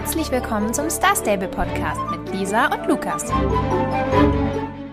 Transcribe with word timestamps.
Herzlich 0.00 0.30
willkommen 0.30 0.72
zum 0.72 0.88
Star 0.90 1.16
Stable 1.16 1.48
Podcast 1.48 2.00
mit 2.12 2.32
Lisa 2.32 2.66
und 2.66 2.86
Lukas. 2.86 3.24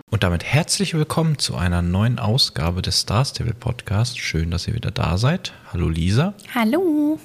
Und 0.09 0.24
damit 0.24 0.43
herzlich 0.43 0.96
willkommen 0.96 1.37
zu 1.37 1.55
einer 1.55 1.83
neuen 1.83 2.17
Ausgabe 2.17 2.81
des 2.81 3.01
Star 3.01 3.23
Stable 3.23 3.53
Podcasts. 3.53 4.17
Schön, 4.17 4.49
dass 4.49 4.67
ihr 4.67 4.73
wieder 4.73 4.89
da 4.89 5.19
seid. 5.19 5.53
Hallo 5.71 5.89
Lisa. 5.89 6.33
Hallo. 6.55 7.19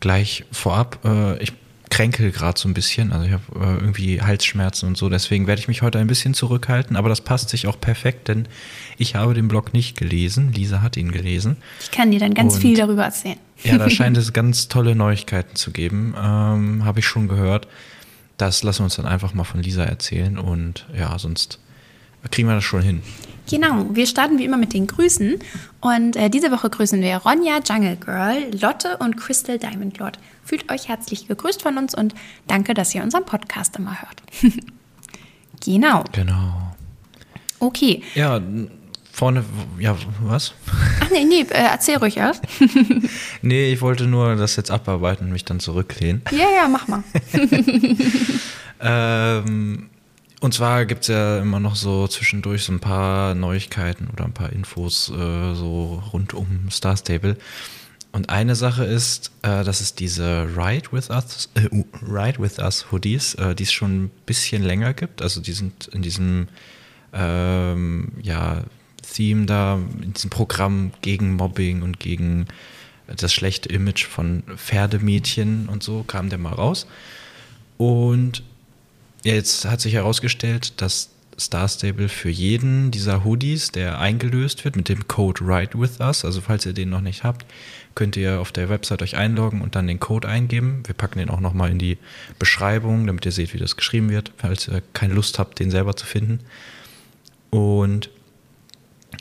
Gleich 0.00 0.44
vorab, 0.50 0.98
äh, 1.04 1.40
ich 1.40 1.52
kränkel 1.90 2.30
gerade 2.30 2.58
so 2.58 2.68
ein 2.68 2.74
bisschen, 2.74 3.12
also 3.12 3.26
ich 3.26 3.32
habe 3.32 3.42
äh, 3.56 3.74
irgendwie 3.80 4.22
Halsschmerzen 4.22 4.86
und 4.86 4.96
so, 4.96 5.08
deswegen 5.08 5.46
werde 5.46 5.60
ich 5.60 5.68
mich 5.68 5.82
heute 5.82 5.98
ein 5.98 6.06
bisschen 6.06 6.34
zurückhalten, 6.34 6.96
aber 6.96 7.08
das 7.08 7.20
passt 7.20 7.50
sich 7.50 7.66
auch 7.66 7.78
perfekt, 7.80 8.28
denn 8.28 8.46
ich 8.96 9.16
habe 9.16 9.34
den 9.34 9.48
Blog 9.48 9.74
nicht 9.74 9.96
gelesen, 9.96 10.52
Lisa 10.52 10.82
hat 10.82 10.96
ihn 10.96 11.10
gelesen. 11.10 11.56
Ich 11.80 11.90
kann 11.90 12.10
dir 12.10 12.20
dann 12.20 12.32
ganz 12.34 12.54
Und- 12.54 12.60
viel 12.60 12.76
darüber 12.76 13.04
erzählen. 13.04 13.36
Ja, 13.62 13.76
da 13.76 13.90
scheint 13.90 14.16
es 14.16 14.32
ganz 14.32 14.68
tolle 14.68 14.94
Neuigkeiten 14.94 15.56
zu 15.56 15.72
geben, 15.72 16.14
ähm, 16.16 16.84
habe 16.84 17.00
ich 17.00 17.06
schon 17.06 17.28
gehört. 17.28 17.66
Das 18.38 18.62
lassen 18.62 18.80
wir 18.80 18.84
uns 18.84 18.96
dann 18.96 19.06
einfach 19.06 19.34
mal 19.34 19.44
von 19.44 19.62
Lisa 19.62 19.84
erzählen 19.84 20.38
und 20.38 20.86
ja, 20.96 21.18
sonst 21.18 21.58
kriegen 22.30 22.48
wir 22.48 22.54
das 22.54 22.64
schon 22.64 22.82
hin. 22.82 23.02
Genau, 23.50 23.86
wir 23.92 24.06
starten 24.06 24.38
wie 24.38 24.44
immer 24.44 24.56
mit 24.58 24.72
den 24.74 24.86
Grüßen. 24.86 25.38
Und 25.80 26.14
äh, 26.16 26.30
diese 26.30 26.52
Woche 26.52 26.70
grüßen 26.70 27.00
wir 27.02 27.16
Ronja 27.16 27.58
Jungle 27.68 27.96
Girl, 27.96 28.44
Lotte 28.60 28.96
und 28.98 29.16
Crystal 29.16 29.58
Diamond 29.58 29.98
Lord. 29.98 30.18
Fühlt 30.50 30.68
euch 30.68 30.88
herzlich 30.88 31.28
gegrüßt 31.28 31.62
von 31.62 31.78
uns 31.78 31.94
und 31.94 32.12
danke, 32.48 32.74
dass 32.74 32.92
ihr 32.92 33.04
unseren 33.04 33.24
Podcast 33.24 33.76
immer 33.76 33.96
hört. 34.02 34.20
genau, 35.64 36.02
Genau. 36.10 36.74
okay. 37.60 38.02
Ja, 38.16 38.40
vorne, 39.12 39.44
ja, 39.78 39.94
was? 40.24 40.52
Ach 41.02 41.08
nee, 41.12 41.24
nee, 41.24 41.42
äh, 41.42 41.68
erzähl 41.70 41.98
ruhig 41.98 42.16
erst. 42.16 42.42
Nee, 43.42 43.72
ich 43.72 43.80
wollte 43.80 44.08
nur 44.08 44.34
das 44.34 44.56
jetzt 44.56 44.72
abarbeiten 44.72 45.26
und 45.26 45.32
mich 45.32 45.44
dann 45.44 45.60
zurücklehnen. 45.60 46.22
ja, 46.32 46.48
ja, 46.62 46.66
mach 46.68 46.88
mal. 46.88 47.04
Ähm, 48.82 49.90
und 50.40 50.54
zwar 50.54 50.84
gibt 50.86 51.02
es 51.02 51.08
ja 51.08 51.38
immer 51.38 51.60
noch 51.60 51.76
so 51.76 52.08
zwischendurch 52.08 52.64
so 52.64 52.72
ein 52.72 52.80
paar 52.80 53.34
Neuigkeiten 53.36 54.08
oder 54.10 54.24
ein 54.24 54.32
paar 54.32 54.50
Infos 54.52 55.10
äh, 55.10 55.54
so 55.54 56.02
rund 56.14 56.32
um 56.34 56.70
Star 56.70 56.96
Stable. 56.96 57.36
Und 58.12 58.28
eine 58.28 58.56
Sache 58.56 58.84
ist, 58.84 59.30
äh, 59.42 59.62
dass 59.62 59.80
es 59.80 59.94
diese 59.94 60.48
Ride 60.56 60.90
with 60.90 61.10
Us, 61.10 61.48
äh, 61.54 61.68
Ride 62.02 62.40
with 62.40 62.58
Us 62.58 62.90
Hoodies, 62.90 63.34
äh, 63.34 63.54
die 63.54 63.62
es 63.62 63.72
schon 63.72 64.04
ein 64.04 64.10
bisschen 64.26 64.62
länger 64.62 64.94
gibt. 64.94 65.22
Also 65.22 65.40
die 65.40 65.52
sind 65.52 65.88
in 65.88 66.02
diesem 66.02 66.48
ähm, 67.12 68.12
ja, 68.22 68.64
Theme 69.14 69.46
da, 69.46 69.78
in 70.02 70.12
diesem 70.12 70.30
Programm 70.30 70.92
gegen 71.02 71.34
Mobbing 71.34 71.82
und 71.82 72.00
gegen 72.00 72.46
das 73.06 73.32
schlechte 73.32 73.68
Image 73.68 74.06
von 74.06 74.42
Pferdemädchen 74.56 75.68
und 75.68 75.82
so 75.82 76.02
kam 76.04 76.28
der 76.30 76.38
mal 76.38 76.52
raus. 76.52 76.86
Und 77.76 78.42
jetzt 79.24 79.64
hat 79.64 79.80
sich 79.80 79.94
herausgestellt, 79.94 80.80
dass 80.80 81.10
Star 81.40 81.68
Stable 81.68 82.08
für 82.08 82.28
jeden 82.28 82.90
dieser 82.90 83.24
Hoodies, 83.24 83.72
der 83.72 83.98
eingelöst 83.98 84.64
wird 84.64 84.76
mit 84.76 84.88
dem 84.88 85.08
Code 85.08 85.40
Ride 85.40 85.80
with 85.80 85.98
Us, 85.98 86.24
also 86.24 86.40
falls 86.40 86.66
ihr 86.66 86.74
den 86.74 86.90
noch 86.90 87.00
nicht 87.00 87.24
habt, 87.24 87.46
könnt 87.94 88.16
ihr 88.16 88.40
auf 88.40 88.52
der 88.52 88.68
Website 88.68 89.02
euch 89.02 89.16
einloggen 89.16 89.62
und 89.62 89.74
dann 89.74 89.86
den 89.86 89.98
Code 89.98 90.28
eingeben. 90.28 90.82
Wir 90.86 90.94
packen 90.94 91.18
den 91.18 91.30
auch 91.30 91.40
nochmal 91.40 91.70
in 91.70 91.78
die 91.78 91.98
Beschreibung, 92.38 93.06
damit 93.06 93.24
ihr 93.26 93.32
seht, 93.32 93.54
wie 93.54 93.58
das 93.58 93.76
geschrieben 93.76 94.10
wird, 94.10 94.32
falls 94.36 94.68
ihr 94.68 94.82
keine 94.92 95.14
Lust 95.14 95.38
habt, 95.38 95.58
den 95.58 95.70
selber 95.70 95.96
zu 95.96 96.06
finden. 96.06 96.40
Und 97.48 98.10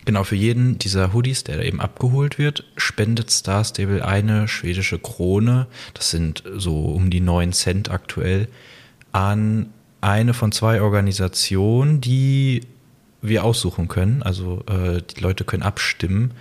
genau 0.05 0.23
für 0.23 0.35
jeden 0.35 0.77
dieser 0.77 1.13
Hoodies, 1.13 1.45
der 1.45 1.63
eben 1.65 1.79
abgeholt 1.79 2.37
wird, 2.37 2.65
spendet 2.77 3.31
Star 3.31 3.63
Stable 3.63 4.05
eine 4.05 4.47
schwedische 4.47 4.99
Krone, 4.99 5.67
das 5.93 6.11
sind 6.11 6.43
so 6.57 6.85
um 6.85 7.09
die 7.09 7.21
9 7.21 7.53
Cent 7.53 7.89
aktuell, 7.89 8.49
an 9.11 9.69
eine 10.02 10.33
von 10.33 10.52
zwei 10.52 10.81
Organisationen, 10.81 12.02
die 12.02 12.61
wir 13.22 13.44
aussuchen 13.44 13.87
können. 13.87 14.23
Also 14.23 14.64
äh, 14.67 15.02
die 15.02 15.20
Leute 15.20 15.43
können 15.43 15.64
abstimmen. 15.64 16.32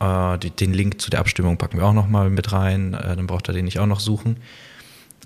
Äh, 0.00 0.38
die, 0.38 0.50
den 0.50 0.72
Link 0.72 1.00
zu 1.00 1.10
der 1.10 1.20
Abstimmung 1.20 1.56
packen 1.58 1.78
wir 1.78 1.86
auch 1.86 1.92
nochmal 1.92 2.30
mit 2.30 2.52
rein. 2.52 2.94
Äh, 2.94 3.16
dann 3.16 3.26
braucht 3.26 3.48
er 3.48 3.54
den 3.54 3.64
nicht 3.64 3.78
auch 3.78 3.86
noch 3.86 4.00
suchen. 4.00 4.36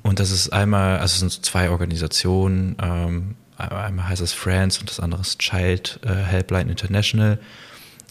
Und 0.03 0.21
das 0.21 0.31
ist 0.31 0.51
einmal, 0.51 0.99
also 0.99 1.13
es 1.13 1.19
sind 1.21 1.45
zwei 1.45 1.71
Organisationen. 1.71 2.77
Ähm, 2.81 3.35
einmal 3.57 4.09
heißt 4.09 4.23
es 4.23 4.33
Friends 4.33 4.79
und 4.79 4.89
das 4.89 5.01
andere 5.01 5.21
ist 5.21 5.39
Child 5.41 6.01
äh, 6.05 6.15
Helpline 6.15 6.71
International. 6.71 7.39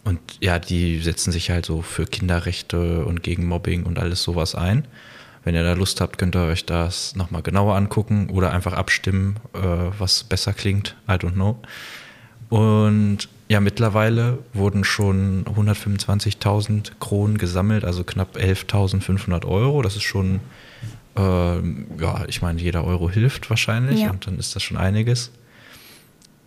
Und 0.04 0.20
ja, 0.40 0.60
die 0.60 1.00
setzen 1.00 1.32
sich 1.32 1.50
halt 1.50 1.66
so 1.66 1.82
für 1.82 2.06
Kinderrechte 2.06 3.06
und 3.06 3.24
gegen 3.24 3.46
Mobbing 3.46 3.84
und 3.84 4.00
alles 4.00 4.24
sowas 4.24 4.56
ein. 4.56 4.86
Wenn 5.48 5.56
ihr 5.56 5.64
da 5.64 5.72
Lust 5.76 6.02
habt, 6.02 6.18
könnt 6.18 6.36
ihr 6.36 6.42
euch 6.42 6.66
das 6.66 7.16
nochmal 7.16 7.42
genauer 7.42 7.76
angucken 7.78 8.30
oder 8.30 8.52
einfach 8.52 8.74
abstimmen, 8.74 9.38
äh, 9.54 9.60
was 9.98 10.26
besser 10.26 10.52
klingt. 10.52 10.98
I 11.08 11.14
don't 11.14 11.36
know. 11.36 11.58
Und 12.50 13.30
ja, 13.48 13.62
mittlerweile 13.62 14.40
wurden 14.54 14.84
schon 14.84 15.46
125.000 15.46 17.00
Kronen 17.00 17.38
gesammelt, 17.38 17.86
also 17.86 18.04
knapp 18.04 18.36
11.500 18.36 19.46
Euro. 19.46 19.82
Das 19.82 19.96
ist 19.96 20.04
schon, 20.04 20.42
ähm, 21.16 21.86
ja, 21.98 22.26
ich 22.28 22.42
meine, 22.42 22.60
jeder 22.60 22.84
Euro 22.84 23.10
hilft 23.10 23.50
wahrscheinlich 23.50 24.02
Ja. 24.02 24.10
und 24.12 24.28
dann 24.28 24.38
ist 24.40 24.54
das 24.54 24.64
schon 24.64 24.76
einiges. 24.76 25.32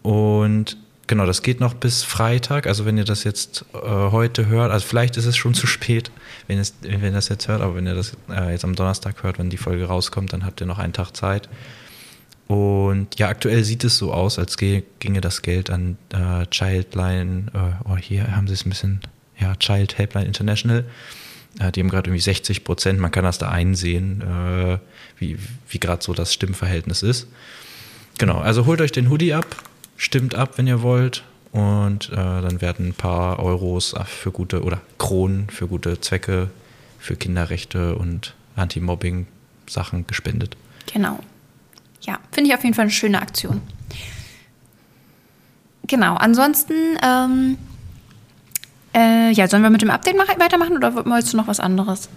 Und 0.03 0.77
genau, 1.11 1.27
das 1.27 1.43
geht 1.43 1.61
noch 1.61 1.75
bis 1.75 2.03
Freitag. 2.05 2.67
Also 2.67 2.87
wenn 2.87 2.97
ihr 2.97 3.05
das 3.05 3.25
jetzt 3.25 3.65
äh, 3.75 3.79
heute 3.79 4.47
hört, 4.47 4.71
also 4.71 4.87
vielleicht 4.87 5.17
ist 5.19 5.27
es 5.27 5.37
schon 5.37 5.53
zu 5.53 5.67
spät, 5.67 6.11
wenn, 6.47 6.59
es, 6.59 6.73
wenn 6.81 7.03
ihr 7.03 7.11
das 7.11 7.29
jetzt 7.29 7.49
hört, 7.49 7.61
aber 7.61 7.75
wenn 7.75 7.87
ihr 7.87 7.95
das 7.95 8.17
äh, 8.31 8.53
jetzt 8.53 8.65
am 8.65 8.75
Donnerstag 8.77 9.23
hört, 9.23 9.39
wenn 9.39 9.51
die 9.51 9.57
Folge 9.59 9.85
rauskommt, 9.85 10.33
dann 10.33 10.45
habt 10.47 10.61
ihr 10.63 10.67
noch 10.67 10.79
einen 10.79 10.93
Tag 10.93 11.15
Zeit. 11.17 11.49
Und 12.47 13.19
ja, 13.19 13.29
aktuell 13.29 13.63
sieht 13.65 13.85
es 13.85 13.99
so 13.99 14.13
aus, 14.13 14.39
als 14.39 14.57
ge- 14.57 14.83
ginge 15.01 15.21
das 15.21 15.43
Geld 15.43 15.69
an 15.71 15.99
äh, 16.13 16.47
Childline, 16.47 17.47
äh, 17.55 17.89
oh, 17.89 17.97
hier 17.97 18.35
haben 18.35 18.47
sie 18.49 18.55
es 18.55 18.65
ein 18.65 18.71
bisschen, 18.71 19.01
ja, 19.39 19.55
Child 19.57 19.99
Helpline 19.99 20.27
International. 20.27 20.85
Äh, 21.59 21.73
die 21.73 21.81
haben 21.81 21.89
gerade 21.91 22.09
irgendwie 22.09 22.23
60 22.23 22.65
Prozent, 22.65 22.99
man 22.99 23.11
kann 23.11 23.25
das 23.25 23.39
da 23.39 23.49
einsehen, 23.51 24.23
äh, 24.23 24.79
wie, 25.19 25.39
wie 25.69 25.79
gerade 25.79 26.03
so 26.03 26.13
das 26.15 26.33
Stimmverhältnis 26.33 27.03
ist. 27.03 27.29
Genau, 28.19 28.39
also 28.39 28.67
holt 28.67 28.81
euch 28.81 28.93
den 28.93 29.11
Hoodie 29.11 29.33
ab, 29.35 29.47
stimmt 30.01 30.35
ab, 30.35 30.55
wenn 30.57 30.67
ihr 30.67 30.83
wollt. 30.83 31.23
Und 31.53 32.11
äh, 32.11 32.15
dann 32.17 32.61
werden 32.61 32.89
ein 32.89 32.95
paar 32.95 33.41
Euros 33.41 33.95
für 34.07 34.31
gute 34.31 34.63
oder 34.63 34.81
Kronen 34.99 35.51
für 35.51 35.67
gute 35.67 36.01
Zwecke, 36.01 36.49
für 37.01 37.17
Kinderrechte 37.17 37.97
und 37.97 38.35
Anti-Mobbing-Sachen 38.55 40.07
gespendet. 40.07 40.57
Genau. 40.93 41.19
Ja, 42.03 42.19
finde 42.31 42.51
ich 42.51 42.57
auf 42.57 42.63
jeden 42.63 42.75
Fall 42.75 42.85
eine 42.85 42.93
schöne 42.93 43.21
Aktion. 43.21 43.61
Genau, 45.89 46.15
ansonsten, 46.15 46.75
ähm, 47.05 47.59
äh, 48.95 49.33
ja, 49.33 49.49
sollen 49.49 49.65
wir 49.65 49.71
mit 49.71 49.83
dem 49.83 49.91
Update 49.91 50.17
mach- 50.17 50.39
weitermachen 50.39 50.77
oder 50.77 50.95
wolltest 50.95 51.33
du 51.33 51.37
noch 51.37 51.49
was 51.49 51.59
anderes 51.59 52.09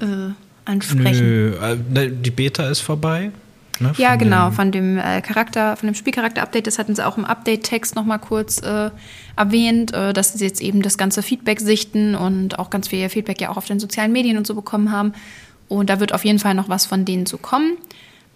äh, 0.00 0.32
ansprechen? 0.64 1.24
Nö, 1.24 1.56
äh, 1.62 1.76
ne, 1.88 2.10
die 2.10 2.32
Beta 2.32 2.68
ist 2.68 2.80
vorbei. 2.80 3.30
Ne, 3.80 3.92
Ja, 3.96 4.16
genau, 4.16 4.50
von 4.50 4.72
dem 4.72 4.98
äh, 4.98 5.20
Charakter, 5.20 5.76
von 5.76 5.86
dem 5.86 5.94
Spielcharakter-Update, 5.94 6.66
das 6.66 6.78
hatten 6.78 6.94
sie 6.94 7.06
auch 7.06 7.16
im 7.16 7.24
Update-Text 7.24 7.94
nochmal 7.94 8.18
kurz 8.18 8.58
äh, 8.62 8.90
erwähnt, 9.36 9.92
äh, 9.94 10.12
dass 10.12 10.32
sie 10.32 10.44
jetzt 10.44 10.60
eben 10.60 10.82
das 10.82 10.98
ganze 10.98 11.22
Feedback 11.22 11.60
sichten 11.60 12.14
und 12.14 12.58
auch 12.58 12.70
ganz 12.70 12.88
viel 12.88 13.08
Feedback 13.08 13.40
ja 13.40 13.50
auch 13.50 13.56
auf 13.56 13.66
den 13.66 13.80
sozialen 13.80 14.12
Medien 14.12 14.36
und 14.36 14.46
so 14.46 14.54
bekommen 14.54 14.90
haben. 14.92 15.12
Und 15.68 15.90
da 15.90 16.00
wird 16.00 16.14
auf 16.14 16.24
jeden 16.24 16.38
Fall 16.38 16.54
noch 16.54 16.68
was 16.68 16.86
von 16.86 17.04
denen 17.04 17.26
zu 17.26 17.38
kommen. 17.38 17.76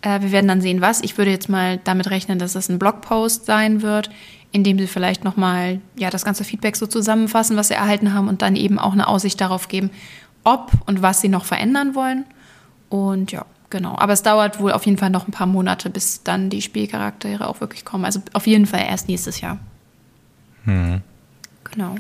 Äh, 0.03 0.21
wir 0.21 0.33
werden 0.33 0.49
dann 0.49 0.61
sehen, 0.61 0.81
was. 0.81 1.01
Ich 1.03 1.17
würde 1.17 1.31
jetzt 1.31 1.49
mal 1.49 1.81
damit 1.83 2.11
rechnen, 2.11 2.39
dass 2.39 2.55
es 2.55 2.69
ein 2.69 2.79
Blogpost 2.79 3.47
sein 3.47 3.83
wird, 3.83 4.11
in 4.51 4.65
dem 4.65 4.79
sie 4.79 4.87
vielleicht 4.87 5.25
nochmal 5.25 5.81
ja, 5.97 6.11
das 6.11 6.25
ganze 6.25 6.45
Feedback 6.45 6.77
so 6.77 6.87
zusammenfassen, 6.87 7.57
was 7.57 7.69
sie 7.69 7.75
erhalten 7.75 8.13
haben 8.13 8.29
und 8.29 8.43
dann 8.43 8.55
eben 8.55 8.79
auch 8.79 8.93
eine 8.93 9.09
Aussicht 9.09 9.41
darauf 9.41 9.69
geben, 9.69 9.91
ob 10.45 10.71
und 10.87 11.01
was 11.03 11.21
sie 11.21 11.29
noch 11.29 11.45
verändern 11.45 11.95
wollen. 11.95 12.25
Und 12.91 13.33
ja, 13.33 13.47
genau. 13.73 13.97
Aber 13.99 14.13
es 14.13 14.23
dauert 14.23 14.61
wohl 14.61 14.71
auf 14.71 14.87
jeden 14.87 14.99
Fall 14.99 15.11
noch 15.11 15.27
ein 15.27 15.33
paar 15.33 15.49
Monate, 15.49 15.91
bis 15.91 16.23
dann 16.23 16.51
die 16.51 16.63
Spielcharaktere 16.63 17.49
auch 17.49 17.61
wirklich 17.61 17.85
kommen. 17.85 18.05
Also 18.05 18.23
auf 18.35 18.47
jeden 18.47 18.67
Fall 18.67 18.85
erst 18.89 19.09
nächstes 19.09 19.41
Jahr. 19.41 19.59
Genau. 20.65 21.97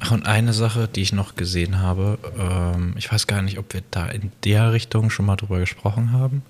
Ach, 0.00 0.10
und 0.10 0.26
eine 0.26 0.52
Sache, 0.52 0.88
die 0.88 1.02
ich 1.02 1.12
noch 1.12 1.36
gesehen 1.36 1.78
habe, 1.80 2.18
ähm, 2.36 2.94
ich 2.96 3.12
weiß 3.12 3.28
gar 3.28 3.42
nicht, 3.42 3.58
ob 3.58 3.72
wir 3.72 3.82
da 3.92 4.06
in 4.06 4.32
der 4.42 4.72
Richtung 4.72 5.10
schon 5.10 5.26
mal 5.26 5.36
drüber 5.36 5.60
gesprochen 5.60 6.10
haben. 6.10 6.42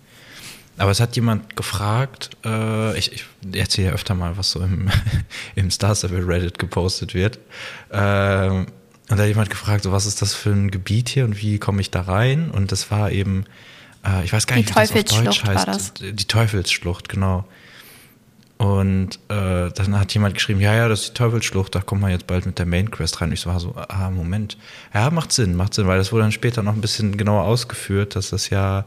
Aber 0.79 0.91
es 0.91 1.01
hat 1.01 1.17
jemand 1.17 1.57
gefragt, 1.57 2.31
äh, 2.45 2.97
ich, 2.99 3.13
ich 3.13 3.25
erzähle 3.53 3.89
ja 3.89 3.95
öfter 3.95 4.15
mal, 4.15 4.37
was 4.37 4.51
so 4.51 4.61
im, 4.61 4.91
im 5.55 5.71
Star 5.71 5.95
Stable 5.95 6.27
Reddit 6.27 6.59
gepostet 6.59 7.15
wird. 7.15 7.39
Ähm, 7.91 8.67
und 9.09 9.17
da 9.17 9.23
hat 9.23 9.29
jemand 9.29 9.51
gefragt, 9.51 9.85
so, 9.85 9.93
was 9.93 10.07
ist 10.07 10.23
das 10.23 10.35
für 10.35 10.51
ein 10.51 10.71
Gebiet 10.71 11.09
hier 11.09 11.25
und 11.25 11.41
wie 11.41 11.59
komme 11.59 11.81
ich 11.81 11.91
da 11.91 12.03
rein? 12.03 12.51
Und 12.51 12.73
das 12.73 12.91
war 12.91 13.11
eben, 13.11 13.45
äh, 14.07 14.25
ich 14.25 14.33
weiß 14.33 14.47
gar 14.47 14.57
Die 14.57 14.63
nicht, 14.63 14.71
wie 14.71 15.03
das 15.03 15.13
auf 15.13 15.23
Deutsch 15.25 15.45
heißt. 15.45 15.69
das. 15.69 15.95
Die 15.95 16.25
Teufelsschlucht, 16.25 17.09
genau. 17.09 17.45
Und 18.59 19.17
äh, 19.29 19.71
dann 19.71 20.01
hat 20.01 20.15
jemand 20.15 20.35
geschrieben, 20.35 20.61
ja, 20.61 20.75
ja, 20.75 20.89
das 20.89 21.01
ist 21.03 21.09
die 21.11 21.15
Teufelsschlucht, 21.15 21.75
da 21.75 21.81
kommt 21.83 22.01
man 22.01 22.11
jetzt 22.11 22.27
bald 22.27 22.47
mit 22.47 22.59
der 22.59 22.65
Main 22.65 22.91
Quest 22.91 23.21
rein. 23.21 23.29
Und 23.29 23.35
ich 23.35 23.41
so, 23.41 23.51
war 23.51 23.61
so, 23.61 23.75
ah, 23.77 24.11
Moment. 24.11 24.57
Ja, 24.95 25.11
macht 25.11 25.33
Sinn, 25.33 25.55
macht 25.55 25.75
Sinn, 25.75 25.87
weil 25.87 25.99
das 25.99 26.11
wurde 26.11 26.23
dann 26.23 26.33
später 26.33 26.63
noch 26.63 26.73
ein 26.73 26.81
bisschen 26.81 27.19
genauer 27.19 27.43
ausgeführt, 27.45 28.17
dass 28.17 28.31
das 28.31 28.49
ja 28.49 28.87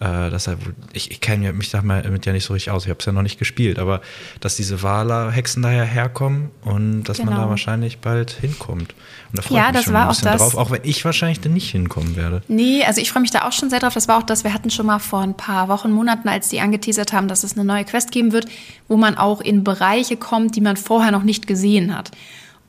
äh, 0.00 0.30
dass 0.30 0.46
er, 0.46 0.56
ich, 0.94 1.10
ich 1.10 1.20
kenne 1.20 1.52
mich 1.52 1.70
damit 1.70 2.26
ja 2.26 2.32
nicht 2.32 2.44
so 2.44 2.54
richtig 2.54 2.72
aus, 2.72 2.84
ich 2.84 2.90
habe 2.90 3.00
es 3.00 3.06
ja 3.06 3.12
noch 3.12 3.22
nicht 3.22 3.38
gespielt, 3.38 3.78
aber 3.78 4.00
dass 4.40 4.56
diese 4.56 4.82
Wala-Hexen 4.82 5.62
daher 5.62 5.84
herkommen 5.84 6.50
und 6.62 7.04
dass 7.04 7.18
genau. 7.18 7.30
man 7.30 7.34
da 7.36 7.42
genau. 7.42 7.50
wahrscheinlich 7.50 7.98
bald 7.98 8.30
hinkommt. 8.30 8.94
Und 9.30 9.38
da 9.38 9.42
freue 9.42 9.58
ja, 9.58 9.64
ich 9.64 9.68
mich 9.68 9.76
das 9.76 9.84
schon 9.84 9.94
war 9.94 10.02
ein 10.02 10.08
bisschen 10.08 10.28
auch 10.28 10.32
das. 10.32 10.42
drauf, 10.42 10.56
auch 10.56 10.70
wenn 10.70 10.80
ich 10.84 11.04
wahrscheinlich 11.04 11.40
dann 11.40 11.52
nicht 11.52 11.70
hinkommen 11.70 12.16
werde. 12.16 12.42
Nee, 12.48 12.82
also 12.84 13.00
ich 13.00 13.12
freue 13.12 13.20
mich 13.20 13.30
da 13.30 13.46
auch 13.46 13.52
schon 13.52 13.68
sehr 13.68 13.80
drauf. 13.80 13.92
Das 13.92 14.08
war 14.08 14.18
auch 14.18 14.22
das, 14.22 14.42
wir 14.42 14.54
hatten 14.54 14.70
schon 14.70 14.86
mal 14.86 14.98
vor 14.98 15.20
ein 15.20 15.36
paar 15.36 15.68
Wochen, 15.68 15.92
Monaten, 15.92 16.28
als 16.28 16.48
die 16.48 16.60
angeteasert 16.60 17.12
haben, 17.12 17.28
dass 17.28 17.44
es 17.44 17.52
eine 17.52 17.64
neue 17.64 17.84
Quest 17.84 18.10
geben 18.10 18.32
wird, 18.32 18.46
wo 18.88 18.96
man 18.96 19.18
auch 19.18 19.42
in 19.42 19.64
Bereiche 19.64 20.16
kommt, 20.16 20.56
die 20.56 20.62
man 20.62 20.78
vorher 20.78 21.12
noch 21.12 21.24
nicht 21.24 21.46
gesehen 21.46 21.94
hat. 21.94 22.10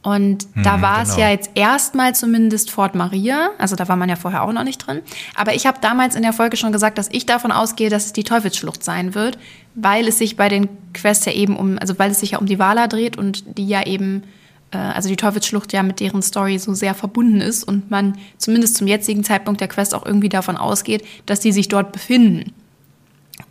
Und 0.03 0.47
da 0.55 0.77
mhm, 0.77 0.81
war 0.81 1.01
genau. 1.01 1.11
es 1.11 1.17
ja 1.17 1.29
jetzt 1.29 1.51
erstmal 1.53 2.15
zumindest 2.15 2.71
Fort 2.71 2.95
Maria, 2.95 3.51
also 3.59 3.75
da 3.75 3.87
war 3.87 3.95
man 3.95 4.09
ja 4.09 4.15
vorher 4.15 4.41
auch 4.41 4.51
noch 4.51 4.63
nicht 4.63 4.79
drin. 4.87 5.01
Aber 5.35 5.53
ich 5.53 5.67
habe 5.67 5.77
damals 5.79 6.15
in 6.15 6.23
der 6.23 6.33
Folge 6.33 6.57
schon 6.57 6.71
gesagt, 6.71 6.97
dass 6.97 7.07
ich 7.11 7.27
davon 7.27 7.51
ausgehe, 7.51 7.89
dass 7.89 8.07
es 8.07 8.13
die 8.13 8.23
Teufelsschlucht 8.23 8.83
sein 8.83 9.13
wird, 9.13 9.37
weil 9.75 10.07
es 10.07 10.17
sich 10.17 10.37
bei 10.37 10.49
den 10.49 10.69
Quests 10.93 11.25
ja 11.25 11.33
eben 11.33 11.55
um, 11.55 11.77
also 11.77 11.99
weil 11.99 12.09
es 12.09 12.19
sich 12.19 12.31
ja 12.31 12.39
um 12.39 12.47
die 12.47 12.57
Wala 12.57 12.87
dreht 12.87 13.15
und 13.15 13.57
die 13.59 13.67
ja 13.67 13.85
eben, 13.85 14.23
äh, 14.71 14.77
also 14.77 15.07
die 15.07 15.17
Teufelsschlucht 15.17 15.71
ja 15.71 15.83
mit 15.83 15.99
deren 15.99 16.23
Story 16.23 16.57
so 16.57 16.73
sehr 16.73 16.95
verbunden 16.95 17.39
ist 17.39 17.63
und 17.63 17.91
man 17.91 18.17
zumindest 18.39 18.77
zum 18.77 18.87
jetzigen 18.87 19.23
Zeitpunkt 19.23 19.61
der 19.61 19.67
Quest 19.67 19.93
auch 19.93 20.05
irgendwie 20.05 20.29
davon 20.29 20.57
ausgeht, 20.57 21.05
dass 21.27 21.41
die 21.41 21.51
sich 21.51 21.67
dort 21.67 21.91
befinden. 21.91 22.53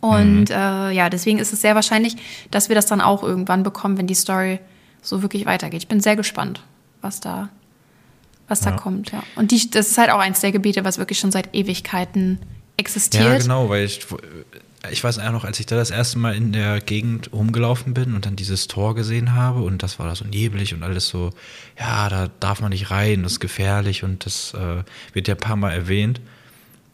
Und 0.01 0.49
mhm. 0.49 0.55
äh, 0.55 0.91
ja, 0.91 1.09
deswegen 1.09 1.39
ist 1.39 1.53
es 1.53 1.61
sehr 1.61 1.75
wahrscheinlich, 1.75 2.17
dass 2.51 2.67
wir 2.67 2.75
das 2.75 2.87
dann 2.87 2.99
auch 2.99 3.23
irgendwann 3.23 3.63
bekommen, 3.63 3.97
wenn 3.97 4.07
die 4.07 4.15
Story 4.15 4.59
so 5.01 5.21
wirklich 5.21 5.45
weitergeht. 5.45 5.81
Ich 5.83 5.87
bin 5.87 5.99
sehr 5.99 6.15
gespannt, 6.15 6.61
was 7.01 7.19
da, 7.19 7.49
was 8.47 8.61
da 8.61 8.71
kommt. 8.71 9.11
Ja. 9.11 9.23
Und 9.35 9.51
die, 9.51 9.69
das 9.69 9.89
ist 9.89 9.97
halt 9.97 10.11
auch 10.11 10.19
eins 10.19 10.41
der 10.41 10.51
Gebiete, 10.51 10.83
was 10.83 10.97
wirklich 10.97 11.19
schon 11.19 11.31
seit 11.31 11.53
Ewigkeiten 11.55 12.39
existiert. 12.77 13.23
Ja, 13.23 13.37
genau, 13.37 13.69
weil 13.69 13.85
ich, 13.85 14.05
ich 14.91 15.03
weiß 15.03 15.19
auch 15.19 15.31
noch, 15.31 15.43
als 15.43 15.59
ich 15.59 15.65
da 15.65 15.75
das 15.75 15.91
erste 15.91 16.19
Mal 16.19 16.35
in 16.35 16.51
der 16.51 16.81
Gegend 16.81 17.31
rumgelaufen 17.33 17.93
bin 17.93 18.15
und 18.15 18.25
dann 18.25 18.35
dieses 18.35 18.67
Tor 18.67 18.95
gesehen 18.95 19.33
habe 19.35 19.61
und 19.61 19.83
das 19.83 19.99
war 19.99 20.07
da 20.07 20.15
so 20.15 20.25
neblig 20.25 20.73
und 20.73 20.83
alles 20.83 21.07
so, 21.07 21.31
ja, 21.79 22.09
da 22.09 22.29
darf 22.39 22.61
man 22.61 22.71
nicht 22.71 22.91
rein, 22.91 23.23
das 23.23 23.33
ist 23.33 23.39
gefährlich 23.39 24.03
und 24.03 24.25
das 24.25 24.53
äh, 24.53 24.83
wird 25.13 25.27
ja 25.27 25.35
ein 25.35 25.39
paar 25.39 25.55
Mal 25.55 25.71
erwähnt. 25.71 26.21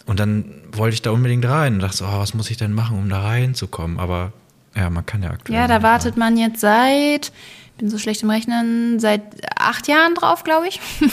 Und 0.05 0.21
dann 0.21 0.45
wollte 0.71 0.93
ich 0.93 1.01
da 1.01 1.11
unbedingt 1.11 1.45
rein 1.45 1.75
und 1.75 1.79
dachte, 1.81 2.05
oh, 2.05 2.19
was 2.19 2.33
muss 2.33 2.49
ich 2.49 2.55
denn 2.55 2.71
machen, 2.71 2.97
um 2.97 3.09
da 3.09 3.21
reinzukommen? 3.21 3.99
Aber 3.99 4.31
ja, 4.73 4.89
man 4.89 5.05
kann 5.05 5.21
ja 5.21 5.31
aktuell. 5.31 5.59
Ja, 5.59 5.67
da 5.67 5.83
wartet 5.83 6.15
man 6.15 6.37
jetzt 6.37 6.61
seit 6.61 7.33
bin 7.77 7.89
so 7.89 7.97
schlecht 7.97 8.23
im 8.23 8.29
Rechnen, 8.29 8.99
seit 8.99 9.21
acht 9.55 9.87
Jahren 9.87 10.15
drauf, 10.15 10.43
glaube 10.43 10.67
ich. 10.67 10.79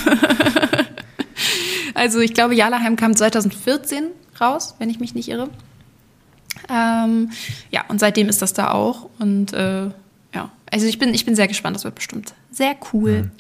also 1.94 2.20
ich 2.20 2.34
glaube, 2.34 2.55
Jalaheim 2.55 2.96
kam 2.96 3.14
2014 3.14 4.06
raus, 4.40 4.75
wenn 4.78 4.90
ich 4.90 5.00
mich 5.00 5.14
nicht 5.14 5.28
irre. 5.28 5.49
Ähm, 6.69 7.31
ja, 7.70 7.84
und 7.88 8.00
seitdem 8.00 8.28
ist 8.28 8.43
das 8.43 8.52
da 8.52 8.70
auch. 8.70 9.08
Und 9.19 9.52
äh, 9.52 9.90
ja, 10.34 10.50
also 10.70 10.87
ich 10.87 10.99
bin, 10.99 11.14
ich 11.14 11.25
bin 11.25 11.37
sehr 11.37 11.49
gespannt, 11.49 11.76
das 11.76 11.84
wird 11.84 11.94
bestimmt 11.94 12.34
sehr 12.50 12.76
cool. 12.93 13.19
Hm. 13.19 13.31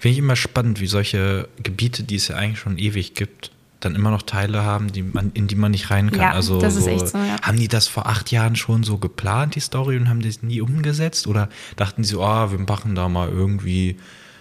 Finde 0.00 0.12
ich 0.12 0.18
immer 0.18 0.36
spannend, 0.36 0.80
wie 0.80 0.86
solche 0.86 1.48
Gebiete, 1.62 2.02
die 2.02 2.16
es 2.16 2.28
ja 2.28 2.36
eigentlich 2.36 2.58
schon 2.58 2.78
ewig 2.78 3.14
gibt, 3.14 3.50
dann 3.84 3.94
immer 3.94 4.10
noch 4.10 4.22
Teile 4.22 4.64
haben, 4.64 4.92
die 4.92 5.02
man, 5.02 5.30
in 5.34 5.46
die 5.46 5.54
man 5.54 5.70
nicht 5.70 5.90
rein 5.90 6.10
kann. 6.10 6.20
Ja, 6.20 6.32
also 6.32 6.60
das 6.60 6.76
ist 6.76 6.84
so, 6.84 6.90
echt 6.90 7.08
so, 7.08 7.18
ja. 7.18 7.40
haben 7.42 7.58
die 7.58 7.68
das 7.68 7.88
vor 7.88 8.06
acht 8.06 8.30
Jahren 8.30 8.56
schon 8.56 8.82
so 8.82 8.98
geplant, 8.98 9.54
die 9.54 9.60
Story, 9.60 9.96
und 9.96 10.08
haben 10.08 10.22
das 10.22 10.42
nie 10.42 10.60
umgesetzt? 10.60 11.26
Oder 11.26 11.48
dachten 11.76 12.04
sie, 12.04 12.16
oh, 12.16 12.50
wir 12.50 12.58
machen 12.58 12.94
da 12.94 13.08
mal 13.08 13.28
irgendwie 13.28 13.96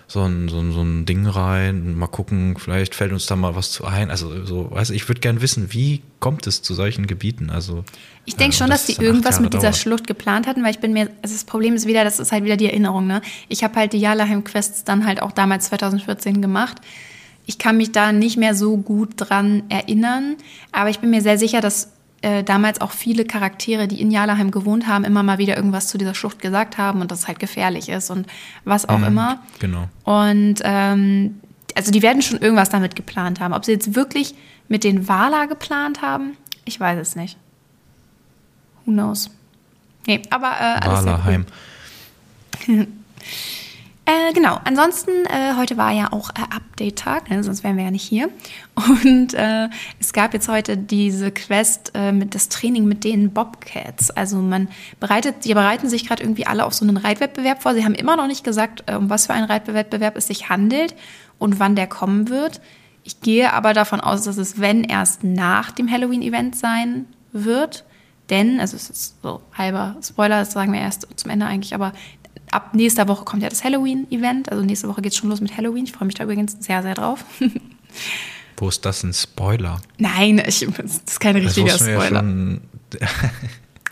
so 0.08 0.22
ein, 0.22 0.48
so 0.48 0.60
ein, 0.60 0.72
so 0.72 0.82
ein 0.82 1.06
Ding 1.06 1.26
rein 1.26 1.82
und 1.82 1.98
mal 1.98 2.08
gucken, 2.08 2.56
vielleicht 2.58 2.94
fällt 2.94 3.12
uns 3.12 3.26
da 3.26 3.36
mal 3.36 3.56
was 3.56 3.72
zu 3.72 3.86
ein. 3.86 4.12
Also 4.12 4.46
so, 4.46 4.70
weiß 4.72 4.92
ich 4.92 5.08
würde 5.08 5.22
gerne 5.22 5.42
wissen, 5.42 5.74
wie 5.74 6.02
kommt 6.20 6.46
es 6.46 6.62
zu 6.62 6.74
solchen 6.74 7.08
Gebieten? 7.08 7.50
Also 7.50 7.84
ich 8.26 8.36
denke 8.36 8.56
äh, 8.56 8.58
schon, 8.58 8.70
dass 8.70 8.86
die 8.86 8.94
irgendwas 8.94 9.40
mit 9.40 9.54
dieser 9.54 9.64
dauert. 9.64 9.78
Schlucht 9.78 10.08
geplant 10.08 10.46
hatten, 10.46 10.64
weil 10.64 10.72
ich 10.72 10.80
bin 10.80 10.94
mir, 10.94 11.10
also 11.22 11.34
das 11.34 11.46
Problem 11.46 11.74
ist 11.74 11.88
wieder, 11.88 12.04
das 12.04 12.20
ist 12.20 12.32
halt 12.32 12.44
wieder 12.44 12.58
die 12.58 12.68
Erinnerung. 12.68 13.08
Ne? 13.08 13.22
Ich 13.50 13.64
habe 13.64 13.76
halt 13.76 13.94
die 13.94 14.00
Jalaheim 14.00 14.44
Quests 14.44 14.84
dann 14.84 15.06
halt 15.06 15.22
auch 15.22 15.32
damals 15.32 15.66
2014 15.66 16.42
gemacht 16.42 16.78
ich 17.46 17.58
kann 17.58 17.78
mich 17.78 17.92
da 17.92 18.12
nicht 18.12 18.38
mehr 18.38 18.56
so 18.56 18.78
gut 18.78 19.12
dran 19.18 19.64
erinnern, 19.70 20.36
aber 20.72 20.90
ich 20.90 21.00
bin 21.00 21.10
mir 21.10 21.22
sehr 21.22 21.38
sicher, 21.38 21.62
dass 21.62 21.92
äh, 22.22 22.44
damals 22.44 22.80
auch 22.80 22.92
viele 22.92 23.26
Charaktere, 23.26 23.88
die 23.88 24.00
in 24.00 24.10
Jalaheim 24.10 24.50
gewohnt 24.50 24.88
haben, 24.88 25.04
immer 25.04 25.24
mal 25.24 25.40
wieder 25.40 25.58
irgendwas 25.58 25.90
zu 25.90 25.98
dieser 25.98 26.16
Schlucht 26.16 26.40
gesagt 26.40 26.78
haben 26.78 27.02
und 27.02 27.12
dass 27.12 27.20
es 27.20 27.28
halt 27.28 27.40
gefährlich 27.40 27.90
ist 27.90 28.10
und 28.10 28.28
was 28.64 28.88
auch 28.88 29.00
mhm, 29.00 29.06
immer. 29.06 29.44
Genau. 29.60 29.90
Und 30.06 30.56
ähm, 30.64 31.42
also 31.76 31.92
die 31.92 32.02
werden 32.02 32.22
schon 32.22 32.40
irgendwas 32.40 32.70
damit 32.70 32.96
geplant 32.96 33.42
haben. 33.42 33.54
Ob 33.54 33.66
sie 33.66 33.74
jetzt 33.74 33.96
wirklich 33.96 34.36
mit 34.70 34.86
den 34.86 35.10
Wala 35.10 35.46
geplant 35.46 36.02
haben, 36.02 36.38
ich 36.64 36.80
weiß 36.80 36.98
es 37.00 37.16
nicht. 37.18 37.38
Who 38.86 38.92
knows? 38.92 39.30
Nee, 40.08 40.22
aber 40.30 40.52
äh, 40.60 40.80
alles 40.80 41.06
Walaheim. 41.06 41.46
Äh, 44.06 44.34
genau, 44.34 44.60
ansonsten, 44.66 45.12
äh, 45.28 45.56
heute 45.56 45.78
war 45.78 45.92
ja 45.92 46.12
auch 46.12 46.30
äh, 46.32 46.42
Update-Tag, 46.54 47.30
ne? 47.30 47.42
sonst 47.42 47.64
wären 47.64 47.78
wir 47.78 47.86
ja 47.86 47.92
nicht 47.92 48.04
hier. 48.04 48.30
Und 48.76 49.34
äh, 49.34 49.70
es 49.98 50.12
gab 50.12 50.34
jetzt 50.34 50.50
heute 50.50 50.76
diese 50.76 51.32
Quest 51.32 51.92
äh, 51.94 52.12
mit 52.12 52.36
das 52.36 52.50
Training 52.50 52.84
mit 52.84 53.06
den 53.06 53.32
Bobcats. 53.32 54.12
Also 54.12 54.38
man 54.38 54.68
bereitet, 55.00 55.46
die 55.46 55.54
bereiten 55.54 55.88
sich 55.88 56.06
gerade 56.06 56.22
irgendwie 56.22 56.46
alle 56.46 56.66
auf 56.66 56.74
so 56.74 56.84
einen 56.84 56.98
Reitwettbewerb 56.98 57.62
vor. 57.62 57.74
Sie 57.76 57.86
haben 57.86 57.96
immer 57.96 58.18
noch 58.18 58.28
nicht 58.28 58.44
gesagt, 58.44 58.84
äh, 58.88 58.96
um 58.96 59.10
was 59.10 59.28
für 59.28 59.34
einen 59.34 59.46
Reitwettbewerb 59.46 60.18
es 60.18 60.28
sich 60.28 60.50
handelt 60.50 60.96
und 61.40 61.60
wann 61.62 61.78
der 61.78 61.88
kommen 61.88 62.28
wird. 62.28 62.60
Ich 63.06 63.22
gehe 63.22 63.54
aber 63.54 63.74
davon 63.74 64.02
aus, 64.02 64.24
dass 64.24 64.36
es, 64.36 64.60
wenn 64.60 64.84
erst 64.84 65.24
nach 65.24 65.72
dem 65.72 65.90
Halloween-Event 65.90 66.58
sein 66.58 67.06
wird. 67.32 67.86
Denn, 68.30 68.60
also 68.60 68.76
es 68.76 68.90
ist 68.90 69.22
so 69.22 69.42
halber 69.58 69.96
Spoiler, 70.02 70.40
das 70.40 70.52
sagen 70.52 70.74
wir 70.74 70.80
erst 70.80 71.08
zum 71.16 71.32
Ende 71.32 71.46
eigentlich, 71.46 71.76
aber 71.76 71.94
ab 72.54 72.74
nächster 72.74 73.08
Woche 73.08 73.26
kommt 73.26 73.44
ja 73.44 73.50
das 73.50 73.64
Halloween-Event. 73.64 74.52
Also 74.52 74.64
nächste 74.64 74.88
Woche 74.88 75.02
geht 75.02 75.12
es 75.12 75.18
schon 75.18 75.30
los 75.30 75.42
mit 75.42 75.58
Halloween. 75.58 75.86
Ich 75.86 75.92
freue 75.92 76.06
mich 76.06 76.16
da 76.16 76.24
übrigens 76.24 76.58
sehr, 76.60 76.82
sehr 76.82 76.94
drauf. 76.94 77.24
Wo 78.58 78.70
ist 78.70 78.86
das 78.86 79.04
ein 79.04 79.14
Spoiler? 79.14 79.82
Nein, 79.98 80.42
ich, 80.46 80.68
das 80.78 81.02
ist 81.06 81.20
kein 81.20 81.36
richtiger 81.36 81.78
Spoiler. 81.78 82.24
Ja 82.24 83.08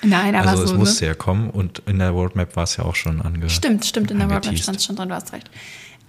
Nein, 0.04 0.36
aber 0.36 0.50
also 0.50 0.66
so, 0.66 0.74
es 0.74 0.80
musste 0.80 1.06
ne? 1.06 1.10
ja 1.10 1.16
kommen 1.16 1.50
und 1.50 1.84
in 1.86 2.00
der 2.00 2.12
Roadmap 2.12 2.56
war 2.56 2.64
es 2.64 2.78
ja 2.78 2.86
auch 2.86 2.96
schon 2.96 3.22
ange 3.22 3.50
Stimmt, 3.50 3.86
stimmt, 3.86 4.12
in 4.12 4.20
der 4.20 4.28
Roadmap 4.28 4.58
stand 4.58 4.78
es 4.78 4.86
schon 4.86 4.96
drin, 4.96 5.10
du 5.10 5.16
hast 5.16 5.34
recht. 5.34 5.50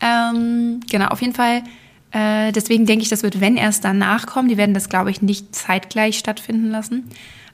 Ähm, 0.01 0.81
genau, 0.91 1.09
auf 1.09 1.21
jeden 1.21 1.35
Fall. 1.35 1.63
Äh, 2.11 2.53
deswegen 2.53 2.87
denke 2.87 3.03
ich, 3.03 3.09
das 3.09 3.23
wird, 3.23 3.41
wenn 3.41 3.57
erst 3.57 3.85
danach 3.85 4.27
kommen. 4.27 4.49
Die 4.49 4.57
werden 4.57 4.75
das, 4.75 4.89
glaube 4.89 5.11
ich, 5.11 5.23
nicht 5.23 5.55
zeitgleich 5.55 6.19
stattfinden 6.19 6.71
lassen. 6.71 7.09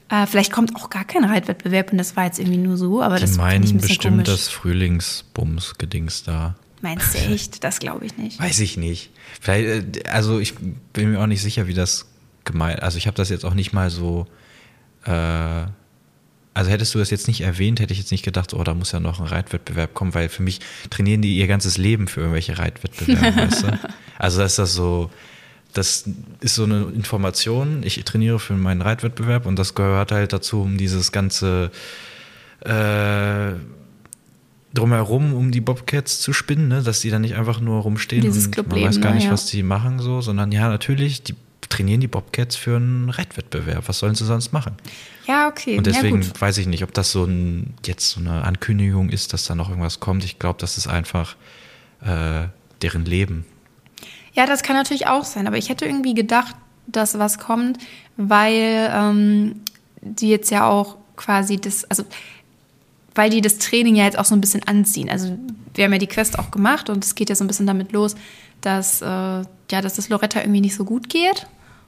Äh, 0.09 0.25
vielleicht 0.25 0.51
kommt 0.51 0.75
auch 0.75 0.89
gar 0.89 1.05
kein 1.05 1.23
Reitwettbewerb 1.23 1.91
und 1.91 1.97
das 1.99 2.15
war 2.15 2.25
jetzt 2.25 2.39
irgendwie 2.39 2.57
nur 2.57 2.77
so, 2.77 3.01
aber 3.01 3.15
Die 3.15 3.21
das 3.21 3.37
meinen 3.37 3.63
ich 3.63 3.71
ein 3.71 3.77
bestimmt 3.79 4.25
komisch. 4.25 4.27
das 4.29 4.47
Frühlingsbums-Gedings 4.49 6.23
da. 6.23 6.55
Meinst 6.81 7.13
du 7.13 7.17
echt? 7.33 7.63
Das 7.63 7.79
glaube 7.79 8.05
ich 8.05 8.17
nicht. 8.17 8.39
Weiß 8.39 8.59
ich 8.59 8.77
nicht. 8.77 9.11
Vielleicht, 9.39 9.97
äh, 9.97 10.09
also 10.09 10.39
ich 10.39 10.55
bin 10.93 11.11
mir 11.11 11.19
auch 11.21 11.27
nicht 11.27 11.41
sicher, 11.41 11.67
wie 11.67 11.73
das 11.73 12.07
gemeint. 12.45 12.81
Also 12.81 12.97
ich 12.97 13.07
habe 13.07 13.15
das 13.15 13.29
jetzt 13.29 13.45
auch 13.45 13.53
nicht 13.53 13.73
mal 13.73 13.89
so. 13.89 14.25
Äh, 15.05 15.65
also 16.55 16.71
hättest 16.71 16.93
du 16.95 16.99
das 16.99 17.09
jetzt 17.11 17.27
nicht 17.27 17.41
erwähnt, 17.41 17.79
hätte 17.79 17.93
ich 17.93 17.99
jetzt 17.99 18.11
nicht 18.11 18.25
gedacht, 18.25 18.53
oh, 18.53 18.63
da 18.63 18.73
muss 18.73 18.91
ja 18.91 18.99
noch 18.99 19.19
ein 19.19 19.27
Reitwettbewerb 19.27 19.93
kommen, 19.93 20.13
weil 20.13 20.27
für 20.27 20.41
mich 20.43 20.59
trainieren 20.89 21.21
die 21.21 21.37
ihr 21.37 21.47
ganzes 21.47 21.77
Leben 21.77 22.07
für 22.07 22.21
irgendwelche 22.21 22.57
Reitwettbewerbe, 22.57 23.37
weißt 23.43 23.63
du? 23.63 23.79
Also 24.17 24.41
ist 24.41 24.59
das 24.59 24.73
so, 24.73 25.09
das 25.73 26.05
ist 26.39 26.55
so 26.55 26.63
eine 26.63 26.83
Information. 26.95 27.83
Ich 27.83 28.03
trainiere 28.03 28.39
für 28.39 28.53
meinen 28.53 28.81
Reitwettbewerb 28.81 29.45
und 29.45 29.57
das 29.57 29.75
gehört 29.75 30.11
halt 30.11 30.33
dazu, 30.33 30.61
um 30.61 30.77
dieses 30.77 31.11
ganze 31.11 31.71
äh, 32.61 33.53
drumherum, 34.73 35.33
um 35.33 35.51
die 35.51 35.61
Bobcats 35.61 36.19
zu 36.19 36.33
spinnen, 36.33 36.67
ne? 36.67 36.83
dass 36.83 37.01
die 37.01 37.09
dann 37.09 37.21
nicht 37.21 37.35
einfach 37.35 37.59
nur 37.59 37.81
rumstehen 37.81 38.21
Dieses 38.21 38.47
und 38.47 38.67
man 38.67 38.81
weiß 38.81 39.01
gar 39.01 39.13
nicht, 39.13 39.25
ja. 39.25 39.31
was 39.31 39.45
die 39.45 39.63
machen, 39.63 39.99
so, 39.99 40.21
sondern 40.21 40.51
ja, 40.51 40.69
natürlich, 40.69 41.23
die 41.23 41.35
trainieren 41.69 42.01
die 42.01 42.07
Bobcats 42.07 42.55
für 42.55 42.75
einen 42.77 43.09
Reitwettbewerb. 43.09 43.87
Was 43.87 43.99
sollen 43.99 44.15
sie 44.15 44.25
sonst 44.25 44.51
machen? 44.51 44.75
Ja, 45.27 45.47
okay. 45.47 45.77
Und 45.77 45.85
deswegen 45.85 46.21
ja, 46.21 46.29
weiß 46.39 46.57
ich 46.57 46.67
nicht, 46.67 46.83
ob 46.83 46.93
das 46.93 47.11
so 47.11 47.25
ein, 47.25 47.75
jetzt 47.85 48.09
so 48.09 48.19
eine 48.19 48.43
Ankündigung 48.43 49.09
ist, 49.09 49.33
dass 49.33 49.45
da 49.45 49.53
noch 49.55 49.69
irgendwas 49.69 49.99
kommt. 49.99 50.23
Ich 50.23 50.39
glaube, 50.39 50.59
das 50.59 50.77
ist 50.77 50.87
einfach 50.87 51.35
äh, 52.01 52.47
deren 52.81 53.05
Leben. 53.05 53.45
Ja, 54.39 54.45
das 54.45 54.63
kann 54.63 54.77
natürlich 54.77 55.05
auch 55.05 55.25
sein, 55.25 55.47
aber 55.47 55.57
ich 55.57 55.67
hätte 55.67 55.83
irgendwie 55.83 56.13
gedacht, 56.13 56.55
dass 56.87 57.19
was 57.19 57.39
kommt, 57.39 57.77
weil 58.15 58.89
ähm, 58.93 59.63
die 59.99 60.29
jetzt 60.29 60.49
ja 60.49 60.65
auch 60.65 60.95
quasi 61.17 61.57
das, 61.57 61.83
also 61.83 62.05
weil 63.15 63.29
die 63.29 63.41
das 63.41 63.57
Training 63.57 63.97
ja 63.97 64.05
jetzt 64.05 64.17
auch 64.17 64.23
so 64.23 64.33
ein 64.33 64.39
bisschen 64.39 64.63
anziehen. 64.63 65.09
Also 65.09 65.37
wir 65.73 65.83
haben 65.83 65.91
ja 65.91 65.97
die 65.97 66.07
Quest 66.07 66.39
auch 66.39 66.51
gemacht 66.51 66.89
und 66.89 67.03
es 67.03 67.15
geht 67.15 67.27
ja 67.27 67.35
so 67.35 67.43
ein 67.43 67.47
bisschen 67.47 67.67
damit 67.67 67.91
los, 67.91 68.15
dass, 68.61 69.01
äh, 69.01 69.05
ja, 69.05 69.45
dass 69.81 69.95
das 69.95 70.07
Loretta 70.07 70.39
irgendwie 70.39 70.61
nicht 70.61 70.75
so 70.75 70.85
gut 70.85 71.09
geht 71.09 71.45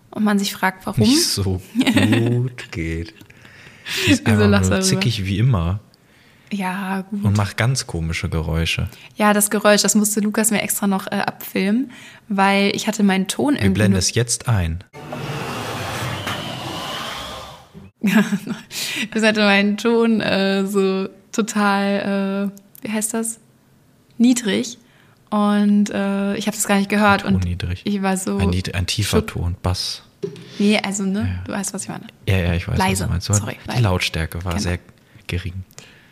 und 0.09 0.25
man 0.25 0.37
sich 0.37 0.51
fragt, 0.51 0.85
warum. 0.85 1.07
Nicht 1.07 1.23
so 1.23 1.61
gut 1.85 2.69
geht. 2.73 3.13
Die 4.07 4.11
ist 4.11 4.27
einfach 4.27 4.69
nur 4.69 4.81
zickig 4.81 5.25
wie 5.25 5.37
immer. 5.37 5.79
Ja, 6.51 7.01
gut. 7.09 7.23
Und 7.23 7.37
macht 7.37 7.55
ganz 7.57 7.87
komische 7.87 8.27
Geräusche. 8.29 8.89
Ja, 9.15 9.33
das 9.33 9.49
Geräusch, 9.49 9.81
das 9.81 9.95
musste 9.95 10.19
Lukas 10.19 10.51
mir 10.51 10.61
extra 10.61 10.85
noch 10.85 11.07
äh, 11.07 11.15
abfilmen, 11.15 11.91
weil 12.27 12.75
ich 12.75 12.87
hatte 12.87 13.03
meinen 13.03 13.27
Ton 13.27 13.53
irgendwie. 13.53 13.67
Wir 13.67 13.73
blenden 13.73 13.97
es 13.97 14.13
jetzt 14.13 14.47
ein. 14.49 14.83
das 19.13 19.23
hatte 19.23 19.41
meinen 19.41 19.77
Ton 19.77 20.21
äh, 20.21 20.65
so 20.65 21.07
total, 21.31 22.51
äh, 22.83 22.85
wie 22.85 22.91
heißt 22.91 23.13
das? 23.13 23.39
Niedrig. 24.17 24.77
Und 25.29 25.89
äh, 25.91 26.35
ich 26.35 26.47
habe 26.47 26.57
das 26.57 26.67
gar 26.67 26.77
nicht 26.77 26.89
gehört. 26.89 27.21
Ton 27.21 27.35
und 27.35 27.45
niedrig. 27.45 27.81
ich 27.85 28.01
war 28.01 28.17
so. 28.17 28.37
Ein, 28.37 28.51
ein 28.73 28.85
tiefer 28.87 29.25
Ton, 29.25 29.55
Bass. 29.61 30.03
Nee, 30.59 30.77
also, 30.83 31.03
ne? 31.03 31.41
Du 31.45 31.53
weißt, 31.53 31.73
was 31.73 31.83
ich 31.83 31.89
meine. 31.89 32.05
Ja, 32.27 32.37
ja, 32.37 32.53
ich 32.53 32.67
weiß, 32.67 32.77
Leise. 32.77 33.03
was 33.03 33.07
du 33.07 33.11
meinst. 33.13 33.27
So, 33.27 33.33
Sorry, 33.33 33.57
die 33.63 33.69
leise. 33.69 33.81
Lautstärke 33.83 34.43
war 34.43 34.51
Genau. 34.53 34.63
sehr 34.63 34.79
gering. 35.27 35.63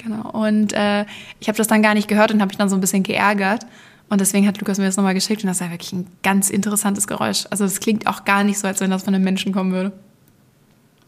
Genau. 0.04 0.30
Und 0.32 0.74
äh, 0.74 1.06
ich 1.40 1.48
habe 1.48 1.58
das 1.58 1.68
dann 1.68 1.82
gar 1.82 1.94
nicht 1.94 2.08
gehört 2.08 2.32
und 2.32 2.42
habe 2.42 2.50
mich 2.50 2.58
dann 2.58 2.70
so 2.70 2.76
ein 2.76 2.82
bisschen 2.82 3.04
geärgert. 3.04 3.66
Und 4.10 4.22
deswegen 4.22 4.48
hat 4.48 4.60
Lukas 4.60 4.80
mir 4.80 4.86
das 4.86 4.98
nochmal 4.98 5.14
geschickt 5.14 5.44
und 5.44 5.48
das 5.48 5.62
war 5.62 5.70
wirklich 5.70 5.94
ein 5.94 6.08
ganz 6.24 6.50
interessantes 6.50 7.06
Geräusch. 7.06 7.46
Also 7.52 7.64
das 7.66 7.80
klingt 7.80 8.08
auch 8.08 8.26
gar 8.26 8.44
nicht 8.44 8.58
so, 8.58 8.68
als 8.68 8.80
wenn 8.80 8.90
das 8.90 9.04
von 9.04 9.14
einem 9.14 9.24
Menschen 9.24 9.52
kommen 9.54 9.72
würde. 9.72 9.92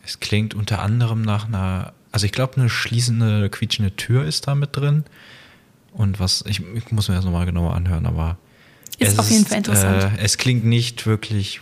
Es 0.05 0.19
klingt 0.19 0.53
unter 0.53 0.81
anderem 0.81 1.23
nach 1.23 1.47
einer, 1.47 1.93
also 2.11 2.25
ich 2.25 2.31
glaube, 2.31 2.57
eine 2.57 2.69
schließende, 2.69 3.49
quietschende 3.49 3.95
Tür 3.95 4.25
ist 4.25 4.47
da 4.47 4.55
mit 4.55 4.75
drin. 4.75 5.03
Und 5.93 6.19
was, 6.19 6.43
ich, 6.47 6.61
ich 6.75 6.91
muss 6.91 7.09
mir 7.09 7.15
das 7.15 7.25
nochmal 7.25 7.45
genauer 7.45 7.73
anhören, 7.73 8.05
aber. 8.05 8.37
Ist 8.99 9.13
es 9.13 9.19
auf 9.19 9.29
jeden 9.31 9.45
Fall 9.45 9.57
interessant. 9.57 10.03
Äh, 10.03 10.23
es 10.23 10.37
klingt 10.37 10.63
nicht 10.63 11.07
wirklich 11.07 11.61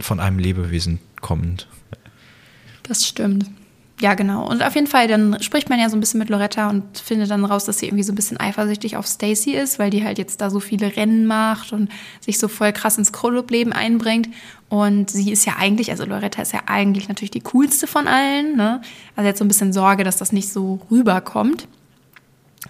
von 0.00 0.18
einem 0.18 0.38
Lebewesen 0.38 0.98
kommend. 1.20 1.68
Das 2.82 3.06
stimmt. 3.06 3.46
Ja, 4.00 4.14
genau. 4.14 4.48
Und 4.48 4.64
auf 4.64 4.74
jeden 4.74 4.86
Fall, 4.86 5.06
dann 5.06 5.40
spricht 5.42 5.68
man 5.68 5.78
ja 5.78 5.88
so 5.88 5.96
ein 5.96 6.00
bisschen 6.00 6.18
mit 6.18 6.28
Loretta 6.28 6.68
und 6.68 6.98
findet 6.98 7.30
dann 7.30 7.44
raus, 7.44 7.66
dass 7.66 7.78
sie 7.78 7.86
irgendwie 7.86 8.02
so 8.02 8.12
ein 8.12 8.16
bisschen 8.16 8.40
eifersüchtig 8.40 8.96
auf 8.96 9.06
Stacy 9.06 9.52
ist, 9.52 9.78
weil 9.78 9.90
die 9.90 10.02
halt 10.02 10.18
jetzt 10.18 10.40
da 10.40 10.50
so 10.50 10.58
viele 10.58 10.96
Rennen 10.96 11.26
macht 11.26 11.72
und 11.72 11.88
sich 12.20 12.38
so 12.38 12.48
voll 12.48 12.72
krass 12.72 12.98
ins 12.98 13.12
Clubleben 13.12 13.72
einbringt. 13.72 14.28
Und 14.68 15.10
sie 15.10 15.30
ist 15.30 15.44
ja 15.44 15.54
eigentlich, 15.58 15.90
also 15.90 16.04
Loretta 16.04 16.42
ist 16.42 16.52
ja 16.52 16.62
eigentlich 16.66 17.08
natürlich 17.08 17.30
die 17.30 17.42
coolste 17.42 17.86
von 17.86 18.08
allen. 18.08 18.56
Ne? 18.56 18.80
Also 19.14 19.28
jetzt 19.28 19.38
so 19.38 19.44
ein 19.44 19.48
bisschen 19.48 19.72
Sorge, 19.72 20.02
dass 20.02 20.16
das 20.16 20.32
nicht 20.32 20.48
so 20.48 20.80
rüberkommt. 20.90 21.68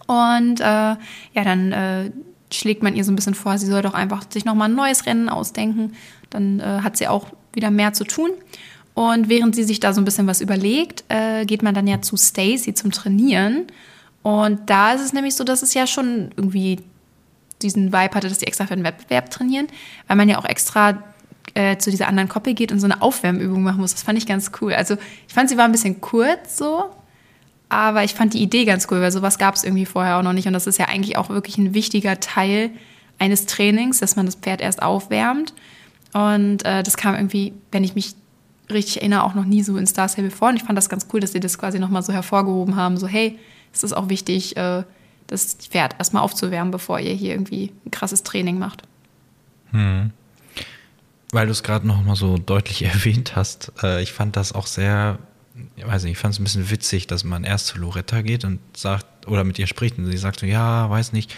Und 0.06 0.60
äh, 0.60 0.64
ja, 0.64 0.98
dann 1.34 1.72
äh, 1.72 2.10
schlägt 2.52 2.82
man 2.82 2.94
ihr 2.94 3.04
so 3.04 3.12
ein 3.12 3.16
bisschen 3.16 3.34
vor, 3.34 3.56
sie 3.56 3.66
soll 3.66 3.82
doch 3.82 3.94
einfach 3.94 4.24
sich 4.28 4.44
nochmal 4.44 4.68
ein 4.68 4.74
neues 4.74 5.06
Rennen 5.06 5.28
ausdenken. 5.28 5.92
Dann 6.28 6.60
äh, 6.60 6.80
hat 6.82 6.96
sie 6.96 7.08
auch 7.08 7.28
wieder 7.52 7.70
mehr 7.70 7.92
zu 7.92 8.04
tun. 8.04 8.30
Und 8.94 9.28
während 9.28 9.54
sie 9.54 9.64
sich 9.64 9.80
da 9.80 9.92
so 9.92 10.00
ein 10.00 10.04
bisschen 10.04 10.26
was 10.26 10.40
überlegt, 10.40 11.04
äh, 11.08 11.46
geht 11.46 11.62
man 11.62 11.74
dann 11.74 11.86
ja 11.86 12.02
zu 12.02 12.16
Stacy 12.16 12.74
zum 12.74 12.90
Trainieren. 12.90 13.66
Und 14.22 14.68
da 14.68 14.92
ist 14.92 15.00
es 15.00 15.12
nämlich 15.12 15.34
so, 15.34 15.44
dass 15.44 15.62
es 15.62 15.74
ja 15.74 15.86
schon 15.86 16.30
irgendwie 16.36 16.78
diesen 17.62 17.92
Vibe 17.92 18.14
hatte, 18.14 18.28
dass 18.28 18.38
die 18.38 18.46
extra 18.46 18.66
für 18.66 18.74
den 18.74 18.84
Wettbewerb 18.84 19.30
trainieren, 19.30 19.68
weil 20.08 20.16
man 20.16 20.28
ja 20.28 20.38
auch 20.38 20.44
extra 20.44 21.02
äh, 21.54 21.78
zu 21.78 21.90
dieser 21.90 22.08
anderen 22.08 22.28
Koppel 22.28 22.54
geht 22.54 22.72
und 22.72 22.80
so 22.80 22.86
eine 22.86 23.02
Aufwärmübung 23.02 23.62
machen 23.62 23.80
muss. 23.80 23.92
Das 23.92 24.02
fand 24.02 24.18
ich 24.18 24.26
ganz 24.26 24.52
cool. 24.60 24.74
Also 24.74 24.96
ich 25.26 25.34
fand, 25.34 25.48
sie 25.48 25.56
war 25.56 25.64
ein 25.64 25.72
bisschen 25.72 26.00
kurz 26.00 26.56
so, 26.56 26.84
aber 27.68 28.04
ich 28.04 28.14
fand 28.14 28.34
die 28.34 28.42
Idee 28.42 28.64
ganz 28.64 28.86
cool, 28.90 29.00
weil 29.00 29.12
sowas 29.12 29.38
gab 29.38 29.54
es 29.54 29.64
irgendwie 29.64 29.86
vorher 29.86 30.18
auch 30.18 30.22
noch 30.22 30.32
nicht. 30.32 30.46
Und 30.46 30.52
das 30.52 30.66
ist 30.66 30.78
ja 30.78 30.86
eigentlich 30.86 31.16
auch 31.16 31.30
wirklich 31.30 31.58
ein 31.58 31.74
wichtiger 31.74 32.20
Teil 32.20 32.70
eines 33.18 33.46
Trainings, 33.46 33.98
dass 33.98 34.16
man 34.16 34.26
das 34.26 34.34
Pferd 34.34 34.60
erst 34.60 34.82
aufwärmt. 34.82 35.54
Und 36.12 36.64
äh, 36.64 36.82
das 36.82 36.96
kam 36.96 37.14
irgendwie, 37.14 37.54
wenn 37.70 37.84
ich 37.84 37.94
mich 37.94 38.14
richtig 38.72 38.98
erinnere, 38.98 39.24
auch 39.24 39.34
noch 39.34 39.44
nie 39.44 39.62
so 39.62 39.76
in 39.76 39.86
Star 39.86 40.08
Stable 40.08 40.30
vor. 40.30 40.48
Und 40.48 40.56
ich 40.56 40.62
fand 40.62 40.76
das 40.76 40.88
ganz 40.88 41.06
cool, 41.12 41.20
dass 41.20 41.32
sie 41.32 41.40
das 41.40 41.58
quasi 41.58 41.78
nochmal 41.78 42.02
so 42.02 42.12
hervorgehoben 42.12 42.76
haben. 42.76 42.96
So, 42.96 43.06
hey, 43.06 43.38
es 43.72 43.82
ist 43.82 43.92
auch 43.92 44.08
wichtig, 44.08 44.56
äh, 44.56 44.84
das 45.26 45.54
Pferd 45.54 45.94
erstmal 45.98 46.22
aufzuwärmen, 46.22 46.70
bevor 46.70 47.00
ihr 47.00 47.14
hier 47.14 47.32
irgendwie 47.32 47.72
ein 47.86 47.90
krasses 47.90 48.22
Training 48.22 48.58
macht. 48.58 48.82
Weil 51.32 51.46
du 51.46 51.52
es 51.52 51.62
gerade 51.62 51.86
noch 51.86 52.02
mal 52.02 52.16
so 52.16 52.36
deutlich 52.36 52.82
erwähnt 52.82 53.36
hast, 53.36 53.72
äh, 53.82 54.02
ich 54.02 54.12
fand 54.12 54.36
das 54.36 54.52
auch 54.52 54.66
sehr, 54.66 55.18
ich 55.76 55.86
weiß 55.86 56.04
nicht, 56.04 56.12
ich 56.12 56.18
fand 56.18 56.34
es 56.34 56.40
ein 56.40 56.44
bisschen 56.44 56.70
witzig, 56.70 57.06
dass 57.06 57.24
man 57.24 57.44
erst 57.44 57.66
zu 57.68 57.78
Loretta 57.78 58.22
geht 58.22 58.44
und 58.44 58.60
sagt, 58.76 59.26
oder 59.26 59.44
mit 59.44 59.58
ihr 59.58 59.66
spricht 59.66 59.98
und 59.98 60.06
sie 60.06 60.18
sagt 60.18 60.40
so, 60.40 60.46
ja, 60.46 60.88
weiß 60.90 61.12
nicht, 61.12 61.34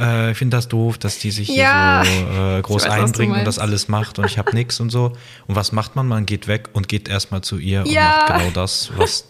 äh, 0.00 0.30
ich 0.32 0.38
finde 0.38 0.56
das 0.56 0.68
doof, 0.68 0.98
dass 0.98 1.18
die 1.18 1.30
sich 1.30 1.48
Ja. 1.48 2.02
hier 2.04 2.12
so 2.34 2.40
äh, 2.58 2.62
groß 2.62 2.84
weiß, 2.86 2.90
einbringen 2.92 3.38
und 3.38 3.44
das 3.44 3.58
alles 3.58 3.88
macht 3.88 4.18
und 4.18 4.24
ich 4.26 4.38
habe 4.38 4.54
nichts 4.56 4.80
und 4.80 4.90
so. 4.90 5.12
Und 5.46 5.56
was 5.56 5.72
macht 5.72 5.96
man? 5.96 6.08
Man 6.08 6.26
geht 6.26 6.48
weg 6.48 6.70
und 6.72 6.88
geht 6.88 7.08
erstmal 7.08 7.42
zu 7.42 7.58
ihr 7.58 7.80
und 7.80 7.88
Ja. 7.90 8.26
macht 8.28 8.38
genau 8.38 8.50
das, 8.54 8.90
was 8.96 9.26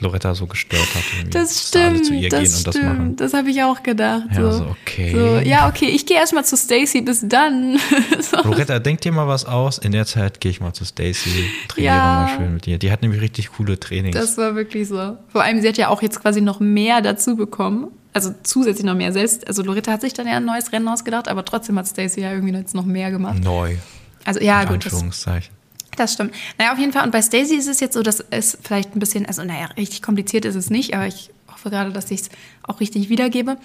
Loretta 0.00 0.34
so 0.34 0.46
gestört 0.48 0.88
hat. 0.94 1.02
irgendwie. 1.16 1.30
Das 1.30 1.68
stimmt, 1.68 2.04
zu 2.04 2.14
ihr 2.14 2.28
das 2.28 2.40
gehen 2.42 2.54
und 2.56 2.66
das 2.66 2.74
machen. 2.74 2.94
stimmt. 2.96 3.20
Das 3.20 3.32
habe 3.32 3.48
ich 3.50 3.62
auch 3.62 3.80
gedacht. 3.84 4.24
Ja, 4.32 4.50
so. 4.50 4.58
so, 4.58 4.76
okay. 4.82 5.12
So, 5.12 5.48
ja, 5.48 5.68
okay, 5.68 5.84
ich 5.86 6.04
gehe 6.04 6.16
erstmal 6.16 6.44
zu 6.44 6.56
Stacy, 6.56 7.00
bis 7.00 7.20
dann. 7.28 7.78
so. 8.20 8.38
Loretta, 8.42 8.80
denk 8.80 9.02
dir 9.02 9.12
mal 9.12 9.28
was 9.28 9.44
aus. 9.44 9.78
In 9.78 9.92
der 9.92 10.04
Zeit 10.04 10.40
gehe 10.40 10.50
ich 10.50 10.60
mal 10.60 10.72
zu 10.72 10.84
Stacy, 10.84 11.44
trainiere 11.68 11.94
Ja. 11.94 12.04
mal 12.28 12.36
schön 12.36 12.54
mit 12.54 12.66
ihr. 12.66 12.78
Die 12.78 12.90
hat 12.90 13.02
nämlich 13.02 13.20
richtig 13.20 13.52
coole 13.52 13.78
Trainings. 13.78 14.16
Das 14.16 14.36
war 14.36 14.56
wirklich 14.56 14.88
so. 14.88 15.16
Vor 15.28 15.42
allem, 15.44 15.62
sie 15.62 15.68
hat 15.68 15.76
ja 15.76 15.88
auch 15.88 16.02
jetzt 16.02 16.20
quasi 16.20 16.40
noch 16.40 16.58
mehr 16.58 17.00
dazu 17.00 17.36
bekommen. 17.36 17.86
Also 18.14 18.32
zusätzlich 18.44 18.86
noch 18.86 18.94
mehr. 18.94 19.12
Selbst, 19.12 19.46
also 19.48 19.62
Loretta 19.62 19.90
hat 19.92 20.00
sich 20.00 20.14
dann 20.14 20.26
ja 20.26 20.34
ein 20.34 20.44
neues 20.44 20.72
Rennen 20.72 20.86
ausgedacht, 20.88 21.28
aber 21.28 21.44
trotzdem 21.44 21.76
hat 21.78 21.88
Stacy 21.88 22.20
ja 22.20 22.32
irgendwie 22.32 22.54
jetzt 22.54 22.74
noch 22.74 22.84
mehr 22.84 23.10
gemacht. 23.10 23.42
Neu. 23.42 23.76
Also 24.24 24.40
ja, 24.40 24.62
in 24.62 24.68
gut, 24.68 24.86
das, 24.86 24.92
Anführungszeichen. 24.92 25.52
das 25.96 26.14
stimmt. 26.14 26.32
Naja, 26.56 26.72
auf 26.72 26.78
jeden 26.78 26.92
Fall. 26.92 27.04
Und 27.04 27.10
bei 27.10 27.20
Stacy 27.20 27.56
ist 27.56 27.68
es 27.68 27.80
jetzt 27.80 27.94
so, 27.94 28.02
dass 28.02 28.24
es 28.30 28.56
vielleicht 28.62 28.94
ein 28.94 29.00
bisschen, 29.00 29.26
also 29.26 29.42
naja, 29.42 29.66
richtig 29.76 30.00
kompliziert 30.00 30.44
ist 30.44 30.54
es 30.54 30.70
nicht, 30.70 30.94
aber 30.94 31.08
ich 31.08 31.30
hoffe 31.52 31.70
gerade, 31.70 31.92
dass 31.92 32.10
ich 32.12 32.22
es 32.22 32.30
auch 32.62 32.78
richtig 32.78 33.08
wiedergebe. 33.08 33.56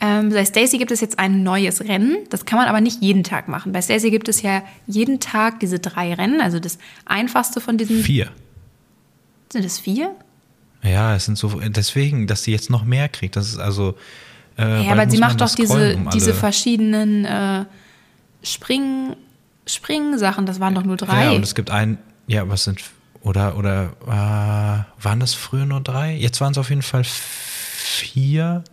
Ähm, 0.00 0.30
bei 0.30 0.44
Stacy 0.44 0.78
gibt 0.78 0.90
es 0.90 1.00
jetzt 1.00 1.20
ein 1.20 1.44
neues 1.44 1.82
Rennen. 1.82 2.16
Das 2.30 2.44
kann 2.44 2.58
man 2.58 2.66
aber 2.66 2.80
nicht 2.80 3.02
jeden 3.02 3.22
Tag 3.22 3.46
machen. 3.46 3.70
Bei 3.70 3.80
Stacy 3.80 4.10
gibt 4.10 4.28
es 4.28 4.42
ja 4.42 4.64
jeden 4.88 5.20
Tag 5.20 5.60
diese 5.60 5.78
drei 5.78 6.12
Rennen. 6.14 6.40
Also 6.40 6.58
das 6.58 6.78
einfachste 7.04 7.60
von 7.60 7.78
diesen. 7.78 8.02
Vier. 8.02 8.32
Sind 9.52 9.64
es 9.64 9.78
vier? 9.78 10.16
Ja, 10.82 11.14
es 11.14 11.26
sind 11.26 11.38
so, 11.38 11.60
deswegen, 11.68 12.26
dass 12.26 12.42
sie 12.44 12.50
jetzt 12.52 12.70
noch 12.70 12.84
mehr 12.84 13.08
kriegt. 13.08 13.36
Das 13.36 13.48
ist 13.48 13.58
also. 13.58 13.94
Äh, 14.58 14.84
Ja, 14.86 14.92
aber 14.92 15.08
sie 15.08 15.18
macht 15.18 15.40
doch 15.40 15.54
diese, 15.54 15.94
um 15.96 16.10
diese 16.10 16.34
verschiedenen 16.34 17.24
äh, 17.24 17.64
Spring, 18.42 19.14
Spring-Sachen. 19.66 20.44
Das 20.46 20.58
waren 20.60 20.74
doch 20.74 20.82
nur 20.84 20.96
drei. 20.96 21.24
Ja, 21.26 21.30
und 21.32 21.42
es 21.42 21.54
gibt 21.54 21.70
ein, 21.70 21.98
ja, 22.26 22.48
was 22.48 22.64
sind, 22.64 22.80
oder, 23.22 23.56
oder, 23.56 23.92
äh, 24.06 25.02
waren 25.04 25.20
das 25.20 25.34
früher 25.34 25.64
nur 25.66 25.80
drei? 25.80 26.14
Jetzt 26.16 26.40
waren 26.40 26.50
es 26.52 26.58
auf 26.58 26.68
jeden 26.68 26.82
Fall 26.82 27.04
vier. 27.04 28.64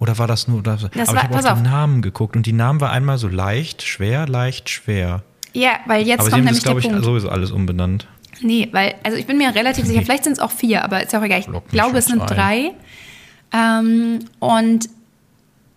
Oder 0.00 0.18
war 0.18 0.26
das 0.26 0.48
nur, 0.48 0.58
so? 0.78 0.88
Das 0.88 1.08
aber 1.08 1.18
war- 1.18 1.24
ich 1.24 1.36
habe 1.36 1.38
auf 1.38 1.52
auf. 1.52 1.62
die 1.62 1.68
Namen 1.68 2.02
geguckt 2.02 2.36
und 2.36 2.46
die 2.46 2.52
Namen 2.52 2.80
war 2.80 2.90
einmal 2.90 3.16
so 3.18 3.28
leicht, 3.28 3.82
schwer, 3.82 4.26
leicht, 4.26 4.68
schwer. 4.68 5.22
ja, 5.52 5.78
weil 5.86 6.04
jetzt 6.06 6.20
aber 6.20 6.24
sie 6.30 6.30
kommt 6.32 6.48
haben 6.48 6.54
das, 6.54 6.54
nämlich 6.54 6.62
der 6.64 6.70
glaube 6.72 6.80
ich, 6.80 6.88
Punkt. 6.88 7.04
sowieso 7.04 7.28
alles 7.30 7.52
umbenannt. 7.52 8.08
Nee, 8.40 8.68
weil, 8.72 8.94
also 9.02 9.16
ich 9.16 9.26
bin 9.26 9.38
mir 9.38 9.54
relativ 9.54 9.86
sicher, 9.86 10.02
vielleicht 10.02 10.24
sind 10.24 10.34
es 10.34 10.38
auch 10.38 10.50
vier, 10.50 10.84
aber 10.84 11.02
ist 11.02 11.12
ja 11.12 11.20
auch 11.20 11.24
egal. 11.24 11.40
Ich 11.40 11.46
Lock 11.46 11.68
glaube, 11.68 11.98
es 11.98 12.06
sind 12.06 12.20
ein. 12.20 12.26
drei. 12.26 12.70
Ähm, 13.52 14.20
und 14.40 14.88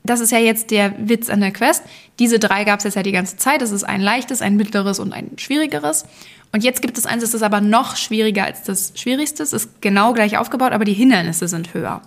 das 0.04 0.20
ist 0.22 0.32
ja 0.32 0.40
jetzt 0.40 0.72
der 0.72 0.94
Witz 0.98 1.30
an 1.30 1.42
der 1.42 1.52
Quest. 1.52 1.84
Diese 2.20 2.40
drei 2.40 2.64
gab 2.64 2.80
es 2.80 2.86
jetzt 2.86 2.96
ja 2.96 3.04
die 3.04 3.12
ganze 3.12 3.38
Zeit. 3.38 3.62
Das 3.62 3.72
ist 3.72 3.84
ein 3.84 4.02
leichtes, 4.02 4.42
ein 4.42 4.56
mittleres 4.56 5.00
und 5.00 5.14
ein 5.14 5.32
schwierigeres. 5.38 6.06
Und 6.54 6.64
jetzt 6.64 6.82
gibt 6.82 6.98
es 6.98 7.06
eins, 7.06 7.22
das 7.24 7.34
ist 7.34 7.44
aber 7.44 7.60
noch 7.60 7.98
schwieriger 7.98 8.46
als 8.46 8.64
das 8.64 8.94
Schwierigste. 8.96 9.44
Es 9.44 9.52
ist 9.52 9.82
genau 9.82 10.14
gleich 10.14 10.38
aufgebaut, 10.38 10.72
aber 10.72 10.86
die 10.86 10.94
Hindernisse 10.94 11.48
sind 11.50 11.74
höher. 11.74 12.02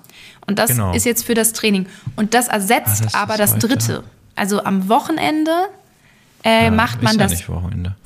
Und 0.46 0.58
das 0.58 0.70
Genau. 0.70 0.94
ist 0.94 1.04
jetzt 1.04 1.24
für 1.26 1.34
das 1.34 1.52
Training. 1.52 1.86
Und 2.16 2.32
das 2.32 2.48
ersetzt 2.48 3.02
Ah, 3.02 3.04
das 3.04 3.14
aber 3.14 3.36
das 3.36 3.52
heute. 3.54 3.68
dritte. 3.68 4.04
Also 4.34 4.64
am 4.64 4.88
Wochenende 4.88 5.52
äh, 6.42 6.64
Ja, 6.64 6.70
macht 6.70 7.02
man 7.02 7.12
ist 7.12 7.20
das. 7.20 7.32
Ja, 7.32 7.36
nicht 7.36 7.48
Wochenende. 7.50 7.96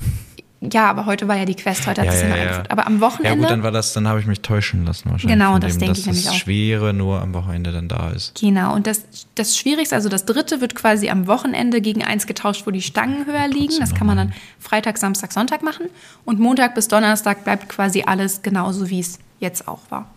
Ja, 0.71 0.89
aber 0.89 1.05
heute 1.05 1.27
war 1.27 1.37
ja 1.37 1.45
die 1.45 1.55
Quest, 1.55 1.87
heute 1.87 2.01
hat 2.01 2.07
Ja, 2.07 2.13
es 2.13 2.21
ja, 2.21 2.27
immer 2.27 2.35
ja. 2.35 2.41
eingeführt. 2.43 2.71
Aber 2.71 2.87
am 2.87 3.01
Wochenende. 3.01 3.29
Ja 3.29 3.35
gut, 3.35 3.49
dann 3.49 3.63
war 3.63 3.71
das, 3.71 3.93
dann 3.93 4.07
habe 4.07 4.19
ich 4.19 4.25
mich 4.25 4.41
täuschen 4.41 4.85
lassen 4.85 5.09
wahrscheinlich. 5.11 5.37
Genau, 5.37 5.59
das 5.59 5.73
dem, 5.73 5.79
denke 5.79 5.99
ich 5.99 6.05
nämlich 6.05 6.25
das 6.25 6.33
auch. 6.33 6.37
Schwere 6.37 6.93
nur 6.93 7.21
am 7.21 7.33
Wochenende 7.33 7.71
dann 7.71 7.87
da 7.87 8.09
ist. 8.09 8.39
Genau, 8.39 8.73
und 8.73 8.87
das, 8.87 9.03
das 9.35 9.57
Schwierigste, 9.57 9.95
also 9.95 10.09
das 10.09 10.25
dritte, 10.25 10.61
wird 10.61 10.75
quasi 10.75 11.09
am 11.09 11.27
Wochenende 11.27 11.81
gegen 11.81 12.03
eins 12.03 12.27
getauscht, 12.27 12.65
wo 12.65 12.71
die 12.71 12.81
Stangen 12.81 13.25
höher 13.25 13.47
liegen. 13.47 13.79
Das 13.79 13.93
kann 13.93 14.07
man 14.07 14.17
dann 14.17 14.33
Freitag, 14.59 14.97
Samstag, 14.97 15.31
Sonntag 15.31 15.63
machen. 15.63 15.87
Und 16.23 16.39
Montag 16.39 16.75
bis 16.75 16.87
Donnerstag 16.87 17.43
bleibt 17.43 17.69
quasi 17.69 18.03
alles 18.05 18.41
genauso, 18.41 18.89
wie 18.89 18.99
es 18.99 19.19
jetzt 19.39 19.67
auch 19.67 19.81
war. 19.89 20.09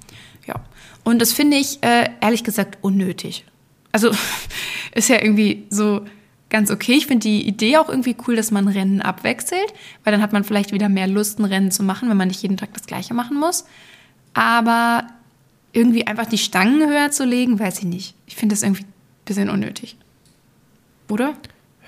Ja. 0.46 0.56
Und 1.04 1.20
das 1.20 1.32
finde 1.32 1.56
ich, 1.56 1.82
äh, 1.82 2.08
ehrlich 2.20 2.44
gesagt, 2.44 2.78
unnötig. 2.80 3.44
Also 3.92 4.10
ist 4.94 5.08
ja 5.08 5.22
irgendwie 5.22 5.66
so 5.70 6.02
ganz 6.50 6.70
okay. 6.70 6.92
Ich 6.92 7.06
finde 7.06 7.28
die 7.28 7.46
Idee 7.46 7.76
auch 7.78 7.88
irgendwie 7.88 8.16
cool, 8.26 8.36
dass 8.36 8.50
man 8.50 8.68
Rennen 8.68 9.00
abwechselt, 9.00 9.72
weil 10.04 10.12
dann 10.12 10.22
hat 10.22 10.32
man 10.32 10.44
vielleicht 10.44 10.72
wieder 10.72 10.88
mehr 10.88 11.06
Lust, 11.06 11.38
ein 11.38 11.44
Rennen 11.44 11.70
zu 11.70 11.82
machen, 11.82 12.08
wenn 12.08 12.16
man 12.16 12.28
nicht 12.28 12.42
jeden 12.42 12.56
Tag 12.56 12.72
das 12.74 12.86
gleiche 12.86 13.14
machen 13.14 13.38
muss. 13.38 13.64
Aber 14.34 15.06
irgendwie 15.72 16.06
einfach 16.06 16.26
die 16.26 16.38
Stangen 16.38 16.88
höher 16.88 17.10
zu 17.10 17.24
legen, 17.24 17.58
weiß 17.58 17.78
ich 17.78 17.84
nicht. 17.84 18.14
Ich 18.26 18.36
finde 18.36 18.54
das 18.54 18.62
irgendwie 18.62 18.82
ein 18.82 18.92
bisschen 19.24 19.50
unnötig. 19.50 19.96
Oder? 21.08 21.34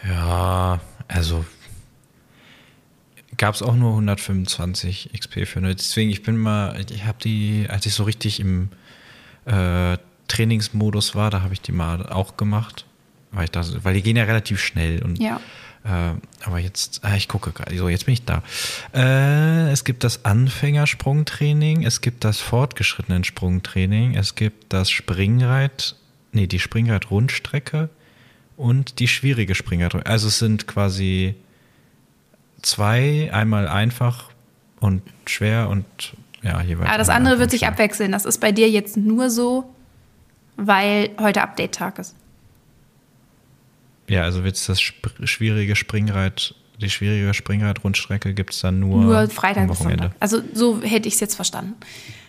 Ja, 0.07 0.81
also 1.09 1.45
gab 3.37 3.55
es 3.55 3.63
auch 3.63 3.75
nur 3.75 3.91
125 3.93 5.11
XP 5.19 5.47
für 5.47 5.61
eine. 5.61 5.75
Deswegen, 5.75 6.11
ich 6.11 6.23
bin 6.23 6.37
mal, 6.37 6.79
ich 6.91 7.05
habe 7.05 7.19
die, 7.23 7.67
als 7.69 7.87
ich 7.87 7.95
so 7.95 8.05
richtig 8.05 8.39
im 8.39 8.69
äh, 9.47 9.97
Trainingsmodus 10.29 11.15
war, 11.15 11.31
da 11.31 11.41
habe 11.43 11.55
ich 11.55 11.63
die 11.63 11.73
mal 11.73 12.07
auch 12.07 12.37
gemacht. 12.37 12.85
Weil, 13.33 13.45
ich 13.45 13.51
das, 13.51 13.85
weil 13.85 13.95
die 13.95 14.03
gehen 14.03 14.17
ja 14.17 14.25
relativ 14.25 14.61
schnell 14.61 15.03
und 15.03 15.19
Ja. 15.21 15.41
Äh, 15.83 16.13
aber 16.45 16.59
jetzt, 16.59 17.01
ah, 17.05 17.17
ich 17.17 17.27
gucke 17.27 17.53
gerade, 17.53 17.77
so, 17.77 17.89
jetzt 17.89 18.05
bin 18.05 18.13
ich 18.13 18.25
da. 18.25 18.43
Äh, 18.93 19.71
es 19.71 19.85
gibt 19.85 20.05
das 20.05 20.25
Anfängersprungtraining, 20.27 21.85
es 21.85 22.03
gibt 22.03 22.25
das 22.25 22.39
fortgeschrittenen 22.39 23.25
Sprungtraining, 23.25 24.15
es 24.15 24.35
gibt 24.35 24.73
das 24.73 24.91
Springreit, 24.91 25.97
nee, 26.33 26.47
die 26.47 26.59
Springreit-Rundstrecke 26.59 27.89
und 28.59 28.99
die 28.99 29.09
schwierige 29.09 29.55
Springreit. 29.55 30.07
Also 30.07 30.29
es 30.29 30.39
sind 30.39 30.67
quasi 30.67 31.35
zwei, 32.61 33.31
einmal 33.33 33.67
einfach 33.67 34.31
und 34.81 35.03
schwer 35.27 35.71
und 35.71 35.87
ja, 36.43 36.61
jeweils. 36.61 36.89
Aber 36.89 36.99
das 36.99 37.09
andere 37.09 37.39
wird 37.39 37.51
sich 37.51 37.67
abwechseln. 37.67 38.13
Das 38.13 38.27
ist 38.27 38.39
bei 38.39 38.53
dir 38.53 38.69
jetzt 38.69 38.99
nur 38.99 39.31
so, 39.31 39.73
weil 40.57 41.11
heute 41.19 41.41
Update-Tag 41.43 41.99
ist. 41.99 42.15
Ja, 44.11 44.25
also 44.25 44.43
wird 44.43 44.57
es 44.57 44.67
das 44.67 44.81
sp 44.83 45.07
schwierige 45.23 45.77
Springreit, 45.77 46.57
die 46.81 46.91
schwierige 46.91 47.33
Springreit-Rundstrecke 47.33 48.35
gibt 48.35 48.53
es 48.53 48.61
dann 48.61 48.81
nur, 48.81 49.05
nur 49.05 49.29
Freitag 49.29 49.69
bis 49.69 49.79
Sonntag. 49.79 50.11
Also 50.19 50.43
so 50.53 50.83
hätte 50.83 51.07
ich 51.07 51.15
es 51.15 51.21
jetzt 51.21 51.37
verstanden. 51.37 51.75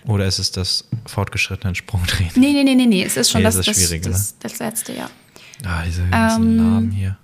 Oder 0.05 0.27
ist 0.27 0.37
es 0.37 0.51
das 0.51 0.87
fortgeschrittene 1.07 1.73
Sprungtraining? 1.73 2.33
Nee, 2.35 2.53
nee, 2.53 2.63
nee, 2.63 2.75
nee, 2.75 2.85
nee. 2.85 3.03
Es 3.03 3.17
ist 3.17 3.31
schon 3.31 3.41
nee, 3.41 3.45
das, 3.45 3.55
das, 3.55 3.65
das, 3.65 4.01
das, 4.01 4.37
das, 4.37 4.59
letzte, 4.59 4.93
ja. 4.93 5.09
Ah, 5.65 5.83
diese 5.83 6.05
ganzen 6.05 6.43
ähm, 6.43 6.57
Namen 6.57 6.91
hier. 6.91 7.17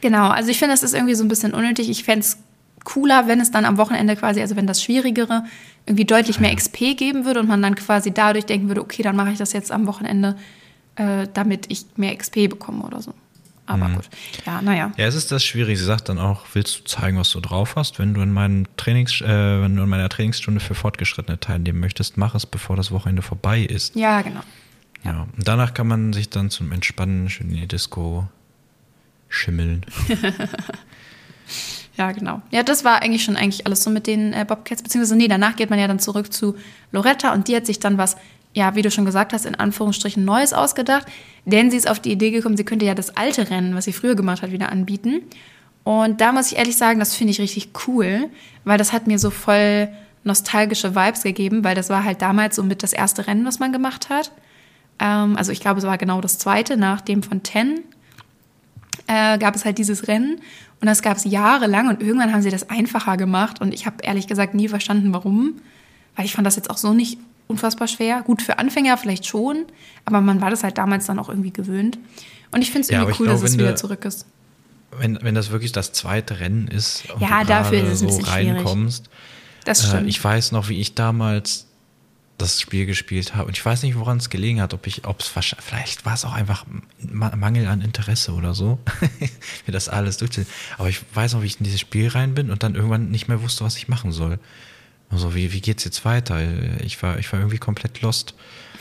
Genau, 0.00 0.28
also 0.28 0.50
ich 0.50 0.58
finde, 0.58 0.72
das 0.72 0.82
ist 0.82 0.94
irgendwie 0.94 1.14
so 1.14 1.22
ein 1.22 1.28
bisschen 1.28 1.52
unnötig. 1.52 1.90
Ich 1.90 2.04
fände 2.04 2.20
es 2.20 2.38
cooler, 2.84 3.28
wenn 3.28 3.40
es 3.40 3.50
dann 3.50 3.66
am 3.66 3.76
Wochenende 3.76 4.16
quasi, 4.16 4.40
also 4.40 4.56
wenn 4.56 4.66
das 4.66 4.82
Schwierigere 4.82 5.44
irgendwie 5.84 6.06
deutlich 6.06 6.40
mehr 6.40 6.54
XP 6.54 6.96
geben 6.96 7.26
würde 7.26 7.40
und 7.40 7.48
man 7.48 7.60
dann 7.60 7.74
quasi 7.74 8.12
dadurch 8.12 8.46
denken 8.46 8.68
würde, 8.68 8.80
okay, 8.80 9.02
dann 9.02 9.14
mache 9.14 9.32
ich 9.32 9.38
das 9.38 9.52
jetzt 9.52 9.70
am 9.70 9.86
Wochenende, 9.86 10.36
äh, 10.96 11.26
damit 11.34 11.66
ich 11.68 11.84
mehr 11.96 12.16
XP 12.16 12.48
bekomme 12.48 12.84
oder 12.84 13.02
so. 13.02 13.12
Aber 13.66 13.88
mhm. 13.88 13.94
gut. 13.96 14.10
Ja, 14.44 14.60
naja. 14.60 14.92
Ja, 14.96 15.06
es 15.06 15.14
ist 15.14 15.32
das 15.32 15.44
schwierig. 15.44 15.78
Sie 15.78 15.84
sagt 15.84 16.08
dann 16.08 16.18
auch, 16.18 16.42
willst 16.52 16.80
du 16.80 16.84
zeigen, 16.84 17.18
was 17.18 17.30
du 17.30 17.40
drauf 17.40 17.76
hast? 17.76 17.98
Wenn 17.98 18.12
du 18.12 18.20
in 18.20 18.32
meinem 18.32 18.66
Trainings, 18.76 19.20
äh, 19.20 19.62
wenn 19.62 19.76
du 19.76 19.82
in 19.82 19.88
meiner 19.88 20.08
Trainingsstunde 20.08 20.60
für 20.60 20.74
Fortgeschrittene 20.74 21.40
teilnehmen 21.40 21.80
möchtest, 21.80 22.16
mach 22.16 22.34
es, 22.34 22.44
bevor 22.44 22.76
das 22.76 22.90
Wochenende 22.90 23.22
vorbei 23.22 23.60
ist. 23.60 23.96
Ja, 23.96 24.20
genau. 24.20 24.40
Ja. 25.02 25.12
ja. 25.12 25.20
Und 25.22 25.48
danach 25.48 25.72
kann 25.72 25.86
man 25.86 26.12
sich 26.12 26.28
dann 26.28 26.50
zum 26.50 26.72
Entspannen 26.72 27.30
schön 27.30 27.50
in 27.50 27.56
die 27.56 27.68
Disco 27.68 28.28
schimmeln. 29.28 29.84
ja, 31.96 32.12
genau. 32.12 32.42
Ja, 32.50 32.62
das 32.62 32.84
war 32.84 33.00
eigentlich 33.00 33.24
schon 33.24 33.36
eigentlich 33.36 33.66
alles 33.66 33.82
so 33.82 33.90
mit 33.90 34.06
den 34.06 34.32
äh, 34.34 34.44
Bobcats, 34.46 34.82
beziehungsweise 34.82 35.16
nee, 35.16 35.28
danach 35.28 35.56
geht 35.56 35.70
man 35.70 35.78
ja 35.78 35.88
dann 35.88 35.98
zurück 35.98 36.32
zu 36.32 36.56
Loretta 36.92 37.32
und 37.32 37.48
die 37.48 37.56
hat 37.56 37.66
sich 37.66 37.80
dann 37.80 37.96
was 37.96 38.16
ja, 38.54 38.76
wie 38.76 38.82
du 38.82 38.90
schon 38.90 39.04
gesagt 39.04 39.32
hast, 39.32 39.46
in 39.46 39.56
Anführungsstrichen 39.56 40.24
Neues 40.24 40.52
ausgedacht, 40.52 41.06
denn 41.44 41.70
sie 41.70 41.76
ist 41.76 41.90
auf 41.90 41.98
die 41.98 42.12
Idee 42.12 42.30
gekommen, 42.30 42.56
sie 42.56 42.64
könnte 42.64 42.86
ja 42.86 42.94
das 42.94 43.16
alte 43.16 43.50
Rennen, 43.50 43.74
was 43.74 43.84
sie 43.84 43.92
früher 43.92 44.14
gemacht 44.14 44.42
hat, 44.42 44.52
wieder 44.52 44.70
anbieten. 44.70 45.22
Und 45.82 46.20
da 46.20 46.32
muss 46.32 46.52
ich 46.52 46.58
ehrlich 46.58 46.76
sagen, 46.76 47.00
das 47.00 47.14
finde 47.14 47.32
ich 47.32 47.40
richtig 47.40 47.70
cool, 47.86 48.30
weil 48.64 48.78
das 48.78 48.92
hat 48.92 49.06
mir 49.06 49.18
so 49.18 49.30
voll 49.30 49.88
nostalgische 50.22 50.94
Vibes 50.94 51.22
gegeben, 51.22 51.64
weil 51.64 51.74
das 51.74 51.90
war 51.90 52.04
halt 52.04 52.22
damals 52.22 52.56
so 52.56 52.62
mit 52.62 52.82
das 52.82 52.94
erste 52.94 53.26
Rennen, 53.26 53.44
was 53.44 53.58
man 53.58 53.72
gemacht 53.72 54.08
hat. 54.08 54.32
Ähm, 54.98 55.36
also 55.36 55.52
ich 55.52 55.60
glaube, 55.60 55.80
es 55.80 55.86
war 55.86 55.98
genau 55.98 56.20
das 56.20 56.38
zweite 56.38 56.76
nach 56.76 57.00
dem 57.02 57.22
von 57.22 57.42
Ten. 57.42 57.80
Äh, 59.06 59.36
gab 59.36 59.54
es 59.54 59.66
halt 59.66 59.76
dieses 59.76 60.08
Rennen 60.08 60.40
und 60.80 60.86
das 60.86 61.02
gab 61.02 61.18
es 61.18 61.24
jahrelang 61.24 61.88
und 61.88 62.00
irgendwann 62.00 62.32
haben 62.32 62.40
sie 62.40 62.50
das 62.50 62.70
einfacher 62.70 63.18
gemacht 63.18 63.60
und 63.60 63.74
ich 63.74 63.84
habe 63.84 63.96
ehrlich 64.02 64.26
gesagt 64.26 64.54
nie 64.54 64.68
verstanden, 64.68 65.12
warum, 65.12 65.60
weil 66.16 66.24
ich 66.24 66.32
fand 66.32 66.46
das 66.46 66.56
jetzt 66.56 66.70
auch 66.70 66.78
so 66.78 66.94
nicht 66.94 67.18
unfassbar 67.46 67.88
schwer. 67.88 68.22
Gut, 68.22 68.42
für 68.42 68.58
Anfänger 68.58 68.96
vielleicht 68.96 69.26
schon, 69.26 69.66
aber 70.04 70.20
man 70.20 70.40
war 70.40 70.50
das 70.50 70.64
halt 70.64 70.78
damals 70.78 71.06
dann 71.06 71.18
auch 71.18 71.28
irgendwie 71.28 71.52
gewöhnt. 71.52 71.98
Und 72.50 72.62
ich 72.62 72.70
finde 72.70 72.82
es 72.82 72.90
irgendwie 72.90 73.12
ja, 73.12 73.18
cool, 73.18 73.26
glaub, 73.26 73.40
dass 73.40 73.50
es 73.50 73.58
wieder 73.58 73.76
zurück 73.76 74.04
ist. 74.04 74.26
Wenn, 74.96 75.18
wenn 75.22 75.34
das 75.34 75.50
wirklich 75.50 75.72
das 75.72 75.92
zweite 75.92 76.38
Rennen 76.38 76.68
ist 76.68 77.10
und 77.12 77.20
ja, 77.20 77.40
du 77.40 77.48
dafür 77.48 77.82
ist 77.82 78.02
es 78.02 78.16
so 78.16 78.22
reinkommst. 78.22 79.10
Das 79.64 79.82
äh, 79.82 79.88
stimmt. 79.88 80.06
Äh, 80.06 80.10
ich 80.10 80.22
weiß 80.22 80.52
noch, 80.52 80.68
wie 80.68 80.80
ich 80.80 80.94
damals 80.94 81.66
das 82.38 82.60
Spiel 82.60 82.86
gespielt 82.86 83.34
habe. 83.34 83.46
Und 83.46 83.56
ich 83.56 83.64
weiß 83.64 83.82
nicht, 83.82 83.96
woran 83.96 84.18
es 84.18 84.28
gelegen 84.28 84.60
hat, 84.60 84.74
ob 84.74 84.86
ich, 84.86 85.06
ob 85.06 85.20
es 85.20 85.28
vielleicht 85.28 86.04
war 86.04 86.14
es 86.14 86.24
auch 86.24 86.32
einfach 86.32 86.64
Mangel 87.00 87.66
an 87.66 87.80
Interesse 87.80 88.32
oder 88.32 88.54
so, 88.54 88.78
mir 89.66 89.72
das 89.72 89.88
alles 89.88 90.16
durchzuziehen. 90.16 90.52
Aber 90.78 90.88
ich 90.88 91.00
weiß 91.14 91.34
noch, 91.34 91.42
wie 91.42 91.46
ich 91.46 91.58
in 91.58 91.64
dieses 91.64 91.80
Spiel 91.80 92.08
rein 92.08 92.34
bin 92.34 92.50
und 92.50 92.62
dann 92.62 92.74
irgendwann 92.74 93.10
nicht 93.10 93.28
mehr 93.28 93.42
wusste, 93.42 93.64
was 93.64 93.76
ich 93.76 93.88
machen 93.88 94.10
soll. 94.10 94.38
Also 95.14 95.34
wie, 95.34 95.52
wie 95.52 95.60
geht's 95.60 95.84
jetzt 95.84 96.04
weiter? 96.04 96.40
Ich 96.82 97.02
war, 97.02 97.18
ich 97.18 97.32
war 97.32 97.38
irgendwie 97.38 97.58
komplett 97.58 98.02
lost. 98.02 98.34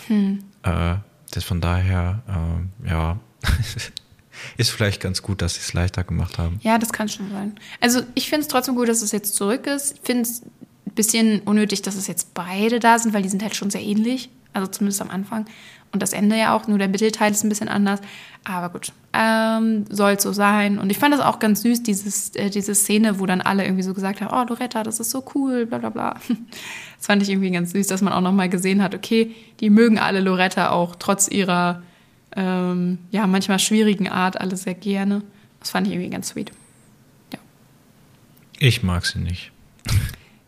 Hm. 0.08 0.44
Äh, 0.64 0.96
das 1.32 1.44
von 1.44 1.62
daher, 1.62 2.24
äh, 2.28 2.90
ja, 2.90 3.20
ist 4.58 4.72
vielleicht 4.72 5.00
ganz 5.00 5.22
gut, 5.22 5.42
dass 5.42 5.56
sie 5.56 5.62
es 5.62 5.74
leichter 5.74 6.04
gemacht 6.04 6.40
haben. 6.40 6.60
Ja, 6.62 6.78
das 6.80 6.92
kann 6.92 7.08
schon 7.08 7.30
sein. 7.30 7.56
Also 7.80 8.02
ich 8.16 8.30
finde 8.30 8.42
es 8.42 8.48
trotzdem 8.48 8.76
gut, 8.76 8.90
dass 8.90 9.02
es 9.02 9.12
jetzt 9.12 9.36
zurück 9.36 9.68
ist. 9.68 9.94
Ich 9.94 10.02
finde 10.04 10.24
es 10.24 10.42
ein 10.42 10.94
bisschen 10.96 11.42
unnötig, 11.42 11.84
dass 11.84 11.96
es 11.96 12.08
jetzt 12.08 12.34
beide 12.34 12.80
da 12.80 12.98
sind, 12.98 13.14
weil 13.14 13.22
die 13.22 13.30
sind 13.30 13.44
halt 13.44 13.56
schon 13.56 13.70
sehr 13.70 13.82
ähnlich. 13.82 14.30
Also 14.54 14.68
zumindest 14.68 15.02
am 15.02 15.10
Anfang. 15.10 15.46
Und 15.94 16.02
das 16.02 16.12
Ende 16.12 16.36
ja 16.36 16.56
auch, 16.56 16.68
nur 16.68 16.80
der 16.80 16.88
Mittelteil 16.88 17.32
ist 17.32 17.44
ein 17.44 17.50
bisschen 17.50 17.70
anders. 17.70 18.02
Aber 18.44 18.70
gut, 18.70 18.92
ähm, 19.14 19.86
soll 19.90 20.20
so 20.20 20.34
sein. 20.34 20.80
Und 20.80 20.90
ich 20.90 20.98
fand 20.98 21.14
das 21.14 21.22
auch 21.22 21.38
ganz 21.38 21.62
süß, 21.62 21.84
dieses, 21.84 22.36
äh, 22.36 22.50
diese 22.50 22.74
Szene, 22.74 23.20
wo 23.20 23.28
dann 23.28 23.42
alle 23.42 23.64
irgendwie 23.64 23.84
so 23.84 23.94
gesagt 23.94 24.20
haben, 24.20 24.34
oh 24.34 24.44
Loretta, 24.50 24.82
das 24.82 25.00
ist 25.00 25.12
so 25.12 25.24
cool, 25.36 25.68
bla 25.68 25.78
bla 25.78 25.90
bla. 25.90 26.20
Das 26.98 27.08
fand 27.08 27.22
ich 27.22 27.30
irgendwie 27.30 27.52
ganz 27.52 27.72
süß, 27.74 27.88
dass 27.88 28.02
man 28.02 28.14
auch 28.14 28.22
nochmal 28.22 28.48
gesehen 28.48 28.82
hat, 28.82 28.96
okay, 28.96 29.36
die 29.60 29.70
mögen 29.70 30.00
alle 30.00 30.22
Loretta 30.22 30.70
auch 30.70 30.96
trotz 30.96 31.28
ihrer, 31.28 31.84
ähm, 32.34 32.98
ja, 33.12 33.28
manchmal 33.28 33.60
schwierigen 33.60 34.08
Art 34.08 34.40
alle 34.40 34.56
sehr 34.56 34.74
gerne. 34.74 35.22
Das 35.60 35.72
fand 35.72 35.86
ich 35.86 35.94
irgendwie 35.94 36.12
ganz 36.12 36.30
sweet. 36.30 36.52
Ja. 37.34 37.40
Ich 38.58 38.84
mag 38.84 39.06
sie 39.06 39.20
nicht. 39.20 39.52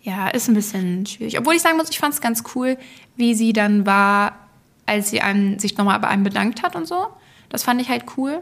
Ja, 0.02 0.30
ist 0.30 0.48
ein 0.48 0.54
bisschen 0.54 1.06
schwierig. 1.06 1.38
Obwohl 1.38 1.56
ich 1.56 1.62
sagen 1.62 1.76
muss, 1.76 1.90
ich 1.90 2.00
fand 2.00 2.14
es 2.14 2.22
ganz 2.22 2.44
cool, 2.56 2.78
wie 3.18 3.34
sie 3.34 3.52
dann 3.52 3.86
war, 3.86 4.45
als 4.86 5.10
sie 5.10 5.22
einen, 5.22 5.60
sich 5.60 5.78
nochmal 5.78 6.00
bei 6.00 6.08
einem 6.08 6.24
bedankt 6.24 6.64
hat 6.64 6.76
und 6.76 6.88
so. 6.88 7.08
Das 7.50 7.64
fand 7.64 7.82
ich 7.82 7.90
halt 7.90 8.04
cool. 8.18 8.42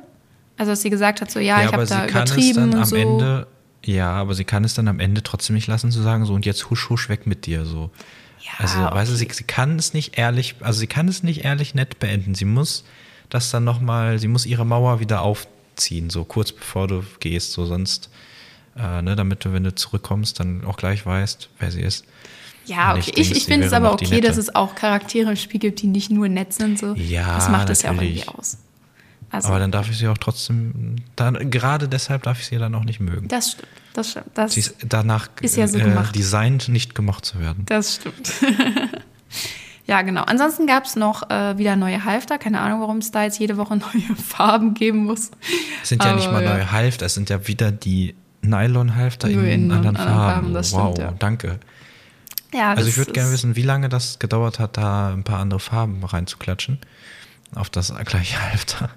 Also, 0.58 0.72
dass 0.72 0.82
sie 0.82 0.90
gesagt 0.90 1.22
hat, 1.22 1.32
so, 1.32 1.40
ja, 1.40 1.60
ja 1.60 1.68
ich 1.68 1.74
habe 1.74 1.86
da 1.86 2.08
übertrieben 2.08 2.74
und 2.74 2.86
so. 2.86 2.96
Ende, 2.96 3.48
ja, 3.84 4.12
aber 4.12 4.34
sie 4.34 4.46
kann 4.46 4.64
es 4.64 4.74
dann 4.74 4.88
am 4.88 5.00
Ende 5.00 5.24
trotzdem 5.24 5.56
nicht 5.56 5.68
lassen 5.68 5.92
zu 5.92 6.02
sagen, 6.02 6.26
so, 6.26 6.34
und 6.34 6.46
jetzt 6.46 6.70
husch, 6.70 6.90
husch 6.90 7.10
weg 7.10 7.26
mit 7.28 7.46
dir, 7.46 7.66
so. 7.66 7.90
Ja, 8.40 8.52
also, 8.60 8.84
okay. 8.84 8.96
weißt 8.96 9.12
du, 9.12 9.16
sie, 9.16 9.28
sie 9.32 9.44
kann 9.46 9.78
es 9.78 9.94
nicht 9.94 10.18
ehrlich, 10.18 10.56
also 10.60 10.80
sie 10.80 10.88
kann 10.88 11.08
es 11.08 11.24
nicht 11.24 11.44
ehrlich 11.44 11.76
nett 11.76 12.00
beenden. 12.00 12.36
Sie 12.36 12.46
muss 12.46 12.84
das 13.30 13.50
dann 13.52 13.64
nochmal, 13.64 14.20
sie 14.20 14.28
muss 14.28 14.46
ihre 14.46 14.66
Mauer 14.66 15.00
wieder 15.00 15.22
aufziehen, 15.22 16.10
so 16.10 16.24
kurz 16.24 16.52
bevor 16.52 16.88
du 16.88 17.04
gehst, 17.20 17.54
so 17.54 17.66
sonst, 17.66 18.10
äh, 18.78 19.02
ne, 19.02 19.16
damit 19.16 19.44
du, 19.46 19.54
wenn 19.54 19.64
du 19.64 19.74
zurückkommst, 19.74 20.40
dann 20.40 20.66
auch 20.66 20.78
gleich 20.78 21.06
weißt, 21.06 21.50
wer 21.60 21.72
sie 21.72 21.82
ist. 21.82 22.06
Ja, 22.66 22.96
okay. 22.96 23.12
Ich, 23.16 23.32
ich 23.32 23.46
finde 23.46 23.68
es 23.68 23.74
aber 23.74 23.94
okay, 23.94 24.22
dass 24.22 24.38
es 24.38 24.56
auch 24.56 24.76
Charaktere 24.76 25.32
im 25.32 25.36
Spiel 25.36 25.60
gibt, 25.60 25.82
die 25.82 25.88
nicht 25.88 26.10
nur 26.10 26.30
nett 26.30 26.54
sind. 26.54 26.80
So. 26.80 26.94
Ja, 26.96 27.36
das 27.36 27.50
macht 27.50 27.70
es 27.70 27.82
ja 27.82 27.92
auch 27.92 28.02
irgendwie 28.02 28.28
aus. 28.28 28.58
Also, 29.30 29.48
aber 29.48 29.60
dann 29.60 29.72
darf 29.72 29.90
ich 29.90 29.98
sie 29.98 30.08
auch 30.08 30.18
trotzdem, 30.18 30.98
dann, 31.16 31.50
gerade 31.50 31.90
deshalb 31.90 32.22
darf 32.22 32.40
ich 32.40 32.46
sie 32.46 32.58
dann 32.60 32.76
auch 32.76 32.84
nicht 32.84 33.00
mögen. 33.00 33.28
Das 33.28 33.54
stimmt. 33.54 33.68
Das 33.94 34.12
stimmt. 34.12 34.30
Das 34.36 34.54
sie 34.54 34.60
ist 34.60 34.76
danach 34.88 35.30
ist 35.42 35.58
ja 35.58 35.68
so 35.68 35.80
äh, 35.80 35.82
gemacht. 35.82 36.16
designt, 36.16 36.70
nicht 36.70 36.94
gemocht 36.94 37.26
zu 37.26 37.40
werden. 37.40 37.64
Das 37.66 37.96
stimmt. 37.96 38.32
ja, 39.88 40.04
genau. 40.04 40.22
Ansonsten 40.24 40.68
gab 40.68 40.86
es 40.86 40.96
noch 40.96 41.30
äh, 41.32 41.58
wieder 41.58 41.76
neue 41.76 42.06
Halfter. 42.06 42.38
Keine 42.38 42.60
Ahnung, 42.60 42.82
warum 42.82 42.98
es 42.98 43.10
da 43.10 43.24
jetzt 43.24 43.40
jede 43.40 43.58
Woche 43.58 43.76
neue 43.78 44.16
Farben 44.16 44.76
geben 44.76 45.06
muss. 45.06 45.32
Es 45.82 45.90
sind 45.90 46.04
ja 46.04 46.12
aber, 46.12 46.20
nicht 46.20 46.32
mal 46.32 46.44
neue 46.44 46.72
Halfter, 46.72 47.08
es 47.08 47.16
sind 47.16 47.32
ja 47.32 47.48
wieder 47.48 47.72
die 47.72 48.16
Nylon-Halfter 48.42 49.30
in, 49.30 49.46
in, 49.46 49.72
anderen, 49.72 49.96
anderen 49.96 49.96
Farben. 49.96 50.54
Farben 50.54 50.56
wow, 50.56 50.94
stimmt, 50.94 50.98
ja. 51.00 51.14
danke. 51.18 51.60
Ja, 52.54 52.74
also 52.74 52.88
ich 52.88 52.98
würde 52.98 53.12
gerne 53.12 53.32
wissen, 53.32 53.56
wie 53.56 53.64
lange 53.64 53.90
das 53.90 54.20
gedauert 54.20 54.60
hat, 54.60 54.78
da 54.78 55.12
ein 55.12 55.24
paar 55.24 55.40
andere 55.40 55.60
Farben 55.60 56.04
reinzuklatschen 56.04 56.80
auf 57.56 57.70
das 57.70 57.94
gleiche 58.06 58.42
Halfter. 58.42 58.90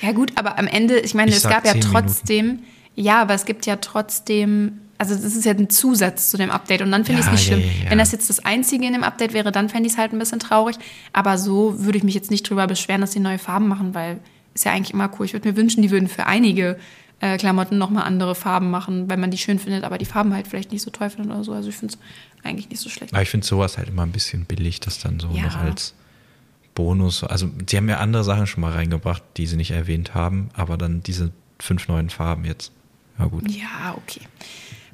Ja 0.00 0.12
gut, 0.12 0.32
aber 0.36 0.58
am 0.58 0.66
Ende, 0.66 0.98
ich 0.98 1.14
meine, 1.14 1.30
ich 1.30 1.38
es 1.38 1.44
gab 1.44 1.64
ja 1.64 1.74
trotzdem, 1.74 2.46
Minuten. 2.46 2.64
ja, 2.94 3.22
aber 3.22 3.34
es 3.34 3.44
gibt 3.44 3.66
ja 3.66 3.76
trotzdem, 3.76 4.80
also 4.98 5.14
das 5.14 5.24
ist 5.24 5.44
ja 5.44 5.52
ein 5.52 5.70
Zusatz 5.70 6.30
zu 6.30 6.36
dem 6.36 6.50
Update 6.50 6.82
und 6.82 6.90
dann 6.90 7.04
finde 7.04 7.22
ja, 7.22 7.26
ich 7.26 7.32
es 7.32 7.38
nicht 7.38 7.46
schlimm. 7.46 7.60
Ja, 7.60 7.84
ja, 7.84 7.90
Wenn 7.90 7.98
das 7.98 8.12
jetzt 8.12 8.28
das 8.28 8.44
Einzige 8.44 8.86
in 8.86 8.92
dem 8.92 9.04
Update 9.04 9.32
wäre, 9.32 9.52
dann 9.52 9.68
fände 9.68 9.86
ich 9.86 9.92
es 9.92 9.98
halt 9.98 10.12
ein 10.12 10.18
bisschen 10.18 10.40
traurig, 10.40 10.76
aber 11.12 11.38
so 11.38 11.84
würde 11.84 11.98
ich 11.98 12.04
mich 12.04 12.14
jetzt 12.14 12.30
nicht 12.30 12.48
drüber 12.48 12.66
beschweren, 12.66 13.00
dass 13.00 13.12
sie 13.12 13.20
neue 13.20 13.38
Farben 13.38 13.68
machen, 13.68 13.94
weil 13.94 14.20
ist 14.54 14.64
ja 14.64 14.72
eigentlich 14.72 14.94
immer 14.94 15.10
cool. 15.18 15.26
Ich 15.26 15.32
würde 15.32 15.48
mir 15.48 15.56
wünschen, 15.56 15.82
die 15.82 15.90
würden 15.90 16.08
für 16.08 16.26
einige 16.26 16.78
äh, 17.20 17.36
Klamotten 17.38 17.78
nochmal 17.78 18.04
andere 18.04 18.34
Farben 18.34 18.70
machen, 18.70 19.08
weil 19.10 19.16
man 19.16 19.30
die 19.30 19.38
schön 19.38 19.58
findet, 19.58 19.84
aber 19.84 19.98
die 19.98 20.04
Farben 20.04 20.34
halt 20.34 20.46
vielleicht 20.46 20.72
nicht 20.72 20.82
so 20.82 20.90
toll 20.90 21.10
findet 21.10 21.32
oder 21.32 21.44
so. 21.44 21.52
Also 21.52 21.68
ich 21.68 21.76
finde 21.76 21.94
es 21.94 22.00
eigentlich 22.44 22.68
nicht 22.70 22.80
so 22.80 22.88
schlecht. 22.88 23.12
Aber 23.12 23.22
ich 23.22 23.30
finde 23.30 23.46
sowas 23.46 23.78
halt 23.78 23.88
immer 23.88 24.02
ein 24.02 24.12
bisschen 24.12 24.44
billig, 24.44 24.80
das 24.80 24.98
dann 24.98 25.20
so 25.20 25.28
noch 25.28 25.56
als 25.56 25.94
Bonus. 26.74 27.24
Also, 27.24 27.48
sie 27.68 27.76
haben 27.76 27.88
ja 27.88 27.98
andere 27.98 28.24
Sachen 28.24 28.46
schon 28.46 28.60
mal 28.60 28.72
reingebracht, 28.72 29.22
die 29.36 29.46
sie 29.46 29.56
nicht 29.56 29.70
erwähnt 29.70 30.14
haben, 30.14 30.50
aber 30.54 30.76
dann 30.76 31.02
diese 31.02 31.30
fünf 31.60 31.88
neuen 31.88 32.10
Farben 32.10 32.44
jetzt. 32.44 32.72
Ja, 33.18 33.26
gut. 33.26 33.50
Ja, 33.50 33.94
okay. 33.96 34.20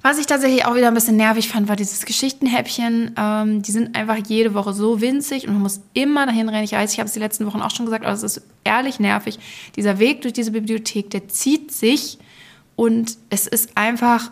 Was 0.02 0.18
ich 0.18 0.26
tatsächlich 0.26 0.64
auch 0.64 0.74
wieder 0.74 0.88
ein 0.88 0.94
bisschen 0.94 1.16
nervig 1.16 1.48
fand, 1.48 1.68
war 1.68 1.76
dieses 1.76 2.06
Geschichtenhäppchen. 2.06 3.14
Ähm, 3.18 3.60
die 3.62 3.70
sind 3.70 3.94
einfach 3.96 4.16
jede 4.16 4.54
Woche 4.54 4.72
so 4.72 5.02
winzig 5.02 5.46
und 5.46 5.52
man 5.52 5.62
muss 5.62 5.80
immer 5.92 6.24
dahin 6.24 6.48
rennen. 6.48 6.64
Ich 6.64 6.72
weiß, 6.72 6.92
ich 6.92 6.98
habe 7.00 7.06
es 7.06 7.12
die 7.12 7.18
letzten 7.18 7.44
Wochen 7.46 7.60
auch 7.60 7.70
schon 7.70 7.84
gesagt, 7.84 8.04
aber 8.06 8.14
es 8.14 8.22
ist 8.22 8.42
ehrlich 8.64 8.98
nervig. 8.98 9.38
Dieser 9.76 9.98
Weg 9.98 10.22
durch 10.22 10.32
diese 10.32 10.52
Bibliothek, 10.52 11.10
der 11.10 11.28
zieht 11.28 11.70
sich 11.70 12.18
Und 12.80 13.18
es 13.28 13.46
ist 13.46 13.76
einfach 13.76 14.30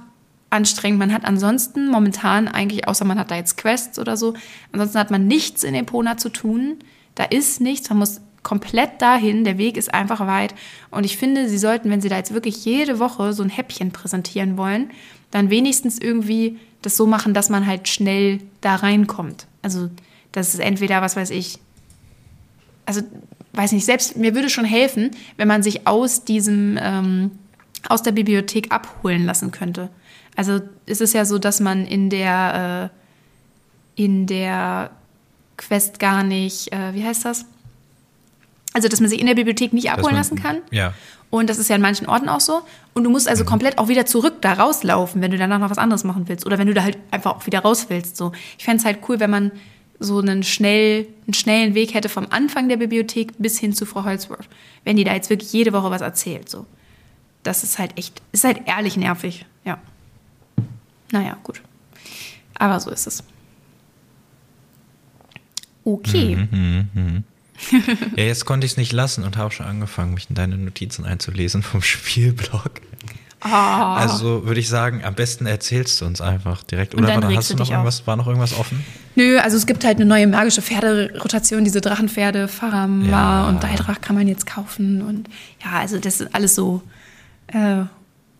anstrengend. 0.50 0.98
Man 0.98 1.12
hat 1.12 1.24
ansonsten 1.24 1.88
momentan 1.88 2.48
eigentlich, 2.48 2.88
außer 2.88 3.04
man 3.04 3.18
hat 3.18 3.30
da 3.30 3.36
jetzt 3.36 3.56
Quests 3.56 3.98
oder 3.98 4.16
so, 4.16 4.34
ansonsten 4.72 4.98
hat 4.98 5.10
man 5.10 5.26
nichts 5.26 5.64
in 5.64 5.74
Epona 5.74 6.16
zu 6.16 6.28
tun. 6.28 6.76
Da 7.14 7.24
ist 7.24 7.60
nichts. 7.60 7.88
Man 7.90 7.98
muss 7.98 8.20
komplett 8.42 9.02
dahin. 9.02 9.44
Der 9.44 9.58
Weg 9.58 9.76
ist 9.76 9.92
einfach 9.92 10.26
weit. 10.26 10.54
Und 10.90 11.04
ich 11.04 11.16
finde, 11.16 11.48
sie 11.48 11.58
sollten, 11.58 11.90
wenn 11.90 12.00
sie 12.00 12.08
da 12.08 12.16
jetzt 12.16 12.32
wirklich 12.32 12.64
jede 12.64 12.98
Woche 12.98 13.32
so 13.32 13.42
ein 13.42 13.50
Häppchen 13.50 13.90
präsentieren 13.90 14.56
wollen, 14.56 14.90
dann 15.30 15.50
wenigstens 15.50 15.98
irgendwie 15.98 16.58
das 16.82 16.96
so 16.96 17.06
machen, 17.06 17.34
dass 17.34 17.50
man 17.50 17.66
halt 17.66 17.88
schnell 17.88 18.40
da 18.60 18.76
reinkommt. 18.76 19.46
Also, 19.62 19.90
das 20.32 20.54
ist 20.54 20.60
entweder, 20.60 21.02
was 21.02 21.16
weiß 21.16 21.30
ich, 21.30 21.58
also, 22.86 23.02
weiß 23.52 23.72
nicht, 23.72 23.84
selbst 23.84 24.16
mir 24.16 24.34
würde 24.34 24.48
schon 24.48 24.64
helfen, 24.64 25.10
wenn 25.36 25.48
man 25.48 25.62
sich 25.62 25.86
aus 25.86 26.24
diesem, 26.24 26.78
ähm, 26.80 27.32
aus 27.88 28.02
der 28.02 28.12
Bibliothek 28.12 28.72
abholen 28.72 29.26
lassen 29.26 29.50
könnte. 29.50 29.90
Also, 30.38 30.60
ist 30.86 31.00
es 31.00 31.14
ja 31.14 31.24
so, 31.24 31.36
dass 31.38 31.58
man 31.58 31.84
in 31.84 32.10
der, 32.10 32.90
äh, 33.96 34.00
in 34.00 34.28
der 34.28 34.92
Quest 35.56 35.98
gar 35.98 36.22
nicht, 36.22 36.72
äh, 36.72 36.94
wie 36.94 37.04
heißt 37.04 37.24
das? 37.24 37.44
Also, 38.72 38.86
dass 38.86 39.00
man 39.00 39.10
sich 39.10 39.18
in 39.18 39.26
der 39.26 39.34
Bibliothek 39.34 39.72
nicht 39.72 39.90
abholen 39.90 40.14
man, 40.14 40.14
lassen 40.14 40.40
kann. 40.40 40.58
Ja. 40.70 40.94
Und 41.30 41.50
das 41.50 41.58
ist 41.58 41.68
ja 41.68 41.74
in 41.74 41.82
manchen 41.82 42.06
Orten 42.06 42.28
auch 42.28 42.38
so. 42.38 42.60
Und 42.94 43.02
du 43.02 43.10
musst 43.10 43.28
also 43.28 43.42
mhm. 43.42 43.48
komplett 43.48 43.78
auch 43.78 43.88
wieder 43.88 44.06
zurück 44.06 44.40
da 44.40 44.52
rauslaufen, 44.52 45.20
wenn 45.20 45.32
du 45.32 45.38
danach 45.38 45.58
noch 45.58 45.70
was 45.70 45.78
anderes 45.78 46.04
machen 46.04 46.28
willst. 46.28 46.46
Oder 46.46 46.56
wenn 46.56 46.68
du 46.68 46.74
da 46.74 46.84
halt 46.84 46.98
einfach 47.10 47.34
auch 47.34 47.46
wieder 47.46 47.58
raus 47.58 47.86
willst. 47.88 48.16
So. 48.16 48.30
Ich 48.58 48.64
fände 48.64 48.78
es 48.78 48.84
halt 48.84 49.00
cool, 49.08 49.18
wenn 49.18 49.30
man 49.30 49.50
so 49.98 50.20
einen, 50.20 50.44
schnell, 50.44 51.08
einen 51.26 51.34
schnellen 51.34 51.74
Weg 51.74 51.94
hätte 51.94 52.08
vom 52.08 52.28
Anfang 52.30 52.68
der 52.68 52.76
Bibliothek 52.76 53.32
bis 53.38 53.58
hin 53.58 53.72
zu 53.72 53.86
Frau 53.86 54.04
Holzworth. 54.04 54.48
Wenn 54.84 54.96
die 54.96 55.02
da 55.02 55.14
jetzt 55.14 55.30
wirklich 55.30 55.52
jede 55.52 55.72
Woche 55.72 55.90
was 55.90 56.00
erzählt. 56.00 56.48
So. 56.48 56.64
Das 57.42 57.64
ist 57.64 57.80
halt 57.80 57.98
echt, 57.98 58.22
ist 58.30 58.44
halt 58.44 58.60
ehrlich 58.66 58.96
nervig. 58.96 59.44
Ja. 59.64 59.80
Naja, 61.12 61.36
gut. 61.42 61.62
Aber 62.54 62.80
so 62.80 62.90
ist 62.90 63.06
es. 63.06 63.22
Okay. 65.84 66.36
Mhm, 66.36 66.88
mh, 66.92 67.02
mh 67.02 67.22
ja, 68.16 68.24
jetzt 68.24 68.44
konnte 68.44 68.64
ich 68.64 68.72
es 68.72 68.78
nicht 68.78 68.92
lassen 68.92 69.24
und 69.24 69.36
habe 69.36 69.52
schon 69.52 69.66
angefangen, 69.66 70.14
mich 70.14 70.28
in 70.28 70.34
deine 70.34 70.56
Notizen 70.56 71.04
einzulesen 71.04 71.62
vom 71.62 71.82
Spielblog. 71.82 72.80
Oh. 73.44 73.48
Also 73.48 74.46
würde 74.46 74.58
ich 74.58 74.68
sagen, 74.68 75.04
am 75.04 75.14
besten 75.14 75.46
erzählst 75.46 76.00
du 76.00 76.06
uns 76.06 76.20
einfach 76.20 76.64
direkt. 76.64 76.96
Oder 76.96 77.22
war, 77.22 77.36
hast 77.36 77.50
du 77.50 77.56
noch 77.56 77.70
irgendwas, 77.70 78.04
war 78.06 78.16
noch 78.16 78.26
irgendwas 78.26 78.58
offen? 78.58 78.84
Nö, 79.14 79.38
also 79.38 79.56
es 79.56 79.66
gibt 79.66 79.84
halt 79.84 79.96
eine 79.96 80.06
neue 80.06 80.26
magische 80.26 80.60
Pferderotation, 80.60 81.62
diese 81.62 81.80
Drachenpferde, 81.80 82.48
Faramar 82.48 83.44
ja. 83.44 83.48
und 83.48 83.62
Daidrach 83.62 84.00
kann 84.00 84.16
man 84.16 84.26
jetzt 84.26 84.46
kaufen. 84.46 85.02
Und 85.02 85.28
ja, 85.64 85.78
also 85.78 85.98
das 85.98 86.20
ist 86.20 86.34
alles 86.34 86.56
so 86.56 86.82
äh, 87.48 87.82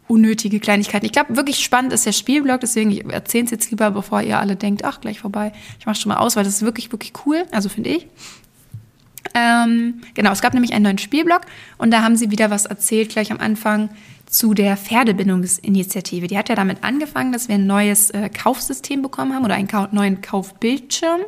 unnötige 0.09 0.59
Kleinigkeiten. 0.61 1.07
Ich 1.07 1.13
glaube, 1.13 1.37
wirklich 1.37 1.63
spannend 1.63 1.93
ist 1.93 2.07
der 2.07 2.13
Spielblog, 2.13 2.61
deswegen 2.61 3.11
erzähle 3.11 3.45
es 3.45 3.51
jetzt 3.51 3.71
lieber, 3.71 3.91
bevor 3.91 4.23
ihr 4.23 4.39
alle 4.39 4.57
denkt, 4.57 4.85
ach, 4.85 5.01
gleich 5.01 5.21
vorbei. 5.21 5.53
Ich 5.79 5.87
mache 5.87 6.01
schon 6.01 6.11
mal 6.11 6.19
aus, 6.19 6.37
weil 6.37 6.45
das 6.45 6.55
ist 6.55 6.63
wirklich, 6.63 6.91
wirklich 6.93 7.13
cool, 7.25 7.45
also 7.53 7.69
finde 7.69 7.91
ich. 7.91 8.07
Ähm, 9.35 10.01
genau, 10.15 10.33
es 10.33 10.41
gab 10.41 10.55
nämlich 10.55 10.73
einen 10.73 10.85
neuen 10.85 10.99
Spielblock 10.99 11.43
und 11.77 11.91
da 11.91 12.03
haben 12.03 12.17
sie 12.17 12.31
wieder 12.31 12.51
was 12.51 12.67
erzählt, 12.67 13.11
gleich 13.11 13.31
am 13.31 13.39
Anfang 13.39 13.91
zu 14.27 14.55
der 14.55 14.77
Pferdebindungsinitiative. 14.77 16.27
Die 16.27 16.39
hat 16.39 16.49
ja 16.49 16.55
damit 16.55 16.85
angefangen, 16.85 17.33
dass 17.33 17.49
wir 17.49 17.57
ein 17.57 17.67
neues 17.67 18.11
äh, 18.11 18.29
Kaufsystem 18.29 19.03
bekommen 19.03 19.35
haben 19.35 19.45
oder 19.45 19.55
einen 19.55 19.69
Ka 19.69 19.89
neuen 19.93 20.21
Kaufbildschirm, 20.21 21.21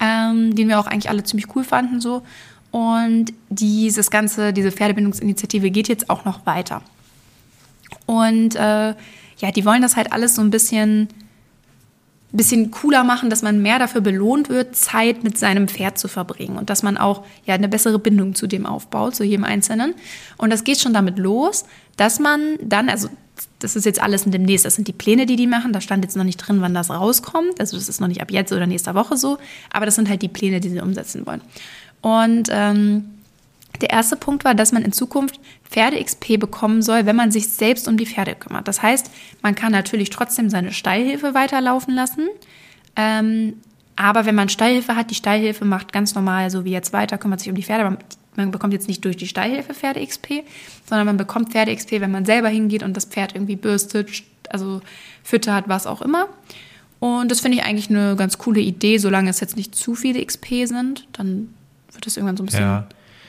ähm, 0.00 0.54
den 0.54 0.68
wir 0.68 0.78
auch 0.78 0.86
eigentlich 0.86 1.10
alle 1.10 1.24
ziemlich 1.24 1.54
cool 1.54 1.64
fanden 1.64 2.00
so. 2.00 2.22
Und 2.70 3.32
dieses 3.48 4.10
ganze, 4.10 4.52
diese 4.52 4.72
Pferdebindungsinitiative 4.72 5.70
geht 5.70 5.88
jetzt 5.88 6.10
auch 6.10 6.24
noch 6.24 6.44
weiter. 6.46 6.82
Und 8.06 8.54
äh, 8.56 8.94
ja, 9.38 9.50
die 9.54 9.64
wollen 9.64 9.82
das 9.82 9.96
halt 9.96 10.12
alles 10.12 10.34
so 10.34 10.42
ein 10.42 10.50
bisschen 10.50 11.08
bisschen 12.32 12.70
cooler 12.70 13.04
machen, 13.04 13.30
dass 13.30 13.42
man 13.42 13.62
mehr 13.62 13.78
dafür 13.78 14.00
belohnt 14.00 14.48
wird, 14.48 14.76
Zeit 14.76 15.24
mit 15.24 15.38
seinem 15.38 15.68
Pferd 15.68 15.98
zu 15.98 16.08
verbringen 16.08 16.56
und 16.56 16.70
dass 16.70 16.82
man 16.82 16.98
auch 16.98 17.24
ja 17.44 17.54
eine 17.54 17.68
bessere 17.68 17.98
Bindung 17.98 18.34
zu 18.34 18.46
dem 18.46 18.66
aufbaut, 18.66 19.14
zu 19.14 19.24
jedem 19.24 19.44
Einzelnen. 19.44 19.94
Und 20.36 20.52
das 20.52 20.64
geht 20.64 20.80
schon 20.80 20.92
damit 20.92 21.18
los, 21.18 21.64
dass 21.96 22.18
man 22.18 22.58
dann, 22.62 22.88
also 22.88 23.08
das 23.58 23.76
ist 23.76 23.86
jetzt 23.86 24.02
alles 24.02 24.24
demnächst, 24.24 24.66
das 24.66 24.74
sind 24.74 24.88
die 24.88 24.92
Pläne, 24.92 25.26
die 25.26 25.36
die 25.36 25.46
machen, 25.46 25.72
da 25.72 25.80
stand 25.80 26.04
jetzt 26.04 26.16
noch 26.16 26.24
nicht 26.24 26.38
drin, 26.38 26.60
wann 26.60 26.74
das 26.74 26.90
rauskommt, 26.90 27.58
also 27.60 27.76
das 27.76 27.88
ist 27.88 28.00
noch 28.00 28.08
nicht 28.08 28.20
ab 28.20 28.30
jetzt 28.30 28.52
oder 28.52 28.66
nächster 28.66 28.94
Woche 28.94 29.16
so, 29.16 29.38
aber 29.70 29.86
das 29.86 29.94
sind 29.94 30.08
halt 30.08 30.22
die 30.22 30.28
Pläne, 30.28 30.60
die 30.60 30.68
sie 30.68 30.80
umsetzen 30.80 31.26
wollen. 31.26 31.40
Und 32.02 32.48
ähm, 32.50 33.15
der 33.78 33.90
erste 33.90 34.16
Punkt 34.16 34.44
war, 34.44 34.54
dass 34.54 34.72
man 34.72 34.82
in 34.82 34.92
Zukunft 34.92 35.40
Pferde-XP 35.70 36.38
bekommen 36.38 36.82
soll, 36.82 37.06
wenn 37.06 37.16
man 37.16 37.30
sich 37.30 37.48
selbst 37.48 37.88
um 37.88 37.96
die 37.96 38.06
Pferde 38.06 38.34
kümmert. 38.34 38.68
Das 38.68 38.82
heißt, 38.82 39.10
man 39.42 39.54
kann 39.54 39.72
natürlich 39.72 40.10
trotzdem 40.10 40.50
seine 40.50 40.72
Steilhilfe 40.72 41.34
weiterlaufen 41.34 41.94
lassen. 41.94 42.28
Ähm, 42.94 43.54
aber 43.96 44.26
wenn 44.26 44.34
man 44.34 44.48
Steilhilfe 44.48 44.94
hat, 44.94 45.10
die 45.10 45.14
Steilhilfe 45.14 45.64
macht 45.64 45.92
ganz 45.92 46.14
normal 46.14 46.50
so 46.50 46.64
wie 46.64 46.70
jetzt 46.70 46.92
weiter, 46.92 47.18
kümmert 47.18 47.40
sich 47.40 47.48
um 47.48 47.54
die 47.54 47.62
Pferde. 47.62 47.84
Man, 47.84 47.98
man 48.36 48.50
bekommt 48.50 48.72
jetzt 48.72 48.88
nicht 48.88 49.04
durch 49.04 49.16
die 49.16 49.26
Steilhilfe 49.26 49.74
Pferde-XP, 49.74 50.44
sondern 50.84 51.06
man 51.06 51.16
bekommt 51.16 51.50
Pferde-XP, 51.50 52.00
wenn 52.00 52.10
man 52.10 52.24
selber 52.24 52.48
hingeht 52.48 52.82
und 52.82 52.96
das 52.96 53.06
Pferd 53.06 53.34
irgendwie 53.34 53.56
bürstet, 53.56 54.24
also 54.50 54.82
füttert, 55.22 55.68
was 55.68 55.86
auch 55.86 56.02
immer. 56.02 56.28
Und 57.00 57.30
das 57.30 57.40
finde 57.40 57.58
ich 57.58 57.64
eigentlich 57.64 57.90
eine 57.90 58.16
ganz 58.16 58.38
coole 58.38 58.60
Idee, 58.60 58.98
solange 58.98 59.30
es 59.30 59.40
jetzt 59.40 59.56
nicht 59.56 59.74
zu 59.74 59.94
viele 59.94 60.24
XP 60.24 60.66
sind, 60.66 61.06
dann 61.12 61.54
wird 61.92 62.06
das 62.06 62.16
irgendwann 62.16 62.36
so 62.36 62.42
ein 62.42 62.46
bisschen 62.46 62.62
ja 62.62 62.86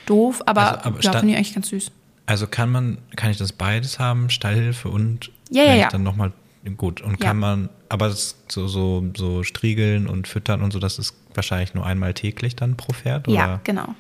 doof, 0.10 0.42
aber, 0.46 0.78
also, 0.78 0.90
aber 0.90 1.02
ja, 1.02 1.12
finde 1.12 1.30
ich 1.32 1.38
eigentlich 1.38 1.54
ganz 1.54 1.70
süß. 1.70 1.92
Also 2.26 2.48
kann 2.48 2.70
man, 2.70 2.98
kann 3.16 3.32
ich 3.32 3.38
das 3.38 3.54
beides 3.54 4.00
haben, 4.00 4.30
Stallhilfe 4.30 4.90
und 4.90 5.32
ja, 5.50 5.64
ja, 5.64 5.76
ja. 5.76 5.90
dann 5.90 6.04
nochmal 6.04 6.34
gut. 6.76 7.00
Und 7.02 7.20
kann 7.20 7.38
man, 7.38 7.70
aber 7.88 8.12
so, 8.12 8.68
so, 8.68 9.06
so 9.16 9.44
striegeln 9.44 10.08
und 10.08 10.28
füttern 10.28 10.62
und 10.62 10.74
so, 10.74 10.80
das 10.80 11.00
ist 11.00 11.16
wahrscheinlich 11.34 11.74
nur 11.74 11.86
einmal 11.86 12.14
täglich 12.14 12.56
dann 12.56 12.76
pro 12.76 12.92
Pferd? 12.92 13.28
Oder? 13.28 13.38
Ja, 13.38 13.60
genau. 13.64 13.96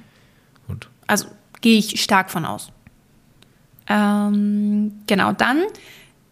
Gut. 0.67 0.89
Also 1.05 1.27
gehe 1.61 1.77
ich 1.77 2.01
stark 2.01 2.29
von 2.29 2.45
aus. 2.45 2.71
Ähm, 3.87 4.91
genau, 5.07 5.31
dann, 5.31 5.63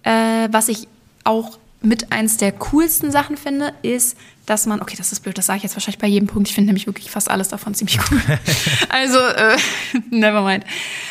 äh, 0.04 0.50
was 0.52 0.68
ich 0.68 0.90
auch 1.24 1.58
mit 1.86 2.12
eins 2.12 2.38
der 2.38 2.52
coolsten 2.52 3.12
Sachen 3.12 3.38
finde, 3.38 3.74
ist, 3.82 4.18
dass 4.46 4.66
man, 4.66 4.82
okay, 4.82 4.96
das 4.98 5.12
ist 5.12 5.22
blöd, 5.22 5.38
das 5.38 5.48
sage 5.48 5.58
ich 5.58 5.64
jetzt 5.64 5.76
wahrscheinlich 5.76 6.00
bei 6.00 6.08
jedem 6.08 6.28
Punkt. 6.28 6.48
Ich 6.48 6.56
finde 6.56 6.68
nämlich 6.68 6.88
wirklich 6.88 7.10
fast 7.10 7.30
alles 7.30 7.50
davon 7.50 7.74
ziemlich 7.74 8.00
cool. 8.12 8.22
also, 8.90 9.18
äh, 9.18 9.58
never 10.10 10.42
mind. 10.42 10.66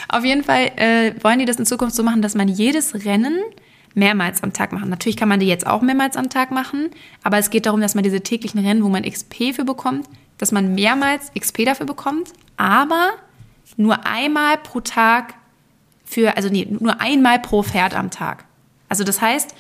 Auf 0.09 0.25
jeden 0.25 0.45
Fall 0.45 0.71
äh, 0.77 1.15
wollen 1.23 1.39
die 1.39 1.45
das 1.45 1.57
in 1.57 1.67
Zukunft 1.67 1.97
so 1.97 2.03
machen, 2.03 2.23
dass 2.23 2.35
man 2.35 2.49
jedes 2.49 2.95
Rennen 3.05 3.39
mehrmals 3.95 4.43
am 4.43 4.53
Tag 4.53 4.73
machen. 4.73 4.91
Natürlich 4.91 5.17
kann 5.17 5.29
man 5.29 5.41
die 5.41 5.47
jetzt 5.47 5.67
auch 5.67 5.83
mehrmals 5.83 6.17
am 6.17 6.29
Tag 6.29 6.51
machen, 6.51 6.91
aber 7.23 7.39
es 7.39 7.51
geht 7.51 7.67
darum, 7.67 7.81
dass 7.81 7.95
man 7.95 8.05
diese 8.05 8.21
täglichen 8.21 8.65
Rennen, 8.65 8.83
wo 8.83 8.89
man 8.89 9.05
XP 9.05 9.55
für 9.55 9.65
bekommt, 9.65 10.09
dass 10.39 10.53
man 10.53 10.75
mehrmals 10.75 11.31
XP 11.39 11.65
dafür 11.65 11.87
bekommt, 11.87 12.33
aber 12.57 13.13
nur 13.77 14.07
einmal 14.07 14.59
pro 14.59 14.81
Tag 14.81 15.35
für, 16.05 16.37
also 16.37 16.49
nee, 16.49 16.67
nur 16.69 17.01
einmal 17.01 17.39
pro 17.39 17.63
Pferd 17.63 17.95
am 17.95 18.11
Tag. 18.11 18.45
Also 18.89 19.05
das 19.05 19.21
heißt, 19.21 19.55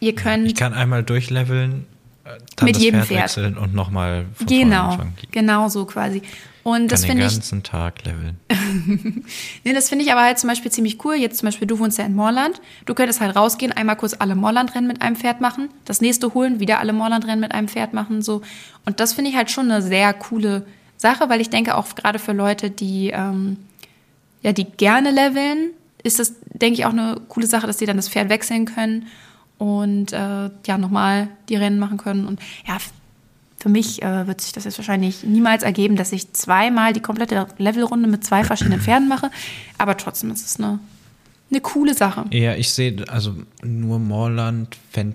Ihr 0.00 0.14
könnt. 0.14 0.46
Ich 0.46 0.54
kann 0.54 0.74
einmal 0.74 1.02
durchleveln, 1.02 1.86
äh, 2.24 2.30
dann 2.56 2.66
mit 2.66 2.76
das 2.76 2.82
jedem 2.82 3.00
Pferd, 3.00 3.08
Pferd. 3.08 3.22
wechseln 3.36 3.58
und 3.58 3.74
nochmal 3.74 4.26
von 4.34 4.46
Genau, 4.46 4.98
genau 5.30 5.68
so 5.68 5.84
quasi. 5.84 6.22
Und 6.62 6.92
das 6.92 7.06
finde 7.06 7.24
ich. 7.24 7.30
den 7.30 7.38
ganzen 7.38 7.62
Tag 7.62 8.04
leveln. 8.04 8.36
nee, 9.64 9.72
das 9.72 9.88
finde 9.88 10.04
ich 10.04 10.12
aber 10.12 10.22
halt 10.22 10.38
zum 10.38 10.48
Beispiel 10.48 10.70
ziemlich 10.70 11.02
cool. 11.02 11.14
Jetzt 11.14 11.38
zum 11.38 11.46
Beispiel, 11.46 11.66
du 11.66 11.78
wohnst 11.78 11.96
ja 11.96 12.04
in 12.04 12.14
Moorland. 12.14 12.60
Du 12.84 12.92
könntest 12.92 13.22
halt 13.22 13.34
rausgehen, 13.34 13.72
einmal 13.72 13.96
kurz 13.96 14.14
alle 14.18 14.34
Moorland-Rennen 14.34 14.86
mit 14.86 15.00
einem 15.00 15.16
Pferd 15.16 15.40
machen, 15.40 15.70
das 15.86 16.02
nächste 16.02 16.34
holen, 16.34 16.60
wieder 16.60 16.78
alle 16.78 16.92
Moorland-Rennen 16.92 17.40
mit 17.40 17.52
einem 17.52 17.68
Pferd 17.68 17.94
machen. 17.94 18.20
So. 18.20 18.42
Und 18.84 19.00
das 19.00 19.14
finde 19.14 19.30
ich 19.30 19.36
halt 19.36 19.50
schon 19.50 19.70
eine 19.70 19.80
sehr 19.80 20.12
coole 20.12 20.66
Sache, 20.98 21.30
weil 21.30 21.40
ich 21.40 21.48
denke 21.48 21.74
auch 21.74 21.94
gerade 21.94 22.18
für 22.18 22.32
Leute, 22.32 22.70
die, 22.70 23.12
ähm, 23.14 23.56
ja, 24.42 24.52
die 24.52 24.64
gerne 24.64 25.10
leveln, 25.10 25.70
ist 26.02 26.18
das, 26.18 26.34
denke 26.52 26.80
ich, 26.80 26.84
auch 26.84 26.92
eine 26.92 27.18
coole 27.28 27.46
Sache, 27.46 27.66
dass 27.66 27.78
die 27.78 27.86
dann 27.86 27.96
das 27.96 28.10
Pferd 28.10 28.28
wechseln 28.28 28.66
können 28.66 29.06
und 29.58 30.12
äh, 30.12 30.50
ja, 30.66 30.78
nochmal 30.78 31.28
die 31.48 31.56
Rennen 31.56 31.78
machen 31.78 31.98
können. 31.98 32.26
Und 32.26 32.40
ja, 32.66 32.78
für 33.58 33.68
mich 33.68 34.02
äh, 34.02 34.26
wird 34.26 34.40
sich 34.40 34.52
das 34.52 34.64
jetzt 34.64 34.78
wahrscheinlich 34.78 35.24
niemals 35.24 35.64
ergeben, 35.64 35.96
dass 35.96 36.12
ich 36.12 36.32
zweimal 36.32 36.92
die 36.92 37.00
komplette 37.00 37.46
Levelrunde 37.58 38.08
mit 38.08 38.24
zwei 38.24 38.44
verschiedenen 38.44 38.80
Pferden 38.80 39.08
mache. 39.08 39.30
Aber 39.76 39.96
trotzdem 39.96 40.30
ist 40.30 40.46
es 40.46 40.58
eine, 40.58 40.78
eine 41.50 41.60
coole 41.60 41.94
Sache. 41.94 42.24
Ja, 42.30 42.54
ich 42.54 42.70
sehe, 42.70 43.04
also 43.08 43.34
nur 43.62 43.98
Moorland, 43.98 44.76
wenn, 44.92 45.14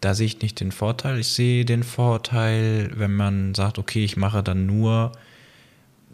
da 0.00 0.14
sehe 0.14 0.26
ich 0.26 0.40
nicht 0.40 0.60
den 0.60 0.70
Vorteil. 0.70 1.18
Ich 1.18 1.28
sehe 1.28 1.64
den 1.64 1.82
Vorteil, 1.82 2.92
wenn 2.94 3.16
man 3.16 3.54
sagt, 3.54 3.78
okay, 3.78 4.04
ich 4.04 4.16
mache 4.16 4.44
dann 4.44 4.66
nur 4.66 5.12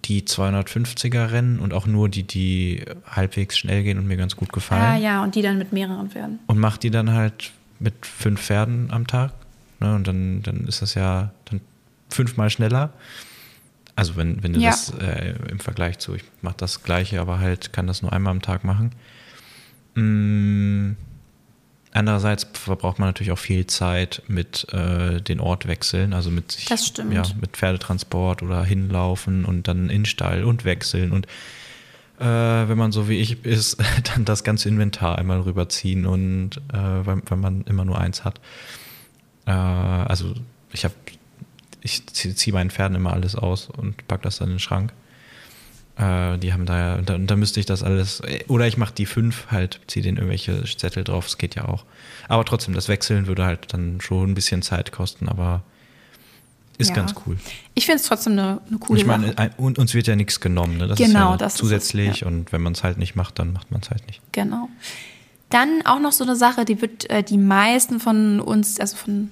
die 0.09 0.23
250er 0.23 1.33
Rennen 1.33 1.59
und 1.59 1.73
auch 1.73 1.87
nur 1.87 2.09
die, 2.09 2.23
die 2.23 2.85
halbwegs 3.11 3.59
schnell 3.59 3.83
gehen 3.83 3.99
und 3.99 4.07
mir 4.07 4.16
ganz 4.16 4.37
gut 4.37 4.53
gefallen. 4.53 4.83
Ah 4.83 4.97
ja, 4.97 5.23
und 5.23 5.35
die 5.35 5.42
dann 5.42 5.59
mit 5.59 5.73
mehreren 5.73 6.11
Pferden. 6.11 6.38
Und 6.47 6.59
macht 6.59 6.83
die 6.83 6.90
dann 6.90 7.12
halt 7.12 7.53
mit 7.79 8.07
fünf 8.07 8.40
Pferden 8.40 8.90
am 8.90 9.07
Tag. 9.07 9.33
Ne? 9.81 9.95
Und 9.95 10.07
dann, 10.07 10.42
dann 10.42 10.66
ist 10.66 10.83
das 10.83 10.95
ja 10.95 11.33
dann 11.47 11.61
fünfmal 12.09 12.51
schneller. 12.51 12.92
Also 13.97 14.16
wenn, 14.16 14.42
wenn 14.42 14.53
du 14.53 14.61
ja. 14.61 14.71
das 14.71 14.90
äh, 14.90 15.35
im 15.51 15.59
Vergleich 15.59 15.99
zu, 15.99 16.14
ich 16.14 16.25
mache 16.42 16.57
das 16.59 16.83
gleiche, 16.83 17.21
aber 17.21 17.40
halt 17.40 17.73
kann 17.73 17.87
das 17.87 18.03
nur 18.03 18.12
einmal 18.12 18.31
am 18.31 18.42
Tag 18.42 18.62
machen. 18.62 18.92
Mm, 19.95 20.92
Andererseits 21.96 22.46
verbraucht 22.52 22.98
man 22.98 23.09
natürlich 23.09 23.32
auch 23.32 23.38
viel 23.38 23.66
Zeit 23.66 24.22
mit 24.28 24.72
äh, 24.72 25.20
den 25.22 25.40
Ortwechseln, 25.40 26.12
also 26.12 26.30
mit 26.30 26.52
sich, 26.52 26.66
Das 26.66 26.87
stimmt. 26.87 27.14
ja, 27.14 27.22
mit 27.40 27.56
Pferdetransport 27.56 28.42
oder 28.42 28.62
hinlaufen 28.64 29.44
und 29.44 29.66
dann 29.66 29.88
in 29.88 30.04
Stall 30.04 30.44
und 30.44 30.64
wechseln 30.64 31.11
und 31.12 31.26
äh, 32.18 32.24
wenn 32.24 32.78
man 32.78 32.92
so 32.92 33.09
wie 33.09 33.18
ich 33.18 33.44
ist, 33.44 33.78
dann 34.14 34.24
das 34.24 34.44
ganze 34.44 34.68
Inventar 34.68 35.18
einmal 35.18 35.40
rüberziehen 35.40 36.06
und 36.06 36.56
äh, 36.72 36.76
weil, 36.76 37.22
weil 37.26 37.38
man 37.38 37.62
immer 37.62 37.85
nur 37.85 37.98
eins 37.98 38.24
hat. 38.24 38.40
Äh, 39.46 39.52
also 39.52 40.35
ich 40.72 40.85
habe, 40.85 40.94
ich 41.80 42.06
ziehe 42.09 42.35
zieh 42.35 42.52
meinen 42.52 42.70
Pferden 42.70 42.96
immer 42.96 43.12
alles 43.12 43.37
aus 43.37 43.68
und 43.70 44.06
pack 44.09 44.22
das 44.22 44.38
dann 44.38 44.48
in 44.48 44.54
den 44.54 44.61
Schrank. 44.61 44.92
Äh, 45.98 46.37
die 46.38 46.52
haben 46.52 46.66
da 46.66 46.78
ja, 46.78 47.02
da, 47.02 47.16
da 47.18 47.37
müsste 47.37 47.59
ich 47.61 47.66
das 47.66 47.82
alles, 47.82 48.20
oder 48.48 48.66
ich 48.66 48.76
mache 48.76 48.92
die 48.94 49.06
fünf 49.06 49.46
halt, 49.50 49.80
ziehe 49.87 50.02
denen 50.02 50.18
irgendwelche 50.18 50.62
Zettel 50.64 51.04
drauf, 51.04 51.24
das 51.26 51.38
geht 51.38 51.54
ja 51.54 51.66
auch. 51.66 51.85
Aber 52.28 52.44
trotzdem, 52.44 52.74
das 52.74 52.88
Wechseln 52.88 53.26
würde 53.26 53.44
halt 53.44 53.72
dann 53.72 54.00
schon 54.00 54.30
ein 54.30 54.35
bisschen 54.35 54.61
Zeit 54.62 54.92
kosten, 54.92 55.28
aber 55.28 55.62
ist 56.78 56.88
Ja. 56.90 56.96
ganz 56.96 57.14
cool. 57.26 57.38
Ich 57.74 57.87
finde 57.87 58.00
es 58.00 58.06
trotzdem 58.06 58.35
eine, 58.35 58.61
eine 58.68 58.78
coole 58.78 59.00
ich 59.00 59.06
meine, 59.06 59.28
Sache. 59.28 59.38
ein- 59.38 59.50
und 59.56 59.78
uns 59.78 59.94
wird 59.94 60.06
ja 60.06 60.16
nichts 60.16 60.40
genommen, 60.40 60.76
ne? 60.76 60.87
Das 60.88 60.98
Genau, 60.98 61.09
ist 61.09 61.14
ja 61.32 61.37
das 61.38 61.54
ist 61.54 61.54
es, 61.54 61.61
zusätzlich 61.61 62.20
ja. 62.20 62.26
und 62.26 62.52
wenn 62.52 62.61
man 62.61 62.74
es 62.74 62.82
halt 62.85 62.98
nicht 62.98 63.16
macht, 63.16 63.38
dann 63.38 63.54
macht 63.54 63.70
man 63.70 63.80
es 63.80 63.88
halt 63.88 64.06
nicht. 64.06 64.20
Genau. 64.32 64.68
Dann 65.48 65.80
auch 65.87 66.00
noch 66.00 66.12
so 66.12 66.24
eine 66.24 66.37
Sache, 66.37 66.66
die 66.66 66.82
wird 66.82 67.09
äh, 67.09 67.22
die 67.22 67.38
meisten 67.38 68.00
von 68.00 68.40
uns, 68.40 68.78
also 68.80 68.96
von 68.96 69.30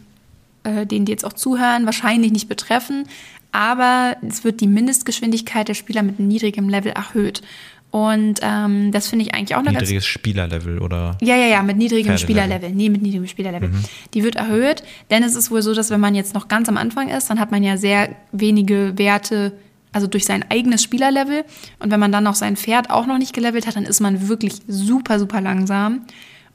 äh, 0.63 0.87
denen, 0.87 1.05
die 1.05 1.13
jetzt 1.13 1.27
auch 1.27 1.33
zuhören, 1.35 1.85
wahrscheinlich 1.85 2.33
nicht 2.33 2.49
betreffen. 2.49 3.07
Aber 3.55 4.17
es 4.29 4.43
wird 4.43 4.61
die 4.61 4.67
Mindestgeschwindigkeit 4.67 5.69
der 5.69 5.75
Spieler 5.75 6.03
mit 6.03 6.19
niedrigem 6.19 6.69
Level 6.69 6.91
erhöht. 6.91 7.41
Und 7.93 8.41
ähm, 8.43 8.91
das 8.91 9.07
finde 9.07 9.25
ich 9.25 9.33
eigentlich 9.33 9.55
auch 9.55 9.61
eine 9.61 9.71
ganz 9.73 9.83
Niedriges 9.83 10.07
Spielerlevel 10.07 10.81
oder 10.81 11.17
Ja, 11.23 11.37
ja, 11.37 11.47
ja, 11.47 11.63
mit 11.63 11.77
niedrigem. 11.77 12.19
Spielerlevel. 12.19 12.71
Nee, 12.71 12.89
mit 12.89 13.03
niedrigem 13.03 13.29
Spielerlevel. 13.29 13.71
Die 14.13 14.25
wird 14.25 14.35
erhöht, 14.35 14.83
denn 15.11 15.23
es 15.23 15.37
ist 15.37 15.53
wohl 15.53 15.63
so, 15.63 15.73
dass 15.73 15.91
wenn 15.91 16.01
man 16.01 16.17
jetzt 16.17 16.35
noch 16.35 16.49
ganz 16.49 16.69
am 16.69 16.77
Anfang 16.77 17.09
ist, 17.09 17.31
dann 17.31 17.39
hat 17.39 17.53
man 17.53 17.63
ja 17.63 17.77
sehr 17.77 18.17
wenige 18.33 18.95
Werte, 18.97 19.53
also 19.93 20.09
durch 20.09 20.25
sein 20.25 20.45
eigenes 20.51 20.83
Spielerlevel. 20.83 21.45
Und 21.79 21.93
wenn 21.93 22.01
man 22.01 22.11
dann 22.11 22.25
noch 22.25 22.35
sein 22.35 22.57
Pferd 22.57 22.91
auch 22.91 23.07
noch 23.07 23.19
nicht 23.19 23.35
gelevelt 23.35 23.69
hat, 23.69 23.77
dann 23.77 23.85
ist 23.85 24.01
man 24.01 24.27
wirklich 24.27 24.55
super, 24.67 25.21
super 25.21 25.41
langsam. 25.41 26.01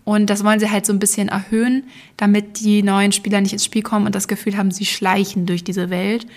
Und 0.03 0.29
das 0.29 0.43
wollen 0.43 0.59
sie 0.59 0.69
halt 0.69 0.85
so 0.85 0.91
ein 0.91 0.99
bisschen 0.99 1.29
erhöhen, 1.29 1.85
damit 2.17 2.59
die 2.59 2.83
neuen 2.83 3.13
Spieler 3.13 3.39
nicht 3.39 3.53
ins 3.53 3.63
Spiel 3.63 3.83
kommen 3.83 4.05
und 4.05 4.15
das 4.15 4.27
Gefühl 4.27 4.57
haben, 4.57 4.71
sie 4.71 4.85
schleichen 4.85 5.45
durch 5.45 5.63
diese 5.63 5.89
Welt. 5.89 6.27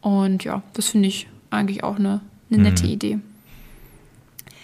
Und 0.00 0.44
ja, 0.44 0.62
das 0.74 0.88
finde 0.88 1.08
ich 1.08 1.28
eigentlich 1.50 1.82
auch 1.84 1.96
eine, 1.96 2.20
eine 2.50 2.62
nette 2.62 2.86
Idee. 2.86 3.18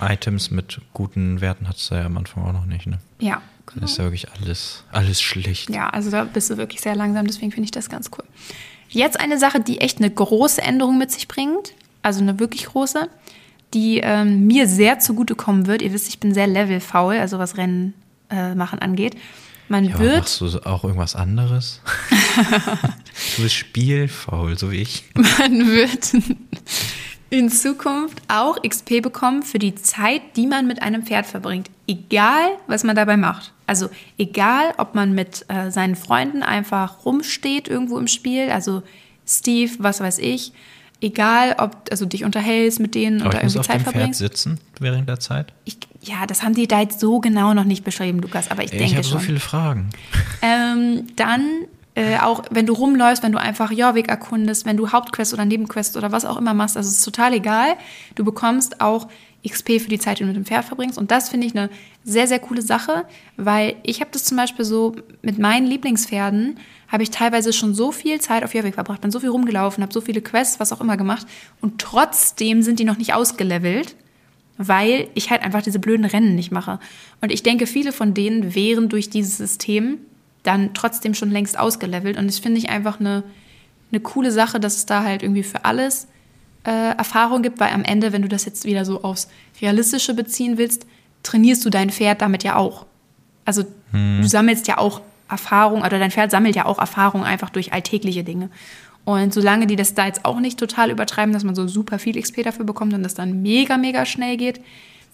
Items 0.00 0.50
mit 0.50 0.80
guten 0.92 1.40
Werten 1.40 1.68
hat 1.68 1.76
es 1.76 1.88
ja 1.90 2.04
am 2.04 2.16
Anfang 2.16 2.44
auch 2.44 2.52
noch 2.52 2.66
nicht, 2.66 2.86
ne? 2.86 2.98
Ja, 3.20 3.40
Das 3.76 3.92
ist 3.92 3.98
ja 3.98 4.04
wirklich 4.04 4.28
alles, 4.32 4.84
alles 4.92 5.20
schlecht. 5.22 5.70
Ja, 5.70 5.88
also 5.88 6.10
da 6.10 6.24
bist 6.24 6.50
du 6.50 6.56
wirklich 6.56 6.80
sehr 6.80 6.94
langsam, 6.96 7.26
deswegen 7.26 7.52
finde 7.52 7.64
ich 7.66 7.70
das 7.70 7.88
ganz 7.88 8.10
cool. 8.16 8.24
Jetzt 8.88 9.18
eine 9.18 9.38
Sache, 9.38 9.60
die 9.60 9.80
echt 9.80 9.98
eine 9.98 10.10
große 10.10 10.62
Änderung 10.62 10.98
mit 10.98 11.10
sich 11.10 11.26
bringt, 11.28 11.72
also 12.02 12.20
eine 12.20 12.38
wirklich 12.38 12.66
große, 12.66 13.08
die 13.72 13.98
ähm, 13.98 14.46
mir 14.46 14.68
sehr 14.68 14.98
zugutekommen 14.98 15.66
wird. 15.66 15.82
Ihr 15.82 15.92
wisst, 15.92 16.08
ich 16.08 16.20
bin 16.20 16.34
sehr 16.34 16.46
levelfaul, 16.46 17.16
also 17.16 17.38
was 17.38 17.56
Rennen 17.56 17.94
äh, 18.30 18.54
machen 18.54 18.78
angeht. 18.80 19.16
Man 19.68 19.84
Ja, 19.84 19.98
wird, 19.98 20.18
machst 20.18 20.40
du 20.40 20.66
auch 20.66 20.84
irgendwas 20.84 21.16
anderes? 21.16 21.80
du 23.36 23.42
bist 23.42 23.54
spielfaul, 23.54 24.58
so 24.58 24.70
wie 24.70 24.82
ich. 24.82 25.04
man 25.14 25.66
wird 25.70 26.12
in 27.30 27.48
Zukunft 27.50 28.22
auch 28.28 28.62
XP 28.62 29.02
bekommen 29.02 29.42
für 29.42 29.58
die 29.58 29.74
Zeit, 29.74 30.22
die 30.36 30.46
man 30.46 30.66
mit 30.66 30.82
einem 30.82 31.02
Pferd 31.04 31.26
verbringt. 31.26 31.70
Egal, 31.86 32.50
was 32.66 32.84
man 32.84 32.94
dabei 32.94 33.16
macht. 33.16 33.52
Also 33.66 33.88
egal, 34.18 34.74
ob 34.76 34.94
man 34.94 35.14
mit 35.14 35.44
äh, 35.48 35.70
seinen 35.70 35.96
Freunden 35.96 36.42
einfach 36.42 37.04
rumsteht 37.04 37.66
irgendwo 37.66 37.98
im 37.98 38.06
Spiel, 38.06 38.50
also 38.50 38.82
Steve, 39.26 39.72
was 39.78 40.00
weiß 40.00 40.18
ich. 40.18 40.52
Egal, 41.00 41.56
ob 41.58 41.76
also 41.90 42.06
dich 42.06 42.24
unterhältst 42.24 42.80
mit 42.80 42.94
denen 42.94 43.20
Aber 43.20 43.30
oder 43.30 43.38
ich 43.38 43.44
irgendwie 43.44 43.58
auf 43.58 43.66
Zeit 43.66 43.76
dem 43.76 43.82
Pferd 43.82 43.92
verbringst. 43.94 44.18
sitzen 44.20 44.58
während 44.80 45.08
der 45.08 45.20
Zeit. 45.20 45.52
Ich, 45.64 45.76
ja, 46.02 46.26
das 46.26 46.42
haben 46.42 46.54
die 46.54 46.66
da 46.66 46.80
jetzt 46.80 47.00
so 47.00 47.20
genau 47.20 47.52
noch 47.52 47.64
nicht 47.64 47.84
beschrieben, 47.84 48.20
Lukas, 48.20 48.50
aber 48.50 48.62
ich 48.64 48.72
ich 48.72 48.78
denke 48.78 48.94
habe 48.96 49.04
so 49.04 49.10
schon. 49.12 49.20
viele 49.20 49.40
Fragen. 49.40 49.90
Ähm, 50.40 51.06
dann 51.16 51.42
äh, 51.94 52.18
auch, 52.18 52.42
wenn 52.50 52.66
du 52.66 52.72
rumläufst, 52.72 53.22
wenn 53.22 53.32
du 53.32 53.38
einfach 53.38 53.70
Jorvik 53.70 54.08
erkundest, 54.08 54.66
wenn 54.66 54.76
du 54.76 54.90
Hauptquest 54.92 55.32
oder 55.34 55.44
Nebenquest 55.44 55.96
oder 55.96 56.10
was 56.10 56.24
auch 56.24 56.36
immer 56.36 56.54
machst, 56.54 56.76
also 56.76 56.88
es 56.88 56.98
ist 56.98 57.04
total 57.04 57.34
egal. 57.34 57.74
Du 58.14 58.24
bekommst 58.24 58.80
auch 58.80 59.08
XP 59.46 59.80
für 59.80 59.88
die 59.88 59.98
Zeit, 59.98 60.18
die 60.18 60.22
du 60.22 60.28
mit 60.28 60.36
dem 60.36 60.44
Pferd 60.44 60.64
verbringst. 60.64 60.98
Und 60.98 61.10
das 61.10 61.28
finde 61.28 61.46
ich 61.46 61.56
eine 61.56 61.70
sehr, 62.02 62.26
sehr 62.26 62.38
coole 62.38 62.62
Sache, 62.62 63.04
weil 63.36 63.76
ich 63.82 64.00
habe 64.00 64.10
das 64.12 64.24
zum 64.24 64.36
Beispiel 64.36 64.64
so 64.64 64.96
mit 65.22 65.38
meinen 65.38 65.66
Lieblingspferden, 65.66 66.58
habe 66.88 67.02
ich 67.02 67.10
teilweise 67.10 67.52
schon 67.52 67.74
so 67.74 67.92
viel 67.92 68.20
Zeit 68.20 68.44
auf 68.44 68.54
Jorvik 68.54 68.74
verbracht, 68.74 69.00
bin 69.00 69.10
so 69.10 69.20
viel 69.20 69.30
rumgelaufen, 69.30 69.82
habe 69.82 69.92
so 69.92 70.00
viele 70.00 70.22
Quests, 70.22 70.60
was 70.60 70.72
auch 70.72 70.80
immer 70.80 70.96
gemacht. 70.96 71.26
Und 71.60 71.80
trotzdem 71.80 72.62
sind 72.62 72.78
die 72.78 72.84
noch 72.84 72.98
nicht 72.98 73.14
ausgelevelt 73.14 73.96
weil 74.56 75.08
ich 75.14 75.30
halt 75.30 75.42
einfach 75.42 75.62
diese 75.62 75.78
blöden 75.78 76.04
Rennen 76.04 76.34
nicht 76.34 76.52
mache. 76.52 76.78
Und 77.20 77.32
ich 77.32 77.42
denke, 77.42 77.66
viele 77.66 77.92
von 77.92 78.14
denen 78.14 78.54
wären 78.54 78.88
durch 78.88 79.10
dieses 79.10 79.36
System 79.36 79.98
dann 80.42 80.74
trotzdem 80.74 81.14
schon 81.14 81.30
längst 81.30 81.58
ausgelevelt. 81.58 82.18
Und 82.18 82.26
das 82.26 82.38
finde 82.38 82.58
ich 82.58 82.68
einfach 82.68 83.00
eine, 83.00 83.24
eine 83.90 84.00
coole 84.00 84.30
Sache, 84.30 84.60
dass 84.60 84.76
es 84.76 84.86
da 84.86 85.02
halt 85.02 85.22
irgendwie 85.22 85.42
für 85.42 85.64
alles 85.64 86.06
äh, 86.64 86.96
Erfahrung 86.96 87.42
gibt, 87.42 87.60
weil 87.60 87.72
am 87.72 87.84
Ende, 87.84 88.12
wenn 88.12 88.22
du 88.22 88.28
das 88.28 88.44
jetzt 88.44 88.64
wieder 88.64 88.84
so 88.84 89.02
aufs 89.02 89.28
Realistische 89.60 90.14
beziehen 90.14 90.58
willst, 90.58 90.86
trainierst 91.22 91.64
du 91.64 91.70
dein 91.70 91.90
Pferd 91.90 92.22
damit 92.22 92.42
ja 92.44 92.56
auch. 92.56 92.86
Also 93.44 93.64
du 93.92 94.26
sammelst 94.26 94.66
ja 94.66 94.78
auch 94.78 95.02
Erfahrung, 95.28 95.82
oder 95.82 95.98
dein 95.98 96.10
Pferd 96.10 96.30
sammelt 96.30 96.56
ja 96.56 96.66
auch 96.66 96.78
Erfahrung 96.78 97.24
einfach 97.24 97.50
durch 97.50 97.72
alltägliche 97.72 98.24
Dinge. 98.24 98.50
Und 99.04 99.34
solange 99.34 99.66
die 99.66 99.76
das 99.76 99.94
da 99.94 100.06
jetzt 100.06 100.24
auch 100.24 100.40
nicht 100.40 100.58
total 100.58 100.90
übertreiben, 100.90 101.32
dass 101.32 101.44
man 101.44 101.54
so 101.54 101.68
super 101.68 101.98
viel 101.98 102.20
XP 102.20 102.42
dafür 102.42 102.64
bekommt 102.64 102.94
und 102.94 103.02
das 103.02 103.14
dann 103.14 103.42
mega, 103.42 103.76
mega 103.76 104.06
schnell 104.06 104.36
geht, 104.36 104.60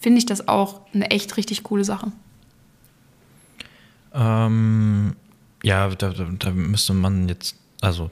finde 0.00 0.18
ich 0.18 0.26
das 0.26 0.48
auch 0.48 0.80
eine 0.94 1.10
echt 1.10 1.36
richtig 1.36 1.62
coole 1.64 1.84
Sache. 1.84 2.12
Ähm, 4.14 5.14
ja, 5.62 5.88
da, 5.88 6.10
da, 6.10 6.26
da 6.38 6.50
müsste 6.50 6.94
man 6.94 7.28
jetzt, 7.28 7.56
also 7.80 8.10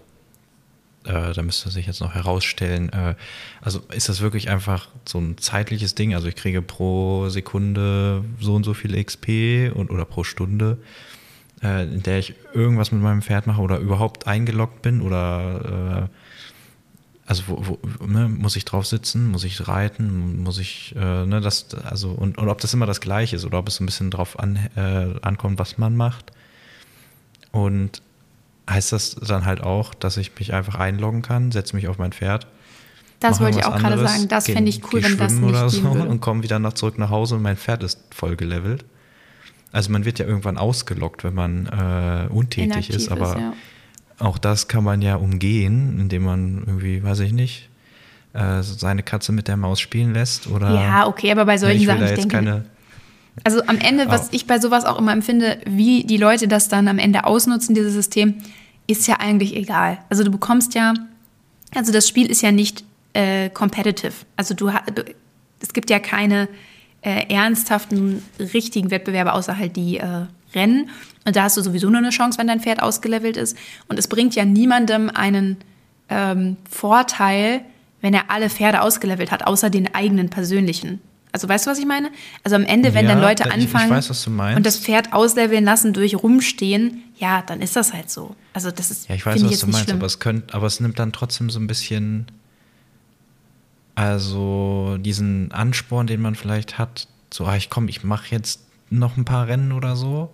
äh, 1.09 1.33
da 1.33 1.43
müsste 1.43 1.71
sich 1.71 1.87
jetzt 1.87 2.01
noch 2.01 2.15
herausstellen, 2.15 2.91
äh, 2.93 3.15
also 3.61 3.81
ist 3.93 4.09
das 4.09 4.21
wirklich 4.21 4.51
einfach 4.51 4.89
so 5.05 5.19
ein 5.19 5.39
zeitliches 5.39 5.95
Ding? 5.95 6.15
Also 6.15 6.29
ich 6.29 6.37
kriege 6.37 6.63
pro 6.63 7.29
Sekunde 7.29 8.25
so 8.41 8.55
und 8.55 8.65
so 8.65 8.75
viel 8.75 9.03
XP 9.03 9.75
und, 9.75 9.91
oder 9.91 10.05
pro 10.05 10.25
Stunde, 10.25 10.79
äh, 11.63 11.85
in 11.85 12.03
der 12.03 12.19
ich 12.19 12.35
irgendwas 12.53 12.93
mit 12.93 13.03
meinem 13.03 13.23
Pferd 13.23 13.47
mache 13.47 13.63
oder 13.63 13.79
überhaupt 13.79 14.27
eingeloggt 14.27 14.83
bin 14.83 15.01
oder 15.01 16.09
äh, 16.09 16.15
also 17.27 17.43
wo, 17.47 17.79
wo, 17.83 18.07
ne, 18.07 18.29
muss 18.29 18.57
ich 18.57 18.65
drauf 18.65 18.87
sitzen, 18.87 19.31
muss 19.31 19.45
ich 19.45 19.69
reiten, 19.69 20.43
muss 20.43 20.59
ich, 20.59 20.95
äh, 20.97 21.27
ne, 21.27 21.41
das, 21.41 21.75
also 21.85 22.11
und, 22.11 22.39
und 22.39 22.49
ob 22.49 22.61
das 22.61 22.73
immer 22.73 22.87
das 22.87 23.01
gleiche 23.01 23.37
ist 23.37 23.45
oder 23.45 23.59
ob 23.59 23.69
es 23.69 23.77
so 23.77 23.85
ein 23.85 23.87
bisschen 23.87 24.11
drauf 24.11 24.39
an, 24.39 24.57
äh, 24.77 25.15
ankommt, 25.21 25.59
was 25.59 25.77
man 25.77 25.95
macht. 25.95 26.33
Und 27.51 28.03
heißt 28.69 28.93
das 28.93 29.15
dann 29.15 29.45
halt 29.45 29.63
auch, 29.63 29.95
dass 29.95 30.17
ich 30.17 30.33
mich 30.39 30.53
einfach 30.53 30.77
einloggen 30.77 31.23
kann, 31.23 31.53
setze 31.53 31.75
mich 31.77 31.89
auf 31.89 31.99
mein 31.99 32.13
Pferd. 32.13 32.47
Das 33.21 33.41
wollte 33.41 33.59
ich 33.59 33.65
auch 33.65 33.71
irgendwas 33.71 33.83
gerade 33.83 33.95
anderes, 33.95 34.13
sagen. 34.13 34.29
Das 34.29 34.47
fände 34.47 34.69
ich 34.69 34.93
cool, 34.93 35.03
wenn 35.03 35.19
das 35.19 35.33
nicht 35.33 35.49
oder 35.49 35.69
so 35.69 35.83
würde. 35.83 36.09
und 36.09 36.21
komme 36.21 36.43
wieder 36.43 36.59
nach 36.59 36.75
zurück 36.75 36.99
nach 36.99 37.11
Hause 37.11 37.37
und 37.37 37.43
mein 37.43 37.57
Pferd 37.57 37.83
ist 37.83 38.01
voll 38.15 38.37
gelevelt. 38.37 38.85
Also 39.73 39.91
man 39.91 40.05
wird 40.05 40.19
ja 40.19 40.27
irgendwann 40.27 40.57
ausgelockt, 40.57 41.25
wenn 41.25 41.35
man 41.35 41.67
äh, 41.67 42.33
untätig 42.33 42.71
Inaktiv 42.71 42.97
ist, 42.97 43.11
aber 43.11 43.39
ja. 43.39 43.53
auch 44.19 44.39
das 44.39 44.69
kann 44.69 44.85
man 44.85 45.03
ja 45.03 45.17
umgehen, 45.17 45.99
indem 45.99 46.25
man 46.25 46.63
irgendwie, 46.67 47.03
weiß 47.03 47.21
ich 47.21 47.33
nicht, 47.33 47.69
äh, 48.35 48.63
seine 48.63 49.03
Katze 49.03 49.33
mit 49.33 49.49
der 49.49 49.57
Maus 49.57 49.81
spielen 49.81 50.15
lässt 50.15 50.47
oder 50.47 50.73
Ja, 50.73 51.07
okay, 51.07 51.31
aber 51.33 51.45
bei 51.45 51.59
solchen 51.59 51.81
ich 51.81 51.87
will 51.87 51.99
Sachen, 51.99 52.07
ich 52.07 52.15
denke, 52.15 52.29
keine. 52.29 52.65
Also 53.45 53.63
am 53.67 53.79
Ende, 53.79 54.09
was 54.09 54.29
ich 54.33 54.47
bei 54.47 54.59
sowas 54.59 54.85
auch 54.85 54.99
immer 54.99 55.13
empfinde, 55.13 55.59
wie 55.67 56.05
die 56.05 56.17
Leute 56.17 56.49
das 56.49 56.69
dann 56.69 56.89
am 56.89 56.99
Ende 56.99 57.25
ausnutzen, 57.25 57.75
dieses 57.75 57.93
System, 57.93 58.35
ist 58.87 59.07
ja 59.07 59.17
eigentlich 59.17 59.55
egal. 59.55 59.99
Also 60.09 60.25
du 60.25 60.31
bekommst 60.31 60.75
ja, 60.75 60.95
also 61.75 61.93
das 61.93 62.09
Spiel 62.09 62.31
ist 62.31 62.43
ja 62.43 62.53
nicht 62.53 62.85
äh, 63.13 63.51
competitive. 63.51 64.13
Also 64.37 64.55
du 64.55 64.71
es 65.61 65.73
gibt 65.73 65.91
ja 65.91 65.99
keine 65.99 66.49
äh, 67.03 67.33
ernsthaften, 67.33 68.23
richtigen 68.39 68.91
Wettbewerbe, 68.91 69.33
außer 69.33 69.57
halt 69.57 69.77
die 69.77 69.99
äh, 69.99 70.27
Rennen. 70.55 70.91
Und 71.25 71.37
da 71.37 71.45
hast 71.45 71.57
du 71.57 71.63
sowieso 71.63 71.89
nur 71.91 71.99
eine 71.99 72.11
Chance, 72.11 72.39
wenn 72.39 72.47
dein 72.47 72.61
Pferd 72.61 72.83
ausgelevelt 72.83 73.37
ist. 73.37 73.57
Und 73.89 73.99
es 73.99 74.09
bringt 74.09 74.35
ja 74.35 74.45
niemandem 74.45 75.11
einen 75.11 75.59
ähm, 76.09 76.57
Vorteil, 76.71 77.61
wenn 78.01 78.15
er 78.15 78.31
alle 78.31 78.49
Pferde 78.49 78.81
ausgelevelt 78.81 79.31
hat, 79.31 79.47
außer 79.47 79.71
den 79.71 79.95
eigenen 79.95 80.31
persönlichen. 80.31 81.01
Also 81.33 81.49
weißt 81.49 81.67
du, 81.67 81.71
was 81.71 81.79
ich 81.79 81.87
meine? 81.87 82.11
Also 82.43 82.57
am 82.57 82.65
Ende, 82.65 82.95
wenn 82.95 83.05
Ja, 83.07 83.13
dann 83.13 83.21
Leute 83.21 83.43
ich- 83.45 83.49
ich 83.65 83.75
anfangen 83.75 83.91
weiß, 83.91 84.27
und 84.57 84.65
das 84.67 84.79
Pferd 84.79 85.13
ausleveln 85.13 85.65
lassen 85.65 85.93
durch 85.93 86.15
Rumstehen, 86.17 87.03
ja, 87.19 87.43
dann 87.43 87.61
ist 87.61 87.77
das 87.77 87.93
halt 87.93 88.11
so. 88.11 88.35
Also 88.55 88.71
das 88.71 88.91
ist, 88.91 89.09
Ja, 89.09 89.15
ich 89.15 89.27
weiß, 89.27 89.43
was 89.45 89.51
jetzt 89.51 89.63
du 89.63 89.67
meinst, 89.67 89.93
aber 89.93 90.07
es, 90.07 90.19
könnt, 90.21 90.55
aber 90.55 90.67
es 90.67 90.81
nimmt 90.81 90.99
dann 90.99 91.13
trotzdem 91.13 91.51
so 91.51 91.61
ein 91.61 91.67
bisschen, 91.67 92.27
also 93.95 94.97
diesen 95.01 95.53
Ansporn, 95.53 96.07
den 96.07 96.21
man 96.21 96.35
vielleicht 96.35 96.79
hat, 96.79 97.09
so, 97.33 97.47
ah, 97.47 97.57
ich 97.57 97.69
komm, 97.71 97.89
ich 97.89 98.05
mache 98.05 98.27
jetzt 98.31 98.61
noch 98.91 99.17
ein 99.17 99.25
paar 99.25 99.49
Rennen 99.49 99.73
oder 99.73 99.97
so, 99.97 100.33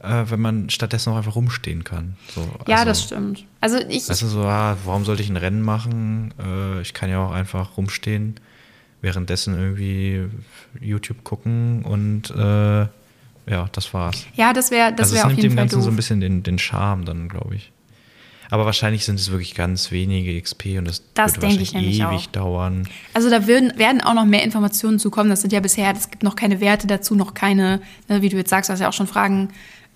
äh, 0.00 0.24
wenn 0.28 0.40
man 0.40 0.70
stattdessen 0.70 1.12
auch 1.12 1.16
einfach 1.16 1.36
rumstehen 1.36 1.84
kann. 1.84 2.16
So, 2.34 2.40
Ja, 2.66 2.76
also, 2.78 2.86
das 2.86 3.02
stimmt. 3.04 3.44
Also 3.60 3.78
ich, 3.88 4.06
du, 4.06 4.14
so, 4.14 4.42
ah, 4.42 4.76
warum 4.84 5.04
sollte 5.04 5.22
ich 5.22 5.28
ein 5.28 5.36
Rennen 5.36 5.62
machen? 5.62 6.32
Äh, 6.42 6.80
ich 6.80 6.94
kann 6.94 7.10
ja 7.10 7.24
auch 7.24 7.32
einfach 7.32 7.76
rumstehen, 7.76 8.36
währenddessen 9.02 9.54
irgendwie 9.54 10.24
YouTube 10.80 11.22
gucken 11.24 11.82
und 11.84 12.30
äh, 12.30 12.86
ja, 13.48 13.68
das 13.72 13.94
war's. 13.94 14.26
ja, 14.34 14.52
das 14.52 14.70
wäre 14.70 14.92
das 14.92 15.12
also 15.12 15.14
wär 15.16 15.22
auf 15.22 15.28
nimmt 15.28 15.38
jeden 15.42 15.50
dem 15.50 15.56
Fall 15.56 15.64
Ganzen 15.64 15.76
doof. 15.76 15.84
so 15.84 15.90
ein 15.90 15.96
bisschen 15.96 16.20
den, 16.20 16.42
den 16.42 16.58
Charme 16.58 17.04
dann, 17.04 17.28
glaube 17.28 17.54
ich. 17.56 17.70
Aber 18.50 18.64
wahrscheinlich 18.64 19.04
sind 19.04 19.18
es 19.18 19.30
wirklich 19.30 19.54
ganz 19.56 19.90
wenige 19.90 20.40
XP 20.40 20.78
und 20.78 20.86
das, 20.86 21.02
Das 21.14 21.34
wird 21.34 21.42
wahrscheinlich 21.58 21.74
ewig 21.74 22.02
auch. 22.04 22.26
dauern. 22.26 22.88
Also 23.12 23.28
da 23.28 23.46
würden, 23.48 23.76
werden 23.76 24.00
auch 24.00 24.14
noch 24.14 24.24
mehr 24.24 24.44
Informationen 24.44 24.98
zukommen. 25.00 25.30
Das 25.30 25.40
sind 25.40 25.52
ja 25.52 25.58
bisher, 25.60 25.92
es 25.96 26.10
gibt 26.10 26.22
noch 26.22 26.36
keine 26.36 26.60
Werte 26.60 26.86
dazu, 26.86 27.16
noch 27.16 27.34
keine, 27.34 27.80
ne, 28.08 28.22
wie 28.22 28.28
du 28.28 28.36
jetzt 28.36 28.50
sagst, 28.50 28.70
hast 28.70 28.78
ja 28.80 28.88
auch 28.88 28.92
schon 28.92 29.08
Fragen, 29.08 29.48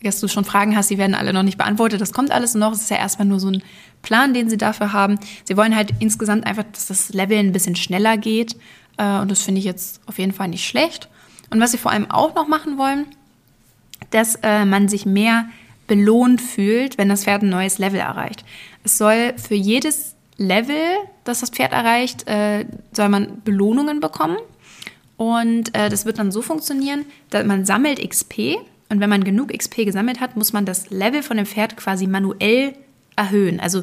dass 0.02 0.18
du 0.18 0.26
schon 0.28 0.44
Fragen 0.44 0.76
hast, 0.76 0.90
die 0.90 0.98
werden 0.98 1.14
alle 1.14 1.32
noch 1.32 1.42
nicht 1.44 1.58
beantwortet. 1.58 2.00
Das 2.00 2.12
kommt 2.12 2.32
alles 2.32 2.54
noch. 2.54 2.72
Es 2.72 2.80
ist 2.80 2.90
ja 2.90 2.96
erstmal 2.96 3.28
nur 3.28 3.38
so 3.38 3.48
ein 3.50 3.62
Plan, 4.02 4.34
den 4.34 4.48
sie 4.50 4.56
dafür 4.56 4.92
haben. 4.92 5.18
Sie 5.44 5.56
wollen 5.56 5.76
halt 5.76 5.92
insgesamt 6.00 6.44
einfach, 6.46 6.64
dass 6.72 6.86
das 6.86 7.10
Level 7.10 7.38
ein 7.38 7.52
bisschen 7.52 7.76
schneller 7.76 8.16
geht. 8.16 8.56
Äh, 9.00 9.20
Und 9.20 9.30
das 9.30 9.42
finde 9.42 9.58
ich 9.58 9.64
jetzt 9.64 10.00
auf 10.06 10.18
jeden 10.18 10.32
Fall 10.32 10.48
nicht 10.48 10.66
schlecht. 10.66 11.08
Und 11.50 11.60
was 11.60 11.72
sie 11.72 11.78
vor 11.78 11.90
allem 11.90 12.10
auch 12.10 12.34
noch 12.34 12.46
machen 12.46 12.78
wollen, 12.78 13.06
dass 14.10 14.36
äh, 14.42 14.64
man 14.64 14.88
sich 14.88 15.06
mehr 15.06 15.48
belohnt 15.86 16.40
fühlt, 16.40 16.98
wenn 16.98 17.08
das 17.08 17.24
Pferd 17.24 17.42
ein 17.42 17.48
neues 17.48 17.78
Level 17.78 17.98
erreicht. 17.98 18.44
Es 18.84 18.96
soll 18.96 19.34
für 19.36 19.54
jedes 19.56 20.14
Level, 20.36 20.80
das 21.24 21.40
das 21.40 21.50
Pferd 21.50 21.72
erreicht, 21.72 22.28
äh, 22.28 22.64
soll 22.92 23.08
man 23.08 23.42
Belohnungen 23.44 24.00
bekommen. 24.00 24.36
Und 25.16 25.74
äh, 25.74 25.88
das 25.88 26.06
wird 26.06 26.18
dann 26.18 26.30
so 26.30 26.42
funktionieren, 26.42 27.04
dass 27.30 27.44
man 27.44 27.64
sammelt 27.64 27.98
XP 28.08 28.56
und 28.88 29.00
wenn 29.00 29.10
man 29.10 29.22
genug 29.22 29.56
XP 29.56 29.84
gesammelt 29.84 30.20
hat, 30.20 30.36
muss 30.36 30.52
man 30.52 30.64
das 30.64 30.90
Level 30.90 31.22
von 31.22 31.36
dem 31.36 31.46
Pferd 31.46 31.76
quasi 31.76 32.06
manuell 32.06 32.74
erhöhen. 33.16 33.60
Also 33.60 33.82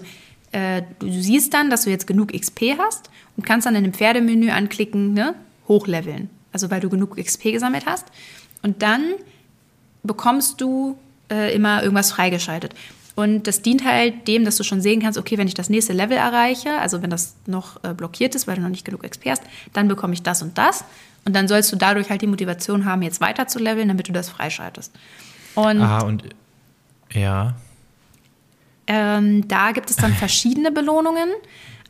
äh, 0.51 0.81
du, 0.99 1.07
du 1.07 1.21
siehst 1.21 1.53
dann, 1.53 1.69
dass 1.69 1.83
du 1.83 1.89
jetzt 1.89 2.07
genug 2.07 2.33
XP 2.33 2.77
hast 2.77 3.09
und 3.37 3.45
kannst 3.45 3.65
dann 3.65 3.75
in 3.75 3.83
dem 3.83 3.93
Pferdemenü 3.93 4.49
anklicken, 4.49 5.13
ne, 5.13 5.35
hochleveln. 5.67 6.29
Also 6.51 6.69
weil 6.71 6.79
du 6.81 6.89
genug 6.89 7.17
XP 7.17 7.51
gesammelt 7.53 7.85
hast. 7.85 8.07
Und 8.63 8.81
dann 8.81 9.03
bekommst 10.03 10.59
du 10.61 10.97
äh, 11.31 11.53
immer 11.53 11.83
irgendwas 11.83 12.11
freigeschaltet. 12.11 12.73
Und 13.15 13.47
das 13.47 13.61
dient 13.63 13.83
halt 13.83 14.27
dem, 14.27 14.45
dass 14.45 14.57
du 14.57 14.63
schon 14.63 14.79
sehen 14.81 15.01
kannst, 15.01 15.17
okay, 15.17 15.37
wenn 15.37 15.47
ich 15.47 15.55
das 15.55 15.69
nächste 15.69 15.93
Level 15.93 16.17
erreiche, 16.17 16.77
also 16.79 17.01
wenn 17.01 17.09
das 17.09 17.35
noch 17.47 17.83
äh, 17.83 17.93
blockiert 17.93 18.35
ist, 18.35 18.47
weil 18.47 18.55
du 18.55 18.61
noch 18.61 18.69
nicht 18.69 18.85
genug 18.85 19.01
XP 19.03 19.29
hast, 19.31 19.43
dann 19.73 19.87
bekomme 19.87 20.13
ich 20.13 20.21
das 20.21 20.41
und 20.43 20.57
das. 20.57 20.85
Und 21.25 21.35
dann 21.35 21.47
sollst 21.47 21.71
du 21.71 21.75
dadurch 21.75 22.09
halt 22.09 22.21
die 22.21 22.27
Motivation 22.27 22.85
haben, 22.85 23.01
jetzt 23.01 23.19
weiter 23.19 23.47
zu 23.47 23.59
leveln, 23.59 23.87
damit 23.87 24.07
du 24.07 24.11
das 24.13 24.29
freischaltest. 24.29 24.93
Und 25.55 25.81
Ah, 25.81 26.01
und 26.03 26.23
ja. 27.11 27.55
ähm, 28.85 29.47
da 29.47 29.71
gibt 29.71 29.89
es 29.89 29.95
dann 29.95 30.13
verschiedene 30.25 30.71
Belohnungen. 30.71 31.29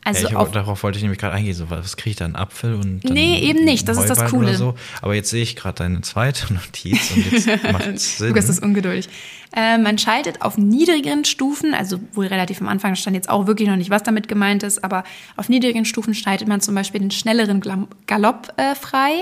Also 0.04 0.22
ja 0.22 0.30
ich, 0.30 0.36
auf, 0.36 0.50
darauf 0.50 0.82
wollte 0.82 0.96
ich 0.96 1.02
nämlich 1.02 1.20
gerade 1.20 1.34
eingehen. 1.34 1.54
So, 1.54 1.70
was 1.70 1.96
kriege 1.96 2.10
ich 2.10 2.16
da? 2.16 2.24
Einen 2.24 2.36
Apfel 2.36 2.74
und 2.74 3.04
Nee, 3.04 3.40
eben 3.40 3.64
nicht. 3.64 3.88
Das 3.88 3.98
ist 3.98 4.08
das 4.08 4.30
Coole. 4.30 4.54
So. 4.54 4.74
Aber 5.02 5.14
jetzt 5.14 5.30
sehe 5.30 5.42
ich 5.42 5.56
gerade 5.56 5.76
deine 5.76 6.00
zweite 6.00 6.52
Notiz 6.54 7.10
und 7.10 7.30
jetzt 7.30 7.46
macht 7.72 7.98
Sinn. 7.98 8.28
Lukas 8.28 8.48
ist 8.48 8.62
ungeduldig. 8.62 9.08
Äh, 9.54 9.78
man 9.78 9.98
schaltet 9.98 10.42
auf 10.42 10.58
niedrigeren 10.58 11.24
Stufen, 11.24 11.74
also 11.74 11.98
wohl 12.12 12.26
relativ 12.26 12.60
am 12.60 12.68
Anfang 12.68 12.94
stand 12.96 13.16
jetzt 13.16 13.30
auch 13.30 13.46
wirklich 13.46 13.68
noch 13.68 13.76
nicht, 13.76 13.90
was 13.90 14.02
damit 14.02 14.28
gemeint 14.28 14.62
ist, 14.62 14.84
aber 14.84 15.04
auf 15.36 15.48
niedrigen 15.48 15.84
Stufen 15.84 16.14
schaltet 16.14 16.48
man 16.48 16.60
zum 16.60 16.74
Beispiel 16.74 17.00
den 17.00 17.10
schnelleren 17.10 17.62
Galopp 18.06 18.52
äh, 18.56 18.74
frei 18.74 19.12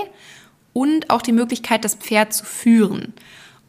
und 0.73 1.09
auch 1.09 1.21
die 1.21 1.31
Möglichkeit, 1.31 1.85
das 1.85 1.95
Pferd 1.95 2.33
zu 2.33 2.45
führen. 2.45 3.13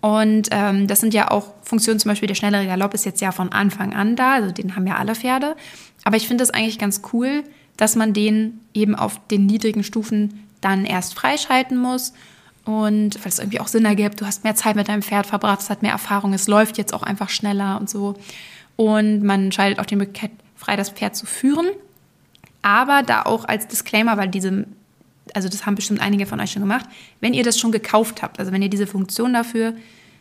Und 0.01 0.49
ähm, 0.53 0.87
das 0.87 1.01
sind 1.01 1.15
ja 1.15 1.31
auch 1.31 1.55
Funktionen, 1.63 1.99
zum 1.99 2.11
Beispiel 2.11 2.29
der 2.29 2.35
schnellere 2.35 2.67
Galopp 2.67 2.95
ist 2.95 3.05
jetzt 3.05 3.21
ja 3.21 3.33
von 3.33 3.51
Anfang 3.51 3.95
an 3.95 4.15
da, 4.15 4.35
also 4.35 4.53
den 4.53 4.77
haben 4.77 4.87
ja 4.87 4.97
alle 4.97 5.15
Pferde. 5.15 5.57
Aber 6.05 6.17
ich 6.17 6.29
finde 6.29 6.43
das 6.43 6.51
eigentlich 6.51 6.79
ganz 6.79 7.03
cool, 7.13 7.45
dass 7.77 7.97
man 7.97 8.13
den 8.13 8.61
eben 8.75 8.95
auf 8.95 9.21
den 9.29 9.47
niedrigen 9.47 9.85
Stufen 9.85 10.45
dann 10.61 10.85
erst 10.85 11.15
freischalten 11.15 11.79
muss. 11.79 12.13
Und 12.65 13.15
weil 13.25 13.29
es 13.29 13.39
irgendwie 13.39 13.61
auch 13.61 13.69
Sinn 13.69 13.85
ergibt, 13.85 14.21
du 14.21 14.27
hast 14.27 14.45
mehr 14.45 14.55
Zeit 14.55 14.77
mit 14.77 14.89
deinem 14.89 15.03
Pferd 15.03 15.27
verbracht, 15.27 15.61
es 15.61 15.71
hat 15.71 15.83
mehr 15.83 15.93
Erfahrung, 15.93 16.35
es 16.35 16.49
läuft 16.49 16.77
jetzt 16.77 16.93
auch 16.93 17.03
einfach 17.03 17.31
schneller 17.31 17.79
und 17.81 17.89
so. 17.89 18.15
Und 18.77 19.23
man 19.23 19.51
schaltet 19.53 19.81
auch 19.81 19.87
die 19.87 19.97
Möglichkeit 19.97 20.33
frei, 20.55 20.77
das 20.77 20.91
Pferd 20.91 21.17
zu 21.17 21.25
führen. 21.25 21.69
Aber 22.63 23.03
da 23.03 23.23
auch 23.23 23.45
als 23.47 23.69
Disclaimer, 23.69 24.17
weil 24.17 24.29
diese, 24.29 24.67
also 25.35 25.49
das 25.49 25.65
haben 25.65 25.77
bestimmt 25.77 26.01
einige 26.01 26.27
von 26.27 26.41
euch 26.41 26.53
schon 26.53 26.63
gemacht, 26.63 26.87
wenn 27.21 27.33
ihr 27.33 27.45
das 27.45 27.59
schon 27.59 27.73
gekauft 27.73 28.23
habt, 28.23 28.39
also 28.39 28.53
wenn 28.53 28.61
ihr 28.61 28.69
diese 28.69 28.87
Funktion 28.87 29.33
dafür 29.33 29.75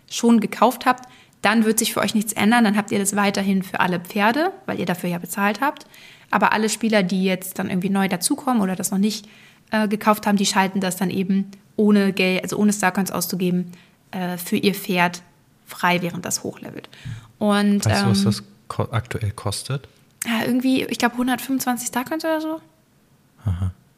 schon 0.09 0.39
gekauft 0.39 0.85
habt, 0.85 1.09
dann 1.41 1.65
wird 1.65 1.79
sich 1.79 1.93
für 1.93 1.99
euch 1.99 2.15
nichts 2.15 2.33
ändern, 2.33 2.63
dann 2.63 2.77
habt 2.77 2.91
ihr 2.91 2.99
das 2.99 3.15
weiterhin 3.15 3.63
für 3.63 3.79
alle 3.79 3.99
Pferde, 3.99 4.51
weil 4.65 4.79
ihr 4.79 4.85
dafür 4.85 5.09
ja 5.09 5.17
bezahlt 5.17 5.61
habt. 5.61 5.85
Aber 6.31 6.51
alle 6.51 6.69
Spieler, 6.69 7.03
die 7.03 7.23
jetzt 7.23 7.59
dann 7.59 7.69
irgendwie 7.69 7.89
neu 7.89 8.07
dazukommen 8.07 8.61
oder 8.61 8.75
das 8.75 8.91
noch 8.91 8.97
nicht 8.97 9.27
äh, 9.71 9.87
gekauft 9.87 10.27
haben, 10.27 10.37
die 10.37 10.45
schalten 10.45 10.81
das 10.81 10.97
dann 10.97 11.09
eben 11.09 11.51
ohne 11.75 12.11
Geld, 12.11 12.43
also 12.43 12.57
ohne 12.57 12.73
Starcoins 12.73 13.11
auszugeben, 13.11 13.71
äh, 14.11 14.37
für 14.37 14.57
ihr 14.57 14.73
Pferd 14.73 15.21
frei, 15.65 16.01
während 16.01 16.25
das 16.25 16.43
hochlevelt. 16.43 16.89
Und 17.37 17.85
Weißt 17.85 18.03
du, 18.03 18.09
was 18.09 18.19
ähm, 18.19 18.25
das 18.25 18.43
ko 18.67 18.83
aktuell 18.91 19.31
kostet? 19.31 19.87
ja, 20.25 20.43
irgendwie, 20.45 20.83
ich 20.85 20.97
glaube 20.97 21.13
125 21.13 21.87
Starcoins 21.87 22.25
oder 22.25 22.41
so. 22.41 22.61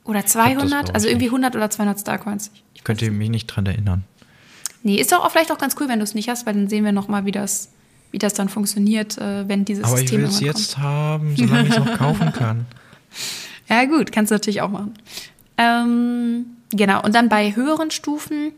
Oder 0.03 0.21
das 0.21 0.31
200, 0.31 0.85
glaub 0.85 0.95
also 0.95 1.07
irgendwie 1.07 1.25
nicht. 1.25 1.33
100 1.33 1.55
oder 1.55 1.69
200 1.69 1.99
Starcoins. 1.99 2.51
Ich, 2.53 2.63
Ich 2.75 2.83
könnte 2.83 3.09
mich 3.09 3.29
nicht 3.29 3.47
dran 3.47 3.65
erinnern. 3.65 4.03
Nee, 4.83 4.95
ist 4.95 5.11
doch 5.11 5.23
auch 5.23 5.31
vielleicht 5.31 5.51
auch 5.51 5.57
ganz 5.57 5.75
cool, 5.79 5.87
wenn 5.87 5.99
du 5.99 6.03
es 6.03 6.15
nicht 6.15 6.29
hast, 6.29 6.45
weil 6.45 6.53
dann 6.53 6.69
sehen 6.69 6.85
wir 6.85 6.91
nochmal, 6.91 7.25
wie 7.25 7.31
das, 7.31 7.69
wie 8.11 8.17
das 8.17 8.33
dann 8.33 8.49
funktioniert, 8.49 9.17
äh, 9.17 9.47
wenn 9.47 9.65
dieses 9.65 9.83
Aber 9.83 9.95
ich 9.95 10.01
System 10.01 10.21
will 10.21 10.27
es 10.27 10.39
jetzt 10.39 10.77
haben, 10.77 11.35
solange 11.35 11.67
ich 11.67 11.73
es 11.73 11.79
noch 11.79 11.97
kaufen 11.97 12.31
kann. 12.33 12.65
Ja, 13.71 13.85
gut, 13.85 14.11
kannst 14.11 14.31
du 14.31 14.35
natürlich 14.35 14.61
auch 14.61 14.69
machen. 14.69 14.95
Ähm, 15.59 16.45
genau, 16.71 17.03
und 17.03 17.13
dann 17.13 17.29
bei 17.29 17.55
höheren 17.55 17.91
Stufen, 17.91 18.51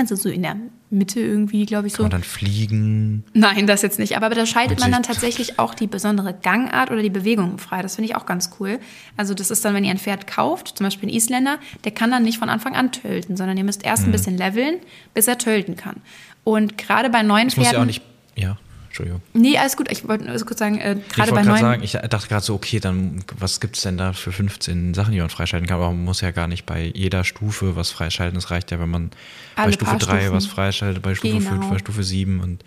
also 0.00 0.16
so 0.16 0.28
in 0.28 0.42
der 0.42 0.56
Mitte 0.90 1.20
irgendwie, 1.20 1.66
glaube 1.66 1.86
ich 1.86 1.92
Kann 1.92 1.98
so. 1.98 2.02
man 2.04 2.10
dann 2.10 2.22
fliegen? 2.22 3.24
Nein, 3.32 3.66
das 3.66 3.82
jetzt 3.82 3.98
nicht. 3.98 4.16
Aber 4.16 4.28
da 4.30 4.44
schaltet 4.46 4.80
man 4.80 4.90
dann 4.90 5.02
tatsächlich 5.02 5.58
auch 5.58 5.74
die 5.74 5.86
besondere 5.86 6.34
Gangart 6.34 6.90
oder 6.90 7.02
die 7.02 7.10
Bewegung 7.10 7.58
frei. 7.58 7.82
Das 7.82 7.94
finde 7.94 8.10
ich 8.10 8.16
auch 8.16 8.26
ganz 8.26 8.50
cool. 8.58 8.78
Also 9.16 9.34
das 9.34 9.50
ist 9.50 9.64
dann, 9.64 9.74
wenn 9.74 9.84
ihr 9.84 9.90
ein 9.92 9.98
Pferd 9.98 10.26
kauft, 10.26 10.76
zum 10.78 10.84
Beispiel 10.86 11.08
ein 11.08 11.12
Isländer, 11.12 11.58
der 11.84 11.92
kann 11.92 12.10
dann 12.10 12.22
nicht 12.24 12.38
von 12.38 12.48
Anfang 12.48 12.74
an 12.74 12.90
tölten, 12.92 13.36
sondern 13.36 13.56
ihr 13.56 13.64
müsst 13.64 13.82
Mhm. 13.82 13.88
erst 13.88 14.04
ein 14.04 14.12
bisschen 14.12 14.36
leveln, 14.36 14.78
bis 15.14 15.28
er 15.28 15.38
tölten 15.38 15.76
kann. 15.76 15.96
Und 16.42 16.76
gerade 16.78 17.10
bei 17.10 17.22
neuen 17.22 17.46
muss 17.46 17.54
Pferden. 17.54 17.72
ja 17.72 17.80
auch 17.80 17.86
nicht. 17.86 18.02
Ja, 18.36 18.56
Entschuldigung. 18.90 19.22
Nee, 19.34 19.56
alles 19.56 19.76
gut. 19.76 19.90
Ich 19.90 20.06
wollte 20.06 20.24
nur 20.24 20.36
kurz 20.44 20.58
sagen, 20.58 20.78
äh, 20.78 20.96
gerade 21.14 21.30
bei 21.30 21.36
wollte 21.36 21.48
gerade 21.48 21.48
neuen. 21.48 21.60
sagen, 21.60 21.82
ich 21.84 21.92
dachte 21.92 22.26
gerade 22.28 22.44
so, 22.44 22.54
okay, 22.54 22.80
dann 22.80 23.22
was 23.38 23.60
gibt 23.60 23.76
es 23.76 23.82
denn 23.82 23.96
da 23.96 24.12
für 24.12 24.32
15 24.32 24.94
Sachen, 24.94 25.12
die 25.12 25.20
man 25.20 25.30
freischalten 25.30 25.68
kann? 25.68 25.76
Aber 25.76 25.90
man 25.92 26.04
muss 26.04 26.20
ja 26.20 26.32
gar 26.32 26.48
nicht 26.48 26.66
bei 26.66 26.90
jeder 26.94 27.22
Stufe 27.24 27.76
was 27.76 27.90
freischalten. 27.90 28.36
Es 28.36 28.50
reicht 28.50 28.70
ja, 28.72 28.80
wenn 28.80 28.90
man 28.90 29.10
bei 29.56 29.62
Alle 29.62 29.72
Stufe 29.72 29.90
paar 29.92 29.98
3 30.00 30.20
Stufen. 30.22 30.32
was 30.36 30.46
freischaltet, 30.46 31.02
bei 31.02 31.14
Stufe 31.14 31.38
Genau. 31.38 31.50
5, 31.50 31.66
bei 31.70 31.78
Stufe 31.78 32.02
7 32.02 32.40
und 32.40 32.64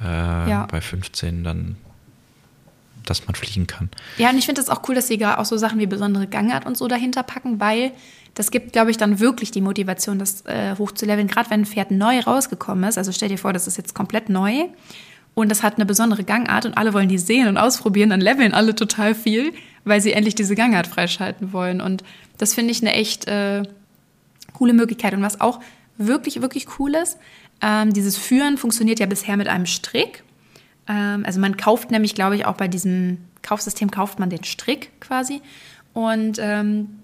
äh, 0.00 0.04
Ja. 0.04 0.66
bei 0.70 0.80
15 0.80 1.44
dann, 1.44 1.76
dass 3.06 3.26
man 3.26 3.36
fliegen 3.36 3.66
kann. 3.68 3.88
Ja, 4.18 4.30
und 4.30 4.38
ich 4.38 4.46
finde 4.46 4.60
es 4.60 4.68
auch 4.68 4.82
cool, 4.88 4.94
dass 4.96 5.06
sie 5.06 5.16
gerade 5.18 5.38
auch 5.38 5.44
so 5.44 5.56
Sachen 5.58 5.78
wie 5.78 5.86
besondere 5.86 6.26
Gangart 6.26 6.66
und 6.66 6.76
so 6.76 6.88
dahinter 6.88 7.22
packen, 7.22 7.60
weil 7.60 7.92
das 8.34 8.50
gibt, 8.50 8.72
glaube 8.72 8.90
ich, 8.90 8.96
dann 8.96 9.20
wirklich 9.20 9.50
die 9.50 9.60
Motivation, 9.60 10.18
das 10.18 10.44
äh, 10.46 10.74
hochzuleveln. 10.76 11.28
Gerade 11.28 11.50
wenn 11.50 11.60
ein 11.60 11.66
Pferd 11.66 11.90
neu 11.90 12.18
rausgekommen 12.20 12.84
ist. 12.88 12.96
Also 12.96 13.12
stell 13.12 13.28
dir 13.28 13.36
vor, 13.38 13.52
das 13.52 13.66
ist 13.66 13.76
jetzt 13.76 13.94
komplett 13.94 14.28
neu 14.30 14.64
und 15.34 15.48
das 15.48 15.62
hat 15.62 15.76
eine 15.76 15.86
besondere 15.86 16.24
Gangart 16.24 16.66
und 16.66 16.76
alle 16.76 16.92
wollen 16.92 17.08
die 17.08 17.18
sehen 17.18 17.48
und 17.48 17.56
ausprobieren, 17.56 18.10
dann 18.10 18.20
leveln 18.20 18.52
alle 18.52 18.74
total 18.74 19.14
viel, 19.14 19.52
weil 19.84 20.00
sie 20.00 20.12
endlich 20.12 20.34
diese 20.34 20.54
Gangart 20.54 20.86
freischalten 20.86 21.52
wollen. 21.52 21.80
Und 21.80 22.04
das 22.38 22.54
finde 22.54 22.72
ich 22.72 22.82
eine 22.82 22.92
echt 22.92 23.26
äh, 23.28 23.62
coole 24.52 24.74
Möglichkeit. 24.74 25.14
Und 25.14 25.22
was 25.22 25.40
auch 25.40 25.60
wirklich, 25.96 26.42
wirklich 26.42 26.78
cool 26.78 26.94
ist, 26.94 27.18
ähm, 27.62 27.92
dieses 27.92 28.18
Führen 28.18 28.58
funktioniert 28.58 29.00
ja 29.00 29.06
bisher 29.06 29.36
mit 29.36 29.48
einem 29.48 29.66
Strick. 29.66 30.22
Ähm, 30.86 31.24
also 31.24 31.40
man 31.40 31.56
kauft 31.56 31.90
nämlich, 31.90 32.14
glaube 32.14 32.36
ich, 32.36 32.44
auch 32.44 32.56
bei 32.56 32.68
diesem 32.68 33.18
Kaufsystem 33.42 33.90
kauft 33.90 34.18
man 34.18 34.30
den 34.30 34.44
Strick 34.44 34.90
quasi 35.00 35.40
und 35.94 36.38
ähm, 36.40 36.98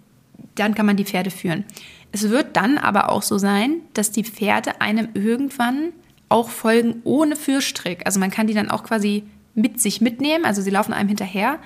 dann 0.55 0.75
kann 0.75 0.87
man 0.87 0.97
die 0.97 1.05
Pferde 1.05 1.31
führen. 1.31 1.65
Es 2.13 2.29
wird 2.31 2.57
dann 2.57 2.79
aber 2.79 3.11
auch 3.11 3.23
so 3.23 3.39
sein, 3.39 3.81
dass 3.95 4.11
die 4.11 4.25
Pferde 4.25 4.81
einem 4.81 5.09
irgendwann 5.15 5.93
auch 6.29 6.51
folgen 6.51 7.01
ohne 7.05 7.37
Führstrick. 7.37 8.07
Also 8.07 8.21
man 8.21 8.31
kann 8.31 8.47
die 8.47 8.55
dann 8.55 8.71
auch 8.71 8.85
quasi 8.85 9.25
mit 9.55 9.81
sich 9.81 10.01
mitnehmen, 10.01 10.45
also 10.45 10.63
sie 10.63 10.71
laufen 10.71 10.93
einem 10.93 11.09
hinterher, 11.09 11.59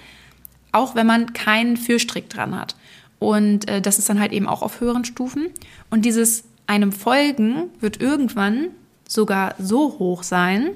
auch 0.73 0.95
wenn 0.95 1.07
man 1.07 1.33
keinen 1.33 1.77
Führstrick 1.77 2.31
dran 2.31 2.59
hat. 2.59 2.77
Und 3.19 3.69
äh, 3.69 3.81
das 3.81 3.99
ist 3.99 4.09
dann 4.09 4.19
halt 4.19 4.33
eben 4.33 4.49
auch 4.49 4.63
auf 4.63 4.81
höheren 4.81 5.05
Stufen. 5.05 5.49
Und 5.91 6.05
dieses 6.05 6.45
einem 6.67 6.93
Folgen 6.93 7.71
wird 7.81 8.01
irgendwann 8.01 8.69
sogar 9.07 9.55
so 9.59 9.99
hoch 9.99 10.23
sein, 10.23 10.71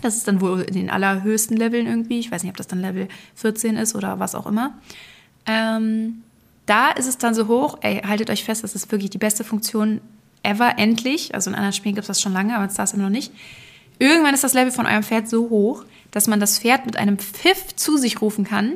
das 0.00 0.16
ist 0.16 0.28
dann 0.28 0.40
wohl 0.40 0.60
in 0.62 0.74
den 0.74 0.90
allerhöchsten 0.90 1.56
Leveln 1.56 1.86
irgendwie. 1.86 2.18
Ich 2.18 2.30
weiß 2.30 2.42
nicht, 2.42 2.50
ob 2.50 2.56
das 2.56 2.66
dann 2.66 2.80
Level 2.80 3.08
14 3.36 3.76
ist 3.76 3.94
oder 3.94 4.18
was 4.18 4.34
auch 4.34 4.46
immer. 4.46 4.74
Ähm, 5.46 6.22
da 6.66 6.90
ist 6.90 7.06
es 7.06 7.18
dann 7.18 7.34
so 7.34 7.48
hoch, 7.48 7.78
ey, 7.80 8.00
haltet 8.00 8.30
euch 8.30 8.44
fest, 8.44 8.64
das 8.64 8.74
ist 8.74 8.90
wirklich 8.90 9.10
die 9.10 9.18
beste 9.18 9.44
Funktion 9.44 10.00
ever 10.44 10.78
endlich, 10.78 11.34
also 11.34 11.50
in 11.50 11.54
anderen 11.56 11.72
Spielen 11.72 11.94
gibt 11.94 12.04
es 12.04 12.08
das 12.08 12.20
schon 12.20 12.32
lange, 12.32 12.54
aber 12.54 12.64
in 12.64 12.70
Star 12.70 12.86
Stable 12.86 13.04
noch 13.04 13.10
nicht, 13.10 13.32
irgendwann 13.98 14.34
ist 14.34 14.44
das 14.44 14.54
Level 14.54 14.72
von 14.72 14.86
eurem 14.86 15.02
Pferd 15.02 15.28
so 15.28 15.48
hoch, 15.50 15.84
dass 16.10 16.26
man 16.26 16.40
das 16.40 16.58
Pferd 16.58 16.86
mit 16.86 16.96
einem 16.96 17.18
Pfiff 17.18 17.74
zu 17.76 17.96
sich 17.96 18.20
rufen 18.20 18.44
kann, 18.44 18.74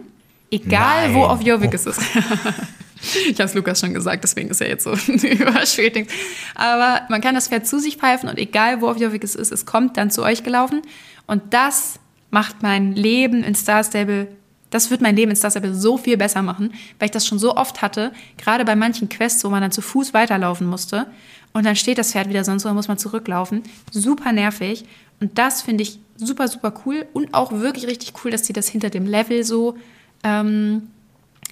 egal 0.50 1.08
Nein. 1.08 1.14
wo 1.14 1.24
auf 1.24 1.42
Jorvik 1.42 1.70
Oh. 1.72 1.74
es 1.76 1.86
ist. 1.86 2.00
ich 3.30 3.34
habe 3.34 3.44
es 3.44 3.54
Lukas 3.54 3.80
schon 3.80 3.94
gesagt, 3.94 4.24
deswegen 4.24 4.48
ist 4.50 4.60
er 4.60 4.68
jetzt 4.68 4.84
so 4.84 4.92
überschwätigt. 5.06 6.10
Aber 6.54 7.02
man 7.08 7.20
kann 7.20 7.34
das 7.34 7.48
Pferd 7.48 7.66
zu 7.66 7.78
sich 7.78 7.96
pfeifen 7.96 8.28
und 8.28 8.38
egal 8.38 8.80
wo 8.80 8.88
auf 8.88 8.98
Jorvik 8.98 9.22
es 9.24 9.34
ist, 9.34 9.52
es 9.52 9.66
kommt 9.66 9.96
dann 9.96 10.10
zu 10.10 10.22
euch 10.22 10.42
gelaufen. 10.42 10.82
Und 11.26 11.54
das 11.54 12.00
macht 12.30 12.62
mein 12.62 12.94
Leben 12.94 13.42
in 13.44 13.54
Star 13.54 13.84
Stable, 13.84 14.28
das 14.70 14.90
wird 14.90 15.00
mein 15.00 15.16
Leben 15.16 15.30
in 15.30 15.36
Star 15.36 15.50
Stable 15.50 15.74
so 15.74 15.96
viel 15.96 16.16
besser 16.16 16.42
machen, 16.42 16.72
weil 16.98 17.06
ich 17.06 17.12
das 17.12 17.26
schon 17.26 17.38
so 17.38 17.56
oft 17.56 17.80
hatte, 17.80 18.12
gerade 18.36 18.64
bei 18.64 18.76
manchen 18.76 19.08
Quests, 19.08 19.44
wo 19.44 19.48
man 19.48 19.62
dann 19.62 19.72
zu 19.72 19.80
Fuß 19.80 20.12
weiterlaufen 20.12 20.66
musste. 20.66 21.06
Und 21.52 21.64
dann 21.64 21.76
steht 21.76 21.98
das 21.98 22.12
Pferd 22.12 22.28
wieder 22.28 22.44
sonst, 22.44 22.64
wo, 22.64 22.68
dann 22.68 22.76
muss 22.76 22.88
man 22.88 22.98
zurücklaufen. 22.98 23.62
Super 23.90 24.32
nervig. 24.32 24.84
Und 25.20 25.38
das 25.38 25.62
finde 25.62 25.82
ich 25.82 25.98
super, 26.16 26.48
super 26.48 26.72
cool. 26.84 27.06
Und 27.12 27.34
auch 27.34 27.52
wirklich 27.52 27.86
richtig 27.86 28.12
cool, 28.22 28.30
dass 28.30 28.46
sie 28.46 28.52
das 28.52 28.68
hinter 28.68 28.90
dem 28.90 29.06
Level 29.06 29.44
so, 29.44 29.76
ähm, 30.22 30.88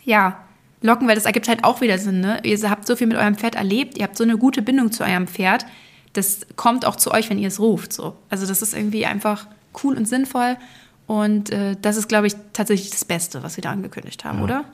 ja, 0.05 0.45
locken, 0.83 1.09
weil 1.09 1.15
das 1.15 1.25
ergibt 1.25 1.49
halt 1.49 1.65
auch 1.65 1.81
wieder 1.81 1.99
Sinn. 1.99 2.21
Ne? 2.21 2.41
Ihr 2.45 2.71
habt 2.71 2.87
so 2.87 2.97
viel 2.97 3.07
mit 3.07 3.17
eurem 3.17 3.35
Pferd 3.35 3.55
erlebt, 3.55 3.99
ihr 3.99 4.05
habt 4.05 4.17
so 4.17 4.25
eine 4.25 4.39
gute 4.39 4.63
Bindung 4.63 4.93
zu 4.93 5.05
eurem 5.05 5.27
Pferd. 5.27 5.67
Das 6.13 6.47
kommt 6.57 6.87
auch 6.87 6.97
zu 6.97 7.11
euch, 7.11 7.29
wenn 7.29 7.39
ihr 7.39 7.49
es 7.49 7.61
ruft. 7.61 7.93
So. 7.93 8.17
Also 8.31 8.47
das 8.47 8.63
ist 8.63 8.75
irgendwie 8.75 9.07
einfach 9.07 9.47
cool 9.83 9.97
und 9.97 10.07
sinnvoll. 10.07 10.57
Und 11.07 11.51
äh, 11.51 11.77
das 11.81 11.97
ist, 11.97 12.09
glaube 12.09 12.27
ich, 12.27 12.35
tatsächlich 12.53 12.91
das 12.91 13.05
Beste, 13.05 13.43
was 13.43 13.57
wir 13.57 13.63
da 13.63 13.71
angekündigt 13.71 14.25
haben, 14.25 14.43
oder? 14.43 14.65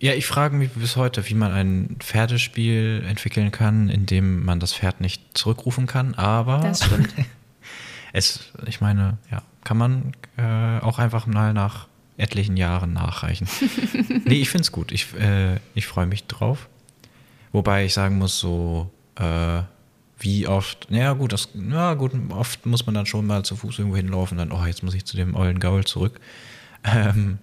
Ja, 0.00 0.12
ich 0.12 0.26
frage 0.26 0.54
mich 0.54 0.70
bis 0.70 0.96
heute, 0.96 1.28
wie 1.28 1.34
man 1.34 1.52
ein 1.52 1.96
Pferdespiel 1.98 3.04
entwickeln 3.08 3.50
kann, 3.50 3.88
in 3.88 4.06
dem 4.06 4.44
man 4.44 4.60
das 4.60 4.72
Pferd 4.72 5.00
nicht 5.00 5.36
zurückrufen 5.36 5.86
kann, 5.86 6.14
aber 6.14 6.60
Das 6.60 6.84
stimmt. 6.84 7.12
es, 8.12 8.52
ich 8.66 8.80
meine, 8.80 9.18
ja, 9.30 9.42
kann 9.64 9.76
man 9.76 10.12
äh, 10.36 10.78
auch 10.80 11.00
einfach 11.00 11.26
mal 11.26 11.52
nach 11.52 11.88
etlichen 12.16 12.56
Jahren 12.56 12.92
nachreichen. 12.92 13.48
nee, 14.24 14.40
ich 14.40 14.50
finde 14.50 14.62
es 14.62 14.72
gut. 14.72 14.92
Ich, 14.92 15.14
äh, 15.14 15.56
ich 15.74 15.86
freue 15.88 16.06
mich 16.06 16.26
drauf. 16.26 16.68
Wobei 17.50 17.84
ich 17.84 17.94
sagen 17.94 18.18
muss, 18.18 18.38
so 18.38 18.90
äh, 19.16 19.62
wie 20.20 20.46
oft, 20.46 20.90
naja 20.90 21.12
gut, 21.14 21.32
das, 21.32 21.48
ja 21.54 21.94
gut, 21.94 22.12
oft 22.30 22.66
muss 22.66 22.86
man 22.86 22.94
dann 22.94 23.06
schon 23.06 23.26
mal 23.26 23.44
zu 23.44 23.56
Fuß 23.56 23.78
irgendwo 23.78 23.96
hinlaufen, 23.96 24.38
dann, 24.38 24.52
oh, 24.52 24.64
jetzt 24.64 24.82
muss 24.84 24.94
ich 24.94 25.04
zu 25.04 25.16
dem 25.16 25.34
ollen 25.34 25.58
Gaul 25.58 25.84
zurück. 25.84 26.20
Ähm, 26.84 27.38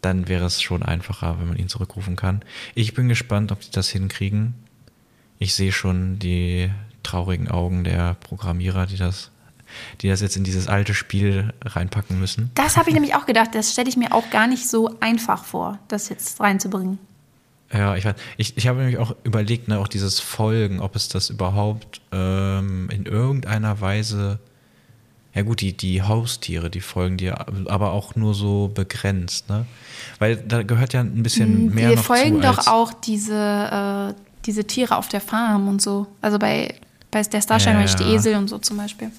dann 0.00 0.28
wäre 0.28 0.46
es 0.46 0.62
schon 0.62 0.82
einfacher, 0.82 1.38
wenn 1.38 1.48
man 1.48 1.56
ihn 1.56 1.68
zurückrufen 1.68 2.16
kann. 2.16 2.42
Ich 2.74 2.94
bin 2.94 3.08
gespannt, 3.08 3.52
ob 3.52 3.62
sie 3.62 3.70
das 3.70 3.88
hinkriegen. 3.88 4.54
Ich 5.38 5.54
sehe 5.54 5.72
schon 5.72 6.18
die 6.18 6.70
traurigen 7.02 7.48
Augen 7.48 7.84
der 7.84 8.14
Programmierer, 8.14 8.86
die 8.86 8.96
das, 8.96 9.30
die 10.00 10.08
das 10.08 10.20
jetzt 10.20 10.36
in 10.36 10.44
dieses 10.44 10.68
alte 10.68 10.94
Spiel 10.94 11.52
reinpacken 11.64 12.18
müssen. 12.18 12.50
Das 12.54 12.76
habe 12.76 12.90
ich 12.90 12.94
nämlich 12.94 13.14
auch 13.14 13.26
gedacht. 13.26 13.54
Das 13.54 13.72
stelle 13.72 13.88
ich 13.88 13.96
mir 13.96 14.12
auch 14.12 14.30
gar 14.30 14.46
nicht 14.46 14.68
so 14.68 14.96
einfach 15.00 15.44
vor, 15.44 15.78
das 15.88 16.08
jetzt 16.08 16.40
reinzubringen. 16.40 16.98
Ja, 17.72 17.94
ich. 17.94 18.04
Ich, 18.36 18.56
ich 18.56 18.66
habe 18.66 18.78
nämlich 18.78 18.98
auch 18.98 19.14
überlegt, 19.22 19.68
ne, 19.68 19.78
auch 19.78 19.88
dieses 19.88 20.18
Folgen, 20.18 20.80
ob 20.80 20.96
es 20.96 21.08
das 21.08 21.30
überhaupt 21.30 22.00
ähm, 22.10 22.88
in 22.90 23.06
irgendeiner 23.06 23.80
Weise. 23.80 24.40
Ja 25.34 25.42
gut, 25.42 25.60
die, 25.60 25.76
die 25.76 26.02
Haustiere, 26.02 26.70
die 26.70 26.80
folgen 26.80 27.16
dir, 27.16 27.46
aber 27.68 27.92
auch 27.92 28.16
nur 28.16 28.34
so 28.34 28.68
begrenzt, 28.74 29.48
ne? 29.48 29.66
Weil 30.20 30.36
da 30.36 30.62
gehört 30.62 30.92
ja 30.92 31.00
ein 31.00 31.22
bisschen 31.24 31.74
mehr 31.74 31.88
Wir 31.90 31.96
noch 31.96 32.04
folgen 32.04 32.36
zu 32.36 32.40
doch 32.42 32.58
als, 32.58 32.66
auch 32.68 32.92
diese, 32.92 34.12
äh, 34.14 34.14
diese 34.44 34.64
Tiere 34.64 34.96
auf 34.96 35.08
der 35.08 35.20
Farm 35.20 35.66
und 35.66 35.82
so. 35.82 36.06
Also 36.20 36.38
bei, 36.38 36.74
bei 37.10 37.22
der 37.22 37.40
Starshine 37.40 37.80
Ja, 37.80 37.86
ja, 37.86 37.94
die. 37.96 38.04
Esel 38.14 38.36
und 38.36 38.46
so 38.48 38.58
zum 38.58 38.76
Beispiel. 38.76 39.10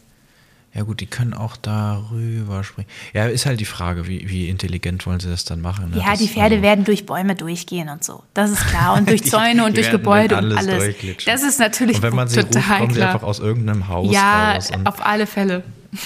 Ja 0.73 0.83
gut, 0.83 1.01
die 1.01 1.05
können 1.05 1.33
auch 1.33 1.57
darüber 1.57 2.63
springen. 2.63 2.87
Ja, 3.13 3.25
ist 3.25 3.45
halt 3.45 3.59
die 3.59 3.65
Frage, 3.65 4.07
wie, 4.07 4.29
wie 4.29 4.47
intelligent 4.47 5.05
wollen 5.05 5.19
sie 5.19 5.27
das 5.27 5.43
dann 5.43 5.59
machen? 5.59 5.89
Ne? 5.89 5.97
Ja, 5.97 6.11
das, 6.11 6.19
die 6.19 6.29
Pferde 6.29 6.55
also- 6.55 6.63
werden 6.63 6.85
durch 6.85 7.05
Bäume 7.05 7.35
durchgehen 7.35 7.89
und 7.89 8.03
so. 8.05 8.23
Das 8.33 8.51
ist 8.51 8.65
klar. 8.67 8.93
Und 8.97 9.09
durch 9.09 9.21
Die- 9.23 9.29
Zäune 9.29 9.65
und 9.65 9.75
durch 9.75 9.87
werden 9.87 9.99
Gebäude 9.99 10.27
durch 10.29 10.41
und 10.43 10.57
alles 10.57 10.73
alles. 11.03 11.25
Das 11.25 11.43
ist 11.43 11.59
natürlich 11.59 11.97
Und 11.97 12.03
wenn 12.03 12.15
man 12.15 12.27
sie 12.29 12.39
ruft, 12.39 12.53
total 12.53 12.77
kommen 12.79 12.93
sie 12.93 12.99
klar. 12.99 13.13
einfach 13.15 13.27
aus 13.27 13.39
irgendeinem 13.39 13.87
Haus 13.89 14.13
ja, 14.13 14.59
auf 14.85 15.05
alle 15.05 15.27
Fälle. 15.27 15.63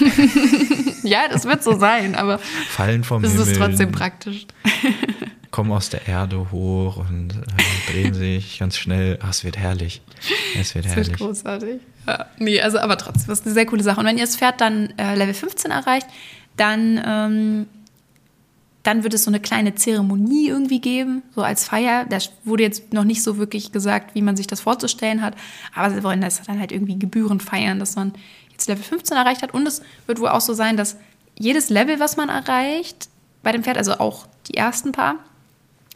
ja, 1.08 1.28
das 1.28 1.44
wird 1.44 1.62
so 1.62 1.78
sein, 1.78 2.14
aber 2.14 2.38
fallen 2.68 3.04
vom 3.04 3.22
das 3.22 3.32
Himmel. 3.32 3.48
ist 3.48 3.56
trotzdem 3.58 3.92
praktisch. 3.92 4.46
kommen 5.56 5.72
aus 5.72 5.88
der 5.88 6.06
Erde 6.06 6.50
hoch 6.52 6.98
und 6.98 7.30
äh, 7.30 7.90
drehen 7.90 8.12
sich 8.12 8.58
ganz 8.58 8.76
schnell. 8.76 9.18
Ach, 9.22 9.30
es 9.30 9.42
wird 9.42 9.56
herrlich. 9.56 10.02
Es 10.54 10.74
wird 10.74 10.84
Das 10.84 10.92
herrlich. 10.92 11.08
wird 11.08 11.18
großartig. 11.18 11.80
Ja, 12.06 12.26
nee, 12.38 12.60
also 12.60 12.78
aber 12.78 12.98
trotzdem, 12.98 13.28
das 13.28 13.40
ist 13.40 13.46
eine 13.46 13.54
sehr 13.54 13.64
coole 13.64 13.82
Sache. 13.82 13.98
Und 14.00 14.04
wenn 14.06 14.18
ihr 14.18 14.24
das 14.26 14.36
Pferd 14.36 14.60
dann 14.60 14.92
äh, 14.98 15.14
Level 15.14 15.32
15 15.32 15.70
erreicht, 15.70 16.06
dann, 16.58 17.00
ähm, 17.06 17.66
dann 18.82 19.02
wird 19.02 19.14
es 19.14 19.24
so 19.24 19.30
eine 19.30 19.40
kleine 19.40 19.74
Zeremonie 19.74 20.48
irgendwie 20.48 20.80
geben, 20.80 21.22
so 21.34 21.42
als 21.42 21.64
Feier. 21.64 22.04
Da 22.08 22.18
wurde 22.44 22.62
jetzt 22.62 22.92
noch 22.92 23.04
nicht 23.04 23.22
so 23.22 23.38
wirklich 23.38 23.72
gesagt, 23.72 24.14
wie 24.14 24.20
man 24.20 24.36
sich 24.36 24.46
das 24.46 24.60
vorzustellen 24.60 25.22
hat, 25.22 25.36
aber 25.74 25.92
sie 25.94 26.02
wollen 26.02 26.20
das 26.20 26.42
dann 26.42 26.60
halt 26.60 26.70
irgendwie 26.70 26.98
gebührend 26.98 27.42
feiern, 27.42 27.78
dass 27.78 27.96
man 27.96 28.12
jetzt 28.56 28.68
Level 28.68 28.82
15 28.82 29.16
erreicht 29.16 29.42
hat. 29.42 29.52
Und 29.54 29.66
es 29.68 29.82
wird 30.06 30.18
wohl 30.18 30.28
auch 30.28 30.40
so 30.40 30.54
sein, 30.54 30.76
dass 30.76 30.96
jedes 31.38 31.68
Level, 31.70 32.00
was 32.00 32.16
man 32.16 32.28
erreicht, 32.28 33.08
bei 33.42 33.52
dem 33.52 33.62
Pferd, 33.62 33.76
also 33.76 33.98
auch 33.98 34.26
die 34.48 34.54
ersten 34.56 34.92
paar, 34.92 35.16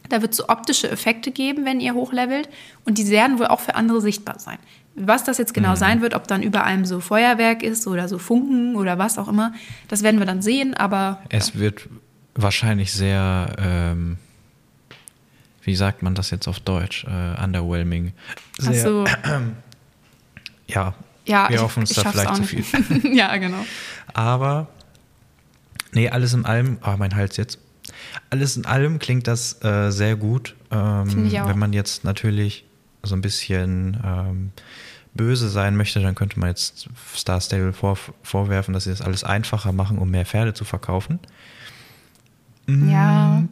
da 0.09 0.21
wird 0.21 0.31
es 0.31 0.37
so 0.37 0.49
optische 0.49 0.89
Effekte 0.89 1.31
geben, 1.31 1.65
wenn 1.65 1.79
ihr 1.79 1.93
hochlevelt. 1.93 2.49
Und 2.85 2.97
die 2.97 3.09
werden 3.09 3.39
wohl 3.39 3.47
auch 3.47 3.59
für 3.59 3.75
andere 3.75 4.01
sichtbar 4.01 4.39
sein. 4.39 4.57
Was 4.95 5.23
das 5.23 5.37
jetzt 5.37 5.53
genau 5.53 5.75
sein 5.75 6.01
wird, 6.01 6.13
ob 6.15 6.27
dann 6.27 6.43
über 6.43 6.65
einem 6.65 6.85
so 6.85 6.99
Feuerwerk 6.99 7.63
ist 7.63 7.87
oder 7.87 8.09
so 8.09 8.17
Funken 8.17 8.75
oder 8.75 8.97
was 8.97 9.17
auch 9.17 9.29
immer, 9.29 9.53
das 9.87 10.03
werden 10.03 10.19
wir 10.19 10.25
dann 10.25 10.41
sehen. 10.41 10.73
Aber 10.73 11.21
Es 11.29 11.55
wird 11.55 11.87
wahrscheinlich 12.35 12.91
sehr, 12.91 13.55
ähm, 13.57 14.17
wie 15.63 15.75
sagt 15.75 16.03
man 16.03 16.13
das 16.13 16.29
jetzt 16.29 16.47
auf 16.47 16.59
Deutsch? 16.59 17.05
Äh, 17.05 17.41
underwhelming. 17.41 18.11
ach 18.59 18.65
Sehr, 18.65 18.83
so, 18.83 19.05
Ja, 20.67 20.93
ja, 21.25 21.49
wir 21.49 21.55
ich- 21.57 21.61
hoffen 21.61 21.81
uns 21.81 21.93
da 21.93 22.09
vielleicht 22.11 22.35
zu 22.35 22.43
viel. 22.43 22.63
ja, 23.15 23.35
genau. 23.37 23.65
Aber, 24.13 24.67
nee, 25.93 26.09
alles 26.09 26.33
in 26.33 26.45
allem, 26.45 26.77
ah, 26.81 26.97
mein 26.97 27.15
Hals 27.15 27.37
jetzt. 27.37 27.59
Alles 28.29 28.57
in 28.57 28.65
allem 28.65 28.99
klingt 28.99 29.27
das 29.27 29.63
äh, 29.63 29.91
sehr 29.91 30.15
gut. 30.15 30.55
Ähm. 30.71 31.31
Wenn 31.31 31.59
man 31.59 31.73
jetzt 31.73 32.03
natürlich 32.03 32.65
so 33.03 33.15
ein 33.15 33.21
bisschen 33.21 33.97
ähm, 34.05 34.51
böse 35.13 35.49
sein 35.49 35.75
möchte, 35.75 35.99
dann 36.01 36.15
könnte 36.15 36.39
man 36.39 36.49
jetzt 36.49 36.87
Star 37.15 37.41
Stable 37.41 37.73
vor, 37.73 37.97
vorwerfen, 38.23 38.73
dass 38.73 38.85
sie 38.85 38.91
das 38.91 39.01
alles 39.01 39.23
einfacher 39.23 39.71
machen, 39.73 39.97
um 39.97 40.09
mehr 40.09 40.25
Pferde 40.25 40.53
zu 40.53 40.63
verkaufen. 40.65 41.19
Ja, 42.67 43.43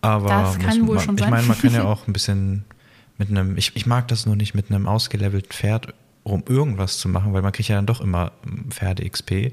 Aber 0.00 0.28
Das 0.28 0.58
kann 0.58 0.78
muss 0.80 0.88
wohl 0.88 0.94
man, 0.96 1.04
schon 1.04 1.18
ich 1.18 1.28
meine, 1.28 1.46
man 1.46 1.58
kann 1.58 1.74
ja 1.74 1.84
auch 1.84 2.06
ein 2.06 2.12
bisschen 2.12 2.64
mit 3.18 3.28
einem, 3.30 3.56
ich, 3.58 3.72
ich 3.76 3.84
mag 3.86 4.08
das 4.08 4.24
nur 4.26 4.36
nicht 4.36 4.54
mit 4.54 4.70
einem 4.70 4.86
ausgelevelten 4.88 5.50
Pferd, 5.52 5.92
um 6.24 6.44
irgendwas 6.48 6.98
zu 6.98 7.08
machen, 7.08 7.32
weil 7.32 7.42
man 7.42 7.52
kriegt 7.52 7.68
ja 7.68 7.76
dann 7.76 7.86
doch 7.86 8.00
immer 8.00 8.32
Pferde-XP. 8.68 9.52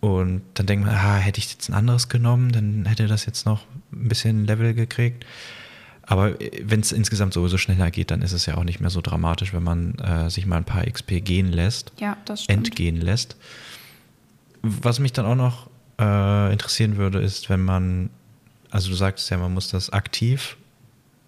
Und 0.00 0.42
dann 0.54 0.66
denkt 0.66 0.86
man, 0.86 0.94
ah, 0.94 1.16
hätte 1.16 1.38
ich 1.38 1.52
jetzt 1.52 1.68
ein 1.68 1.74
anderes 1.74 2.08
genommen, 2.08 2.52
dann 2.52 2.86
hätte 2.86 3.06
das 3.06 3.26
jetzt 3.26 3.44
noch 3.44 3.66
ein 3.92 4.08
bisschen 4.08 4.46
Level 4.46 4.72
gekriegt. 4.74 5.26
Aber 6.02 6.34
wenn 6.62 6.80
es 6.80 6.90
insgesamt 6.90 7.34
sowieso 7.34 7.58
schneller 7.58 7.90
geht, 7.90 8.10
dann 8.10 8.22
ist 8.22 8.32
es 8.32 8.46
ja 8.46 8.56
auch 8.56 8.64
nicht 8.64 8.80
mehr 8.80 8.90
so 8.90 9.00
dramatisch, 9.00 9.52
wenn 9.52 9.62
man 9.62 9.94
äh, 9.98 10.28
sich 10.28 10.44
mal 10.46 10.56
ein 10.56 10.64
paar 10.64 10.84
XP 10.84 11.24
gehen 11.24 11.52
lässt 11.52 11.92
ja, 12.00 12.16
das 12.24 12.44
stimmt. 12.44 12.68
entgehen 12.68 12.96
lässt. 12.96 13.36
Was 14.62 14.98
mich 14.98 15.12
dann 15.12 15.26
auch 15.26 15.36
noch 15.36 15.70
äh, 16.00 16.52
interessieren 16.52 16.96
würde, 16.96 17.20
ist, 17.20 17.48
wenn 17.48 17.60
man, 17.60 18.10
also 18.70 18.88
du 18.88 18.96
sagtest 18.96 19.30
ja, 19.30 19.36
man 19.36 19.54
muss 19.54 19.68
das 19.68 19.90
aktiv 19.90 20.56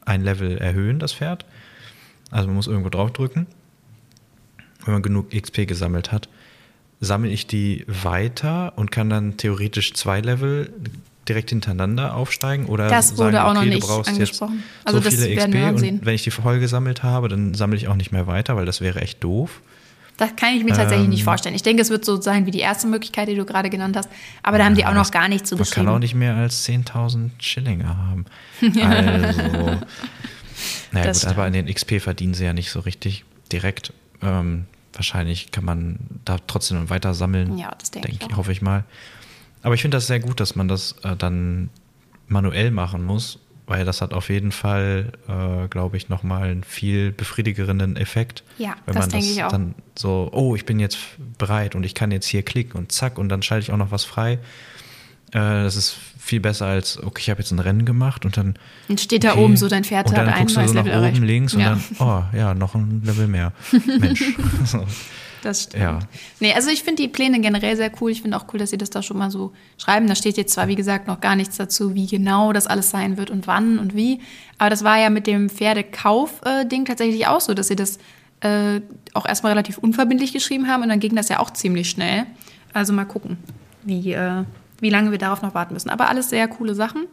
ein 0.04 0.22
Level 0.24 0.58
erhöhen, 0.58 0.98
das 0.98 1.12
Pferd. 1.12 1.44
Also 2.30 2.48
man 2.48 2.56
muss 2.56 2.66
irgendwo 2.66 2.88
draufdrücken. 2.88 3.46
Wenn 4.84 4.94
man 4.94 5.02
genug 5.02 5.30
XP 5.30 5.66
gesammelt 5.66 6.12
hat, 6.12 6.28
sammle 7.00 7.30
ich 7.30 7.46
die 7.46 7.84
weiter 7.86 8.72
und 8.76 8.90
kann 8.90 9.10
dann 9.10 9.36
theoretisch 9.36 9.94
zwei 9.94 10.20
Level 10.20 10.72
direkt 11.28 11.50
hintereinander 11.50 12.16
aufsteigen 12.16 12.66
oder 12.66 12.88
Das 12.88 13.16
wurde 13.16 13.32
sagen, 13.36 13.48
auch 13.48 13.54
noch 13.54 13.60
okay, 13.60 13.70
nicht 13.70 13.82
du 13.82 13.86
brauchst 13.86 14.10
angesprochen. 14.10 14.62
jetzt 14.64 14.86
Also 14.86 14.98
so 14.98 15.04
das 15.04 15.14
viele 15.14 15.36
XP 15.36 15.54
und 15.54 16.04
wenn 16.06 16.14
ich 16.14 16.24
die 16.24 16.30
voll 16.32 16.58
gesammelt 16.58 17.02
habe, 17.04 17.28
dann 17.28 17.54
sammle 17.54 17.76
ich 17.76 17.86
auch 17.88 17.94
nicht 17.94 18.10
mehr 18.10 18.26
weiter, 18.26 18.56
weil 18.56 18.66
das 18.66 18.80
wäre 18.80 19.00
echt 19.00 19.22
doof. 19.22 19.60
Das 20.16 20.36
kann 20.36 20.54
ich 20.54 20.62
mir 20.62 20.74
tatsächlich 20.74 21.04
Ähm, 21.04 21.10
nicht 21.10 21.24
vorstellen. 21.24 21.54
Ich 21.54 21.62
denke, 21.62 21.80
es 21.82 21.90
wird 21.90 22.04
so 22.04 22.20
sein 22.20 22.44
wie 22.46 22.50
die 22.50 22.58
erste 22.60 22.86
Möglichkeit, 22.86 23.28
die 23.28 23.34
du 23.34 23.44
gerade 23.44 23.70
genannt 23.70 23.96
hast. 23.96 24.08
Aber 24.42 24.58
da 24.58 24.64
haben 24.64 24.74
die 24.74 24.84
auch 24.84 24.94
noch 24.94 25.10
gar 25.10 25.28
nichts 25.28 25.48
zu 25.48 25.56
Man 25.56 25.64
kann 25.64 25.88
auch 25.88 25.98
nicht 25.98 26.14
mehr 26.14 26.34
als 26.36 26.68
10.000 26.68 27.30
Schillinge 27.38 27.88
haben. 27.96 28.26
Also, 28.62 29.80
naja 30.92 31.06
Das 31.06 31.20
gut, 31.22 31.30
aber 31.30 31.44
an 31.44 31.52
den 31.52 31.66
XP 31.72 32.00
verdienen 32.00 32.34
sie 32.34 32.44
ja 32.44 32.52
nicht 32.52 32.70
so 32.70 32.80
richtig 32.80 33.24
direkt. 33.50 33.92
Ähm, 34.22 34.66
wahrscheinlich 34.92 35.50
kann 35.50 35.64
man 35.64 35.98
da 36.24 36.38
trotzdem 36.46 36.90
weiter 36.90 37.14
sammeln. 37.14 37.58
Ja, 37.58 37.74
das 37.78 37.90
denke 37.90 38.10
ich 38.10 38.18
denk, 38.18 38.32
auch. 38.32 38.38
hoffe 38.38 38.52
ich 38.52 38.62
mal. 38.62 38.84
Aber 39.62 39.74
ich 39.74 39.82
finde 39.82 39.96
das 39.96 40.06
sehr 40.06 40.20
gut, 40.20 40.40
dass 40.40 40.56
man 40.56 40.68
das 40.68 40.96
äh, 41.02 41.16
dann 41.16 41.70
manuell 42.26 42.70
machen 42.70 43.04
muss, 43.04 43.38
weil 43.66 43.84
das 43.84 44.00
hat 44.00 44.12
auf 44.12 44.28
jeden 44.28 44.52
Fall, 44.52 45.12
äh, 45.28 45.68
glaube 45.68 45.96
ich, 45.96 46.08
nochmal 46.08 46.50
einen 46.50 46.64
viel 46.64 47.12
befriedigerenden 47.12 47.96
Effekt. 47.96 48.42
Ja, 48.58 48.74
wenn 48.86 48.94
das 48.94 49.04
man 49.04 49.10
denke 49.10 49.26
das 49.26 49.36
ich 49.36 49.44
auch. 49.44 49.50
dann 49.50 49.74
so, 49.96 50.30
oh, 50.32 50.56
ich 50.56 50.66
bin 50.66 50.80
jetzt 50.80 50.98
bereit 51.38 51.74
und 51.74 51.84
ich 51.84 51.94
kann 51.94 52.10
jetzt 52.10 52.26
hier 52.26 52.42
klicken 52.42 52.78
und 52.78 52.92
zack 52.92 53.18
und 53.18 53.28
dann 53.28 53.42
schalte 53.42 53.64
ich 53.64 53.72
auch 53.72 53.76
noch 53.76 53.90
was 53.90 54.04
frei. 54.04 54.38
Äh, 55.32 55.64
das 55.64 55.76
ist 55.76 55.96
viel 56.18 56.40
besser 56.40 56.66
als, 56.66 57.02
okay, 57.02 57.20
ich 57.22 57.30
habe 57.30 57.40
jetzt 57.40 57.50
ein 57.50 57.58
Rennen 57.58 57.84
gemacht 57.84 58.24
und 58.24 58.36
dann. 58.36 58.54
Dann 58.88 58.98
steht 58.98 59.24
da 59.24 59.32
okay, 59.32 59.40
oben 59.44 59.56
so, 59.56 59.68
dein 59.68 59.84
Pferd 59.84 60.06
und 60.08 60.12
hat 60.16 60.26
dann 60.26 60.32
ein 60.34 60.40
guckst 60.40 60.56
du 60.56 60.66
so 60.68 60.74
nach 60.74 60.84
Level 60.84 60.92
oben 60.98 61.04
erreicht. 61.04 61.22
links 61.22 61.54
und 61.54 61.60
Ja. 61.60 61.70
dann, 61.70 61.82
oh 61.98 62.22
ja, 62.36 62.54
noch 62.54 62.74
ein 62.74 63.02
Level 63.04 63.26
mehr. 63.26 63.52
Mensch. 63.98 64.24
Das 65.42 65.64
stimmt. 65.64 65.82
Ja. 65.82 65.98
Nee, 66.38 66.52
also 66.54 66.70
ich 66.70 66.84
finde 66.84 67.02
die 67.02 67.08
Pläne 67.08 67.40
generell 67.40 67.76
sehr 67.76 67.90
cool. 68.00 68.12
Ich 68.12 68.22
finde 68.22 68.36
auch 68.36 68.44
cool, 68.52 68.60
dass 68.60 68.70
sie 68.70 68.78
das 68.78 68.90
da 68.90 69.02
schon 69.02 69.18
mal 69.18 69.28
so 69.28 69.52
schreiben. 69.76 70.06
Da 70.06 70.14
steht 70.14 70.36
jetzt 70.36 70.52
zwar, 70.52 70.68
wie 70.68 70.76
gesagt, 70.76 71.08
noch 71.08 71.20
gar 71.20 71.34
nichts 71.34 71.56
dazu, 71.56 71.96
wie 71.96 72.06
genau 72.06 72.52
das 72.52 72.68
alles 72.68 72.90
sein 72.90 73.16
wird 73.16 73.28
und 73.30 73.48
wann 73.48 73.80
und 73.80 73.96
wie. 73.96 74.20
Aber 74.58 74.70
das 74.70 74.84
war 74.84 75.00
ja 75.00 75.10
mit 75.10 75.26
dem 75.26 75.50
Pferdekauf-Ding 75.50 76.84
tatsächlich 76.84 77.26
auch 77.26 77.40
so, 77.40 77.54
dass 77.54 77.66
sie 77.66 77.74
das 77.74 77.98
äh, 78.40 78.80
auch 79.14 79.26
erstmal 79.26 79.50
relativ 79.52 79.78
unverbindlich 79.78 80.32
geschrieben 80.32 80.68
haben 80.68 80.84
und 80.84 80.90
dann 80.90 81.00
ging 81.00 81.16
das 81.16 81.28
ja 81.28 81.40
auch 81.40 81.50
ziemlich 81.50 81.90
schnell. 81.90 82.24
Also 82.72 82.92
mal 82.92 83.04
gucken, 83.04 83.36
wie, 83.82 84.12
äh, 84.12 84.44
wie 84.82 84.90
lange 84.90 85.12
wir 85.12 85.18
darauf 85.18 85.40
noch 85.40 85.54
warten 85.54 85.72
müssen. 85.72 85.88
Aber 85.88 86.08
alles 86.08 86.28
sehr 86.28 86.48
coole 86.48 86.74
Sachen 86.74 87.06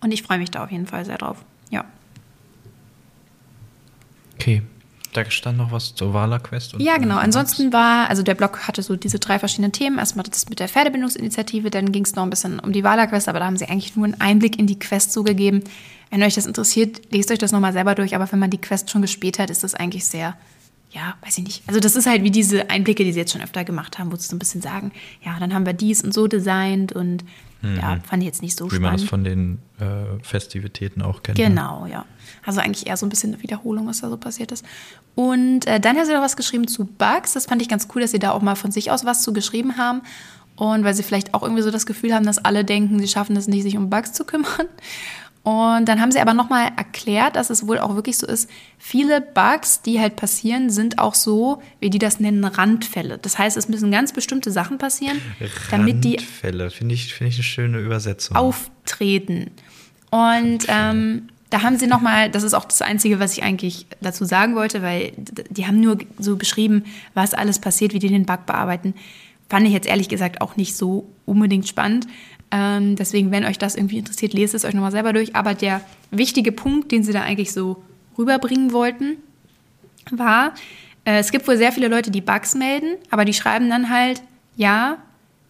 und 0.00 0.12
ich 0.12 0.22
freue 0.22 0.38
mich 0.38 0.50
da 0.50 0.62
auf 0.62 0.70
jeden 0.70 0.86
Fall 0.86 1.04
sehr 1.04 1.18
drauf. 1.18 1.38
Ja. 1.70 1.84
Okay. 4.34 4.62
Da 5.14 5.30
stand 5.30 5.58
noch 5.58 5.72
was 5.72 5.94
zur 5.94 6.14
Wala-Quest. 6.14 6.76
Ja, 6.78 6.96
genau. 6.96 7.16
Ansonsten 7.16 7.70
war, 7.70 8.08
also 8.08 8.22
der 8.22 8.34
Blog 8.34 8.66
hatte 8.66 8.82
so 8.82 8.96
diese 8.96 9.18
drei 9.18 9.38
verschiedenen 9.38 9.72
Themen. 9.72 9.98
Erstmal 9.98 10.24
das 10.24 10.48
mit 10.48 10.58
der 10.58 10.68
Pferdebindungsinitiative, 10.68 11.68
dann 11.68 11.92
ging 11.92 12.04
es 12.04 12.14
noch 12.14 12.22
ein 12.22 12.30
bisschen 12.30 12.58
um 12.58 12.72
die 12.72 12.82
Wala-Quest, 12.82 13.28
aber 13.28 13.40
da 13.40 13.44
haben 13.44 13.58
sie 13.58 13.66
eigentlich 13.66 13.94
nur 13.94 14.06
einen 14.06 14.20
Einblick 14.20 14.58
in 14.58 14.66
die 14.66 14.78
Quest 14.78 15.12
so 15.12 15.22
gegeben. 15.22 15.64
Wenn 16.10 16.22
euch 16.22 16.34
das 16.34 16.46
interessiert, 16.46 17.02
lest 17.10 17.30
euch 17.30 17.38
das 17.38 17.52
nochmal 17.52 17.74
selber 17.74 17.94
durch, 17.94 18.14
aber 18.14 18.30
wenn 18.32 18.38
man 18.38 18.48
die 18.48 18.60
Quest 18.60 18.88
schon 18.90 19.02
gespielt 19.02 19.38
hat, 19.38 19.50
ist 19.50 19.62
das 19.62 19.74
eigentlich 19.74 20.06
sehr, 20.06 20.34
ja, 20.92 21.14
weiß 21.24 21.38
ich 21.38 21.44
nicht. 21.44 21.62
Also 21.66 21.80
das 21.80 21.96
ist 21.96 22.06
halt 22.06 22.22
wie 22.22 22.30
diese 22.30 22.68
Einblicke, 22.70 23.02
die 23.04 23.12
sie 23.12 23.18
jetzt 23.20 23.32
schon 23.32 23.40
öfter 23.42 23.64
gemacht 23.64 23.98
haben, 23.98 24.12
wo 24.12 24.16
sie 24.16 24.28
so 24.28 24.36
ein 24.36 24.38
bisschen 24.38 24.60
sagen, 24.60 24.92
ja, 25.24 25.38
dann 25.40 25.54
haben 25.54 25.64
wir 25.66 25.72
dies 25.72 26.02
und 26.02 26.12
so 26.14 26.26
designt 26.26 26.92
und 26.92 27.24
ja, 27.62 28.00
fand 28.04 28.20
ich 28.24 28.26
jetzt 28.26 28.42
nicht 28.42 28.58
so 28.58 28.64
Mhm. 28.66 28.72
Wie 28.72 28.78
man 28.80 28.98
spannend. 28.98 29.02
das 29.02 29.08
von 29.08 29.22
den 29.24 29.58
äh, 29.78 30.20
Festivitäten 30.24 31.00
auch 31.00 31.22
kennt. 31.22 31.38
ne? 31.38 31.44
Genau, 31.44 31.86
ja. 31.86 32.04
Also 32.44 32.60
eigentlich 32.60 32.88
eher 32.88 32.96
so 32.96 33.06
ein 33.06 33.08
bisschen 33.08 33.34
eine 33.34 33.42
Wiederholung, 33.44 33.86
was 33.86 34.00
da 34.00 34.10
so 34.10 34.16
passiert 34.16 34.50
ist. 34.50 34.64
Und 35.14 35.68
äh, 35.68 35.78
dann 35.78 35.96
hat 35.96 36.06
sie 36.06 36.12
noch 36.12 36.22
was 36.22 36.36
geschrieben 36.36 36.66
zu 36.66 36.86
Bugs. 36.86 37.34
Das 37.34 37.46
fand 37.46 37.62
ich 37.62 37.68
ganz 37.68 37.86
cool, 37.94 38.02
dass 38.02 38.10
sie 38.10 38.18
da 38.18 38.32
auch 38.32 38.42
mal 38.42 38.56
von 38.56 38.72
sich 38.72 38.90
aus 38.90 39.04
was 39.04 39.22
zu 39.22 39.32
geschrieben 39.32 39.76
haben. 39.76 40.02
Und 40.56 40.82
weil 40.82 40.94
sie 40.94 41.04
vielleicht 41.04 41.34
auch 41.34 41.42
irgendwie 41.42 41.62
so 41.62 41.70
das 41.70 41.86
Gefühl 41.86 42.12
haben, 42.12 42.26
dass 42.26 42.38
alle 42.38 42.64
denken, 42.64 42.98
sie 42.98 43.06
schaffen 43.06 43.36
es 43.36 43.46
nicht, 43.46 43.62
sich 43.62 43.76
um 43.76 43.88
Bugs 43.90 44.12
zu 44.12 44.24
kümmern. 44.24 44.66
Und 45.44 45.86
dann 45.86 46.00
haben 46.00 46.12
sie 46.12 46.20
aber 46.20 46.34
nochmal 46.34 46.70
erklärt, 46.76 47.34
dass 47.34 47.50
es 47.50 47.66
wohl 47.66 47.78
auch 47.78 47.96
wirklich 47.96 48.16
so 48.16 48.26
ist, 48.26 48.48
viele 48.78 49.20
Bugs, 49.20 49.82
die 49.82 49.98
halt 49.98 50.14
passieren, 50.14 50.70
sind 50.70 51.00
auch 51.00 51.14
so, 51.16 51.60
wie 51.80 51.90
die 51.90 51.98
das 51.98 52.20
nennen, 52.20 52.44
Randfälle. 52.44 53.18
Das 53.18 53.38
heißt, 53.38 53.56
es 53.56 53.68
müssen 53.68 53.90
ganz 53.90 54.12
bestimmte 54.12 54.52
Sachen 54.52 54.78
passieren, 54.78 55.20
damit 55.70 56.04
die 56.04 56.16
Randfälle, 56.16 56.70
finde 56.70 56.94
ich, 56.94 57.12
finde 57.12 57.30
ich 57.30 57.36
eine 57.36 57.42
schöne 57.42 57.78
Übersetzung. 57.78 58.36
auftreten. 58.36 59.50
Und 60.10 60.66
ähm, 60.68 61.28
da 61.50 61.62
haben 61.62 61.76
sie 61.76 61.88
nochmal, 61.88 62.30
das 62.30 62.44
ist 62.44 62.54
auch 62.54 62.64
das 62.64 62.80
Einzige, 62.80 63.18
was 63.18 63.36
ich 63.36 63.42
eigentlich 63.42 63.86
dazu 64.00 64.24
sagen 64.24 64.54
wollte, 64.54 64.80
weil 64.80 65.12
die 65.50 65.66
haben 65.66 65.80
nur 65.80 65.98
so 66.18 66.36
beschrieben, 66.36 66.84
was 67.14 67.34
alles 67.34 67.58
passiert, 67.58 67.92
wie 67.94 67.98
die 67.98 68.08
den 68.08 68.26
Bug 68.26 68.46
bearbeiten. 68.46 68.94
Fand 69.48 69.66
ich 69.66 69.72
jetzt 69.74 69.86
ehrlich 69.86 70.08
gesagt 70.08 70.40
auch 70.40 70.56
nicht 70.56 70.76
so 70.76 71.10
unbedingt 71.26 71.68
spannend. 71.68 72.06
Ähm, 72.52 72.96
deswegen, 72.96 73.30
wenn 73.30 73.44
euch 73.44 73.58
das 73.58 73.74
irgendwie 73.74 73.98
interessiert, 73.98 74.34
lest 74.34 74.54
es 74.54 74.64
euch 74.64 74.74
nochmal 74.74 74.92
selber 74.92 75.14
durch. 75.14 75.34
Aber 75.34 75.54
der 75.54 75.80
wichtige 76.10 76.52
Punkt, 76.52 76.92
den 76.92 77.02
sie 77.02 77.12
da 77.12 77.22
eigentlich 77.22 77.52
so 77.52 77.82
rüberbringen 78.18 78.72
wollten, 78.72 79.16
war, 80.10 80.52
äh, 81.04 81.18
es 81.18 81.32
gibt 81.32 81.48
wohl 81.48 81.56
sehr 81.56 81.72
viele 81.72 81.88
Leute, 81.88 82.10
die 82.10 82.20
Bugs 82.20 82.54
melden, 82.54 82.96
aber 83.10 83.24
die 83.24 83.32
schreiben 83.32 83.70
dann 83.70 83.88
halt, 83.88 84.22
ja, 84.54 84.98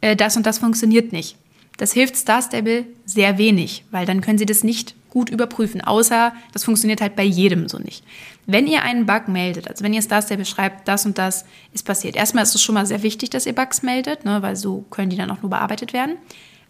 äh, 0.01 0.15
das 0.15 0.37
und 0.37 0.47
das 0.47 0.59
funktioniert 0.59 1.13
nicht. 1.13 1.37
Das 1.77 1.93
hilft 1.93 2.17
Star 2.17 2.41
Stable 2.41 2.87
sehr 3.05 3.37
wenig, 3.37 3.85
weil 3.91 4.07
dann 4.07 4.21
können 4.21 4.39
sie 4.39 4.47
das 4.47 4.63
nicht 4.63 4.95
gut 5.11 5.29
überprüfen, 5.29 5.81
außer 5.83 6.33
das 6.53 6.65
funktioniert 6.65 7.01
halt 7.01 7.17
bei 7.17 7.25
jedem 7.25 7.69
so 7.69 7.79
nicht. 7.79 8.05
Wenn 8.47 8.67
ihr 8.67 8.83
einen 8.83 9.05
Bug 9.05 9.29
meldet, 9.29 9.69
also 9.69 9.85
wenn 9.85 9.93
ihr 9.93 10.01
Star 10.01 10.23
Stable 10.23 10.45
schreibt, 10.45 10.89
das 10.89 11.05
und 11.05 11.19
das 11.19 11.45
ist 11.73 11.85
passiert, 11.85 12.17
erstmal 12.17 12.45
ist 12.45 12.55
es 12.55 12.63
schon 12.63 12.75
mal 12.75 12.87
sehr 12.87 13.03
wichtig, 13.03 13.31
dass 13.31 13.45
ihr 13.45 13.55
Bugs 13.55 13.83
meldet, 13.83 14.25
ne, 14.25 14.41
weil 14.41 14.57
so 14.57 14.85
können 14.91 15.11
die 15.11 15.17
dann 15.17 15.31
auch 15.31 15.43
nur 15.43 15.51
bearbeitet 15.51 15.93
werden. 15.93 16.17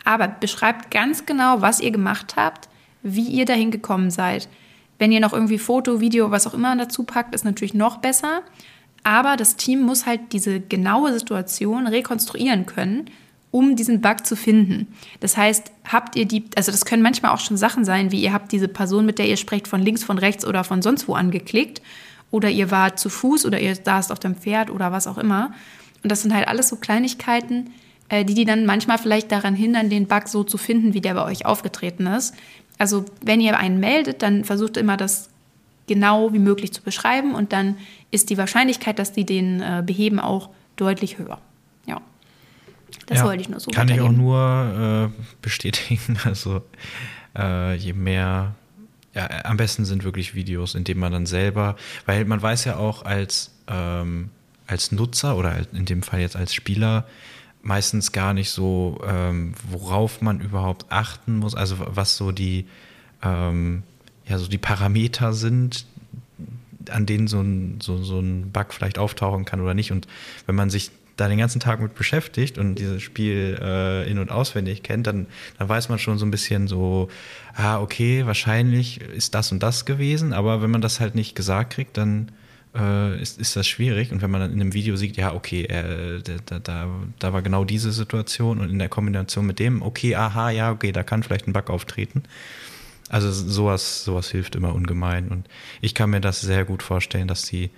Aber 0.05 0.29
beschreibt 0.29 0.91
ganz 0.91 1.27
genau, 1.27 1.61
was 1.61 1.81
ihr 1.81 1.91
gemacht 1.91 2.35
habt, 2.37 2.69
wie 3.03 3.27
ihr 3.27 3.45
dahin 3.45 3.71
gekommen 3.71 4.11
seid. 4.11 4.49
Wenn 4.99 5.13
ihr 5.13 5.21
noch 5.21 5.33
irgendwie 5.33 5.59
Foto, 5.59 6.01
Video, 6.01 6.31
was 6.31 6.47
auch 6.47 6.55
immer 6.55 6.77
dazu 6.77 7.05
packt, 7.05 7.35
ist 7.35 7.45
natürlich 7.45 7.75
noch 7.75 7.99
besser. 7.99 8.43
Aber 9.05 9.37
das 9.37 9.57
Team 9.57 9.83
muss 9.83 10.07
halt 10.07 10.33
diese 10.33 10.61
genaue 10.61 11.13
Situation 11.13 11.87
rekonstruieren 11.87 12.67
können, 12.67 13.07
um 13.51 13.75
diesen 13.75 14.01
Bug 14.01 14.25
zu 14.25 14.37
finden. 14.37 14.95
Das 15.21 15.37
heißt, 15.37 15.73
habt 15.91 16.17
ihr 16.17 16.27
die, 16.27 16.45
also 16.57 16.71
das 16.71 16.85
können 16.85 17.03
manchmal 17.03 17.33
auch 17.33 17.41
schon 17.41 17.57
Sachen 17.57 17.85
sein, 17.85 18.13
wie 18.13 18.23
ihr 18.23 18.33
habt 18.33 18.53
diese 18.53 18.69
Person, 18.69 19.05
mit 19.05 19.19
der 19.19 19.29
ihr 19.29 19.37
sprecht, 19.37 19.67
von 19.67 19.83
links, 19.83 20.05
von 20.05 20.19
rechts 20.19 20.47
oder 20.47 20.63
von 20.65 20.83
sonst 20.83 21.09
wo 21.09 21.15
angeklickt. 21.15 21.83
Oder 22.31 22.49
ihr 22.49 22.71
wart 22.71 22.99
zu 22.99 23.11
Fuß 23.11 23.45
oder 23.45 23.61
ihr 23.61 23.75
saßt 23.77 24.11
auf 24.11 24.19
dem 24.19 24.37
Pferd 24.37 24.71
oder 24.71 24.91
was 24.91 25.07
auch 25.07 25.19
immer. 25.19 25.53
Und 26.03 26.11
das 26.11 26.23
sind 26.23 26.33
halt 26.33 26.49
alles 26.49 26.69
so 26.69 26.77
Kleinigkeiten, 26.77 27.71
die 28.13 28.35
die 28.35 28.45
dann 28.45 28.67
manchmal 28.67 28.99
vielleicht 28.99 29.33
daran 29.33 29.55
hindern, 29.55 29.89
den 29.89 30.07
Bug 30.07 30.29
so 30.29 30.45
zu 30.45 30.59
finden, 30.59 30.95
wie 30.95 31.01
der 31.01 31.15
bei 31.15 31.25
euch 31.25 31.47
aufgetreten 31.47 32.07
ist. 32.07 32.35
Also 32.79 33.05
wenn 33.23 33.41
ihr 33.41 33.59
einen 33.59 33.81
meldet, 33.81 34.23
dann 34.23 34.45
versucht 34.45 34.77
immer 34.77 34.97
das 34.97 35.31
genau 35.87 36.33
wie 36.33 36.39
möglich 36.39 36.73
zu 36.73 36.83
beschreiben 36.83 37.35
und 37.35 37.53
dann 37.53 37.77
ist 38.11 38.31
die 38.31 38.39
Wahrscheinlichkeit, 38.39 38.99
dass 38.99 39.13
die 39.13 39.25
den 39.25 39.61
äh, 39.61 39.83
beheben, 39.85 40.21
auch 40.21 40.51
deutlich 40.77 41.19
höher. 41.19 41.39
Ja. 41.87 42.01
Das 43.07 43.19
Ja, 43.19 43.25
wollte 43.25 43.43
ich 43.43 43.49
nur 43.49 43.61
so 43.61 43.71
Kann 43.71 43.89
ich 43.89 44.01
auch 44.01 44.13
nur 44.13 45.11
äh, 45.17 45.23
bestätigen. 45.41 46.19
Also 46.25 46.63
äh, 47.37 47.75
je 47.77 47.95
mehr, 47.95 48.55
ja, 49.15 49.29
am 49.45 49.57
besten 49.57 49.85
sind 49.85 50.05
wirklich 50.05 50.35
Videos, 50.35 50.75
in 50.75 50.85
denen 50.85 51.01
man 51.01 51.13
dann 51.13 51.27
selber, 51.27 51.77
weil 52.07 52.25
man 52.25 52.41
weiß 52.41 52.65
ja 52.67 52.77
auch 52.77 53.05
als, 53.05 53.53
ähm, 53.69 54.31
als 54.67 54.93
Nutzer 54.93 55.37
oder 55.37 55.57
in 55.73 55.87
dem 55.87 56.03
Fall 56.03 56.21
jetzt 56.21 56.37
als 56.37 56.55
Spieler 56.55 57.07
meistens 57.63 58.13
gar 58.13 58.35
nicht 58.35 58.51
so, 58.51 59.01
ähm, 59.07 59.55
worauf 59.71 60.21
man 60.21 60.41
überhaupt 60.41 60.87
achten 60.91 61.37
muss, 61.37 61.55
also 61.55 61.77
was 61.79 62.17
so 62.17 62.33
die, 62.33 62.67
ähm, 63.23 63.85
ja, 64.27 64.39
so 64.39 64.49
die 64.49 64.59
Parameter 64.59 65.33
sind, 65.33 65.87
an 66.91 67.07
denen 67.07 67.29
so 67.29 67.41
ein, 67.41 67.79
so, 67.81 68.03
so 68.03 68.19
ein 68.19 68.51
Bug 68.51 68.73
vielleicht 68.73 68.99
auftauchen 68.99 69.45
kann 69.45 69.61
oder 69.61 69.75
nicht. 69.75 69.93
Und 69.93 70.09
wenn 70.47 70.57
man 70.57 70.71
sich 70.71 70.91
da 71.17 71.29
den 71.29 71.39
ganzen 71.39 71.61
Tag 71.61 71.81
mit 71.81 71.95
beschäftigt 71.95 72.59
und 72.59 72.77
dieses 72.77 73.03
Spiel 73.03 73.59
äh, 73.61 74.11
in- 74.11 74.19
und 74.19 74.31
auswendig 74.31 74.83
kennt, 74.83 75.07
dann, 75.07 75.27
dann 75.59 75.69
weiß 75.69 75.89
man 75.89 75.99
schon 75.99 76.19
so 76.19 76.27
ein 76.27 76.31
bisschen 76.31 76.67
so, 76.69 77.09
ah, 77.55 77.81
okay, 77.81 78.27
wahrscheinlich 78.27 79.01
ist 79.01 79.35
das 79.35 79.53
und 79.53 79.63
das 79.63 79.85
gewesen, 79.85 80.33
aber 80.33 80.63
wenn 80.63 80.71
man 80.71 80.81
das 80.81 81.01
halt 81.01 81.15
nicht 81.15 81.37
gesagt 81.37 81.75
kriegt, 81.75 81.97
dann 81.97 82.33
äh, 82.75 83.21
ist, 83.21 83.39
ist 83.39 83.57
das 83.57 83.67
schwierig. 83.67 84.13
Und 84.13 84.23
wenn 84.23 84.31
man 84.31 84.41
dann 84.41 84.53
in 84.53 84.61
einem 84.61 84.75
Video 84.75 84.97
sieht, 84.97 85.17
ja, 85.17 85.35
okay, 85.35 85.65
äh, 85.65 86.23
da, 86.47 86.59
da, 86.59 86.89
da, 87.19 87.33
war 87.33 87.43
genau 87.43 87.65
diese 87.65 87.93
Situation 87.93 88.61
und 88.61 88.71
in 88.71 88.79
der 88.79 88.89
Kombination 88.89 89.47
mit 89.47 89.59
dem, 89.59 89.83
okay, 89.83 90.15
aha, 90.15 90.51
ja, 90.51 90.73
okay, 90.73 90.93
da 90.93 91.03
kann 91.03 91.23
vielleicht 91.23 91.47
ein 91.47 91.53
Bug 91.53 91.71
auftreten. 91.71 92.23
Also 93.09 93.31
sowas, 93.31 94.05
sowas 94.05 94.31
hilft 94.31 94.55
immer 94.55 94.75
ungemein. 94.75 95.29
Und 95.29 95.47
ich 95.81 95.95
kann 95.95 96.11
mir 96.11 96.21
das 96.21 96.41
sehr 96.41 96.65
gut 96.65 96.83
vorstellen, 96.83 97.29
dass 97.29 97.43
die 97.43 97.71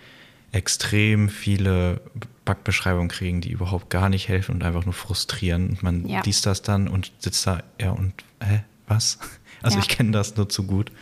extrem 0.52 1.28
viele 1.28 2.00
Bugbeschreibungen 2.44 3.08
kriegen, 3.08 3.40
die 3.40 3.50
überhaupt 3.50 3.90
gar 3.90 4.08
nicht 4.08 4.28
helfen 4.28 4.54
und 4.54 4.62
einfach 4.62 4.84
nur 4.84 4.94
frustrieren. 4.94 5.70
Und 5.70 5.82
man 5.82 6.06
Ja. 6.08 6.22
liest 6.24 6.46
das 6.46 6.62
dann 6.62 6.86
und 6.86 7.10
sitzt 7.18 7.44
da, 7.46 7.62
ja, 7.80 7.90
und 7.90 8.12
hä, 8.42 8.62
was? 8.86 9.18
Also 9.62 9.78
Ja. 9.78 9.82
ich 9.82 9.88
kenne 9.88 10.10
das 10.10 10.36
nur 10.36 10.50
zu 10.50 10.64
gut. 10.64 10.92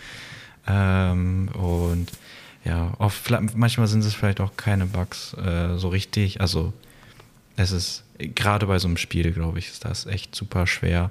Ähm, 0.68 1.48
und 1.48 2.06
ja, 2.64 2.92
oft, 2.98 3.30
manchmal 3.54 3.88
sind 3.88 4.04
es 4.04 4.14
vielleicht 4.14 4.40
auch 4.40 4.56
keine 4.56 4.86
Bugs 4.86 5.34
äh, 5.34 5.76
so 5.76 5.88
richtig. 5.88 6.40
Also 6.40 6.72
es 7.56 7.72
ist, 7.72 8.04
gerade 8.18 8.66
bei 8.66 8.78
so 8.78 8.88
einem 8.88 8.96
Spiel, 8.96 9.32
glaube 9.32 9.58
ich, 9.58 9.68
ist 9.68 9.84
das 9.84 10.06
echt 10.06 10.34
super 10.34 10.66
schwer. 10.66 11.10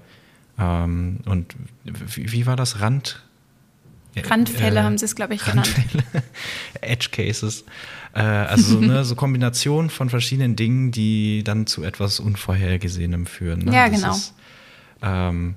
Ähm, 0.58 1.20
und 1.26 1.56
wie, 1.84 2.32
wie 2.32 2.46
war 2.46 2.56
das? 2.56 2.80
Rand? 2.80 3.22
Randfälle 4.16 4.80
Äh, 4.82 4.84
haben 4.84 4.98
sie 4.98 5.06
es, 5.06 5.16
glaube 5.16 5.36
ich, 5.36 5.44
genannt. 5.44 5.74
Randfälle, 5.78 6.04
Edge 6.82 7.10
Cases. 7.12 7.64
Äh, 8.14 8.20
also 8.22 8.74
so 8.74 8.80
eine 8.80 9.04
so 9.06 9.16
Kombination 9.16 9.90
von 9.90 10.10
verschiedenen 10.10 10.56
Dingen, 10.56 10.92
die 10.92 11.44
dann 11.44 11.66
zu 11.68 11.84
etwas 11.84 12.20
Unvorhergesehenem 12.20 13.26
führen. 13.26 13.60
Ne? 13.60 13.74
Ja, 13.74 13.90
Das 13.90 13.96
genau. 14.00 14.12
Ist, 14.14 14.34
ähm, 15.02 15.56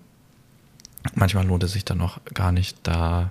manchmal 1.14 1.46
lohnt 1.46 1.64
es 1.64 1.72
sich 1.72 1.84
dann 1.84 2.00
auch 2.00 2.18
gar 2.32 2.52
nicht, 2.52 2.78
da, 2.84 3.30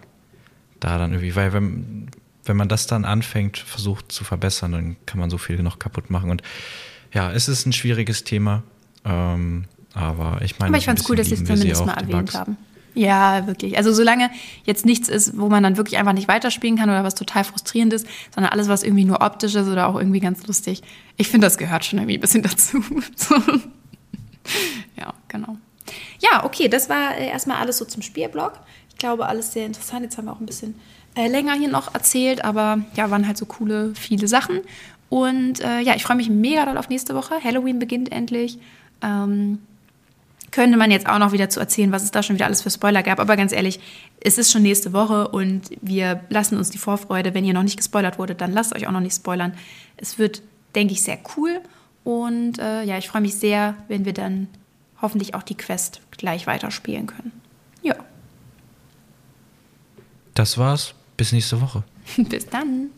da 0.80 0.97
dann 0.97 1.11
irgendwie, 1.11 1.36
weil 1.36 1.53
wenn, 1.53 2.07
wenn 2.45 2.57
man 2.57 2.67
das 2.67 2.87
dann 2.87 3.05
anfängt, 3.05 3.57
versucht 3.57 4.11
zu 4.11 4.23
verbessern, 4.23 4.71
dann 4.71 4.95
kann 5.05 5.19
man 5.19 5.29
so 5.29 5.37
viel 5.37 5.61
noch 5.63 5.79
kaputt 5.79 6.09
machen. 6.09 6.29
Und 6.29 6.41
ja, 7.13 7.31
es 7.31 7.47
ist 7.47 7.65
ein 7.65 7.73
schwieriges 7.73 8.23
Thema. 8.23 8.63
Ähm, 9.05 9.65
aber 9.93 10.41
ich 10.41 10.59
meine, 10.59 10.69
Aber 10.69 10.77
ich 10.77 10.85
fand 10.85 10.99
es 10.99 11.09
cool, 11.09 11.15
dass 11.15 11.27
sie 11.27 11.35
es 11.35 11.43
zumindest 11.43 11.85
mal 11.85 11.93
erwähnt 11.93 12.11
Bugs. 12.11 12.35
haben. 12.35 12.57
Ja, 12.95 13.47
wirklich. 13.47 13.77
Also 13.77 13.91
solange 13.91 14.29
jetzt 14.65 14.85
nichts 14.85 15.09
ist, 15.09 15.37
wo 15.37 15.49
man 15.49 15.63
dann 15.63 15.77
wirklich 15.77 15.97
einfach 15.97 16.13
nicht 16.13 16.27
weiterspielen 16.27 16.77
kann 16.77 16.89
oder 16.89 17.03
was 17.03 17.15
total 17.15 17.43
frustrierend 17.43 17.93
ist, 17.93 18.07
sondern 18.33 18.51
alles, 18.51 18.67
was 18.67 18.83
irgendwie 18.83 19.05
nur 19.05 19.21
optisch 19.21 19.55
ist 19.55 19.67
oder 19.67 19.87
auch 19.87 19.95
irgendwie 19.95 20.19
ganz 20.19 20.45
lustig. 20.45 20.83
Ich 21.17 21.27
finde, 21.27 21.47
das 21.47 21.57
gehört 21.57 21.85
schon 21.85 21.99
irgendwie 21.99 22.17
ein 22.17 22.21
bisschen 22.21 22.43
dazu. 22.43 22.83
ja, 24.95 25.13
genau. 25.27 25.57
Ja, 26.19 26.45
okay, 26.45 26.67
das 26.67 26.89
war 26.89 27.17
äh, 27.17 27.27
erstmal 27.27 27.57
alles 27.57 27.77
so 27.77 27.85
zum 27.85 28.01
Spielblog. 28.01 28.53
Ich 28.89 28.97
glaube, 28.97 29.25
alles 29.25 29.53
sehr 29.53 29.65
interessant. 29.65 30.03
Jetzt 30.03 30.17
haben 30.17 30.25
wir 30.25 30.33
auch 30.33 30.39
ein 30.39 30.45
bisschen 30.45 30.75
äh, 31.16 31.28
länger 31.28 31.53
hier 31.53 31.70
noch 31.70 31.93
erzählt, 31.93 32.43
aber 32.43 32.80
ja, 32.95 33.09
waren 33.09 33.28
halt 33.28 33.38
so 33.38 33.45
coole, 33.45 33.93
viele 33.95 34.28
Sachen. 34.28 34.61
Und 35.09 35.59
äh, 35.61 35.80
ja, 35.82 35.95
ich 35.95 36.03
freue 36.03 36.18
mich 36.18 36.30
mega 36.30 36.66
doll 36.66 36.78
auf 36.78 36.89
nächste 36.89 37.14
Woche. 37.14 37.36
Halloween 37.43 37.80
beginnt 37.80 38.11
endlich. 38.11 38.57
Ähm, 39.01 39.59
könnte 40.49 40.78
man 40.78 40.91
jetzt 40.91 41.07
auch 41.07 41.18
noch 41.18 41.32
wieder 41.32 41.49
zu 41.49 41.59
erzählen, 41.59 41.91
was 41.91 42.03
es 42.03 42.11
da 42.11 42.24
schon 42.24 42.36
wieder 42.36 42.45
alles 42.45 42.61
für 42.61 42.70
Spoiler 42.70 43.03
gab. 43.03 43.20
Aber 43.20 43.36
ganz 43.36 43.51
ehrlich, 43.51 43.80
es 44.22 44.38
ist 44.38 44.51
schon 44.51 44.61
nächste 44.61 44.93
Woche 44.93 45.28
und 45.28 45.64
wir 45.82 46.22
lassen 46.30 46.57
uns 46.57 46.70
die 46.70 46.78
Vorfreude. 46.78 47.34
Wenn 47.34 47.43
ihr 47.43 47.53
noch 47.53 47.64
nicht 47.64 47.78
gespoilert 47.78 48.20
wurdet, 48.20 48.39
dann 48.41 48.51
lasst 48.51 48.76
euch 48.76 48.88
auch 48.88 48.91
noch 48.91 48.99
nicht 48.99 49.16
spoilern. 49.16 49.53
Es 49.97 50.18
wird, 50.20 50.41
denke 50.76 50.93
ich, 50.93 51.03
sehr 51.03 51.18
cool. 51.36 51.59
Und 52.03 52.59
äh, 52.59 52.84
ja, 52.84 52.97
ich 52.97 53.07
freue 53.07 53.22
mich 53.22 53.36
sehr, 53.36 53.76
wenn 53.88 54.05
wir 54.05 54.14
dann 54.14 54.47
hoffentlich 55.01 55.36
auch 55.36 55.43
die 55.43 55.55
Quest 55.55 56.01
gleich 56.11 56.47
weiterspielen 56.47 57.07
können. 57.07 57.32
Ja. 57.82 57.95
Das 60.34 60.57
war's. 60.57 60.95
Bis 61.18 61.32
nächste 61.32 61.59
Woche. 61.61 61.84
Bis 62.18 62.45
dann. 62.47 62.89